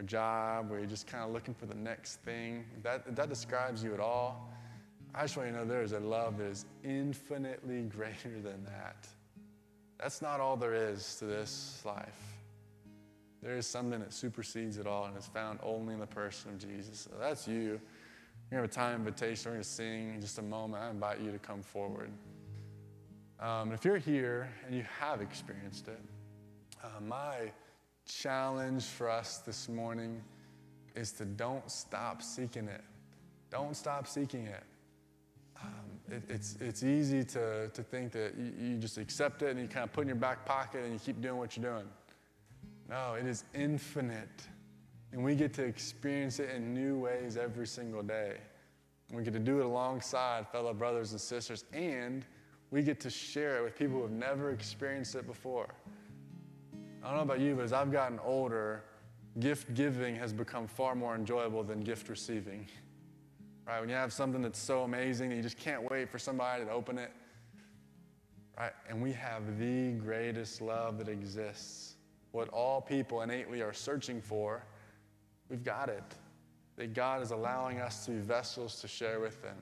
or 0.00 0.02
job 0.02 0.70
where 0.70 0.78
you're 0.78 0.88
just 0.88 1.06
kind 1.06 1.22
of 1.22 1.30
looking 1.30 1.54
for 1.54 1.66
the 1.66 1.74
next 1.74 2.16
thing. 2.22 2.64
That, 2.82 3.14
that 3.14 3.28
describes 3.28 3.84
you 3.84 3.92
at 3.92 4.00
all. 4.00 4.50
I 5.14 5.22
just 5.22 5.36
want 5.36 5.48
you 5.48 5.54
to 5.54 5.60
know 5.60 5.64
there 5.66 5.82
is 5.82 5.92
a 5.92 6.00
love 6.00 6.38
that 6.38 6.46
is 6.46 6.64
infinitely 6.84 7.82
greater 7.96 8.40
than 8.42 8.64
that. 8.64 9.06
That's 9.98 10.22
not 10.22 10.40
all 10.40 10.56
there 10.56 10.74
is 10.74 11.16
to 11.16 11.26
this 11.26 11.82
life. 11.84 12.38
There 13.42 13.56
is 13.56 13.66
something 13.66 14.00
that 14.00 14.12
supersedes 14.12 14.78
it 14.78 14.86
all 14.86 15.04
and 15.04 15.16
is 15.16 15.26
found 15.26 15.58
only 15.62 15.94
in 15.94 16.00
the 16.00 16.06
person 16.06 16.52
of 16.52 16.58
Jesus. 16.58 17.08
So 17.10 17.10
that's 17.18 17.46
you. 17.46 17.80
To 18.50 18.56
have 18.56 18.64
a 18.64 18.68
time 18.68 18.96
invitation. 18.96 19.50
We're 19.50 19.56
going 19.56 19.62
to 19.62 19.68
sing 19.68 20.14
in 20.14 20.20
just 20.20 20.38
a 20.38 20.42
moment. 20.42 20.82
I 20.82 20.90
invite 20.90 21.20
you 21.20 21.30
to 21.30 21.38
come 21.38 21.62
forward. 21.62 22.10
Um, 23.38 23.72
if 23.72 23.84
you're 23.84 23.98
here 23.98 24.50
and 24.66 24.74
you 24.74 24.84
have 24.98 25.20
experienced 25.20 25.88
it, 25.88 26.00
uh, 26.82 26.88
my 27.00 27.52
challenge 28.06 28.84
for 28.84 29.08
us 29.08 29.38
this 29.38 29.68
morning 29.68 30.20
is 30.94 31.12
to 31.12 31.24
don't 31.24 31.70
stop 31.70 32.22
seeking 32.22 32.68
it. 32.68 32.82
Don't 33.50 33.76
stop 33.76 34.06
seeking 34.06 34.46
it. 34.46 34.62
Um, 35.62 35.70
it 36.10 36.22
it's, 36.28 36.56
it's 36.60 36.82
easy 36.82 37.24
to, 37.24 37.68
to 37.68 37.82
think 37.82 38.12
that 38.12 38.34
you, 38.36 38.52
you 38.58 38.76
just 38.76 38.98
accept 38.98 39.42
it 39.42 39.50
and 39.50 39.60
you 39.60 39.68
kind 39.68 39.84
of 39.84 39.92
put 39.92 40.00
it 40.00 40.02
in 40.02 40.08
your 40.08 40.16
back 40.16 40.44
pocket 40.44 40.84
and 40.84 40.92
you 40.92 40.98
keep 40.98 41.20
doing 41.20 41.36
what 41.36 41.56
you're 41.56 41.72
doing. 41.72 41.88
No, 42.88 43.14
it 43.14 43.26
is 43.26 43.44
infinite. 43.54 44.48
And 45.12 45.24
we 45.24 45.34
get 45.34 45.52
to 45.54 45.64
experience 45.64 46.38
it 46.38 46.50
in 46.50 46.72
new 46.72 46.98
ways 46.98 47.36
every 47.36 47.66
single 47.66 48.02
day. 48.02 48.36
We 49.12 49.24
get 49.24 49.32
to 49.32 49.40
do 49.40 49.60
it 49.60 49.66
alongside 49.66 50.48
fellow 50.48 50.72
brothers 50.72 51.10
and 51.12 51.20
sisters, 51.20 51.64
and 51.72 52.24
we 52.70 52.82
get 52.82 53.00
to 53.00 53.10
share 53.10 53.58
it 53.58 53.64
with 53.64 53.76
people 53.76 53.96
who 53.96 54.02
have 54.02 54.12
never 54.12 54.50
experienced 54.50 55.16
it 55.16 55.26
before. 55.26 55.68
I 57.02 57.08
don't 57.08 57.16
know 57.16 57.22
about 57.22 57.40
you, 57.40 57.54
but 57.54 57.64
as 57.64 57.72
I've 57.72 57.90
gotten 57.90 58.18
older, 58.20 58.84
gift 59.38 59.74
giving 59.74 60.16
has 60.16 60.32
become 60.32 60.66
far 60.66 60.94
more 60.94 61.14
enjoyable 61.14 61.62
than 61.62 61.80
gift 61.80 62.08
receiving. 62.08 62.66
Right? 63.66 63.80
When 63.80 63.88
you 63.88 63.94
have 63.94 64.12
something 64.12 64.42
that's 64.42 64.58
so 64.58 64.82
amazing 64.82 65.30
that 65.30 65.36
you 65.36 65.42
just 65.42 65.58
can't 65.58 65.88
wait 65.90 66.10
for 66.10 66.18
somebody 66.18 66.64
to 66.64 66.70
open 66.70 66.98
it. 66.98 67.12
Right? 68.58 68.72
And 68.88 69.00
we 69.00 69.12
have 69.12 69.58
the 69.58 69.92
greatest 69.92 70.60
love 70.60 70.98
that 70.98 71.08
exists. 71.08 71.94
What 72.32 72.48
all 72.50 72.80
people 72.80 73.22
innately 73.22 73.62
are 73.62 73.72
searching 73.72 74.20
for 74.20 74.64
We've 75.50 75.64
got 75.64 75.88
it. 75.88 76.04
That 76.76 76.94
God 76.94 77.20
is 77.20 77.32
allowing 77.32 77.80
us 77.80 78.06
to 78.06 78.12
be 78.12 78.18
vessels 78.18 78.80
to 78.80 78.88
share 78.88 79.20
with 79.20 79.42
Him. 79.42 79.56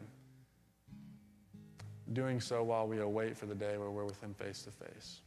Doing 2.12 2.40
so 2.40 2.62
while 2.62 2.86
we 2.86 2.98
await 2.98 3.36
for 3.36 3.46
the 3.46 3.54
day 3.54 3.76
where 3.78 3.90
we're 3.90 4.04
with 4.04 4.22
Him 4.22 4.34
face 4.34 4.62
to 4.62 4.70
face. 4.70 5.22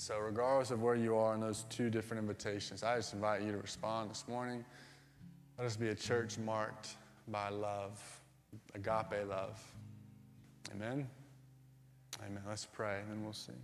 So, 0.00 0.16
regardless 0.18 0.70
of 0.70 0.80
where 0.80 0.94
you 0.94 1.14
are 1.14 1.34
in 1.34 1.42
those 1.42 1.66
two 1.68 1.90
different 1.90 2.22
invitations, 2.22 2.82
I 2.82 2.96
just 2.96 3.12
invite 3.12 3.42
you 3.42 3.52
to 3.52 3.58
respond 3.58 4.08
this 4.08 4.24
morning. 4.26 4.64
Let 5.58 5.66
us 5.66 5.76
be 5.76 5.88
a 5.88 5.94
church 5.94 6.38
marked 6.38 6.96
by 7.28 7.50
love, 7.50 8.00
agape 8.74 9.28
love. 9.28 9.62
Amen. 10.74 11.06
Amen. 12.24 12.42
Let's 12.48 12.64
pray 12.64 13.00
and 13.00 13.10
then 13.10 13.22
we'll 13.22 13.34
sing. 13.34 13.60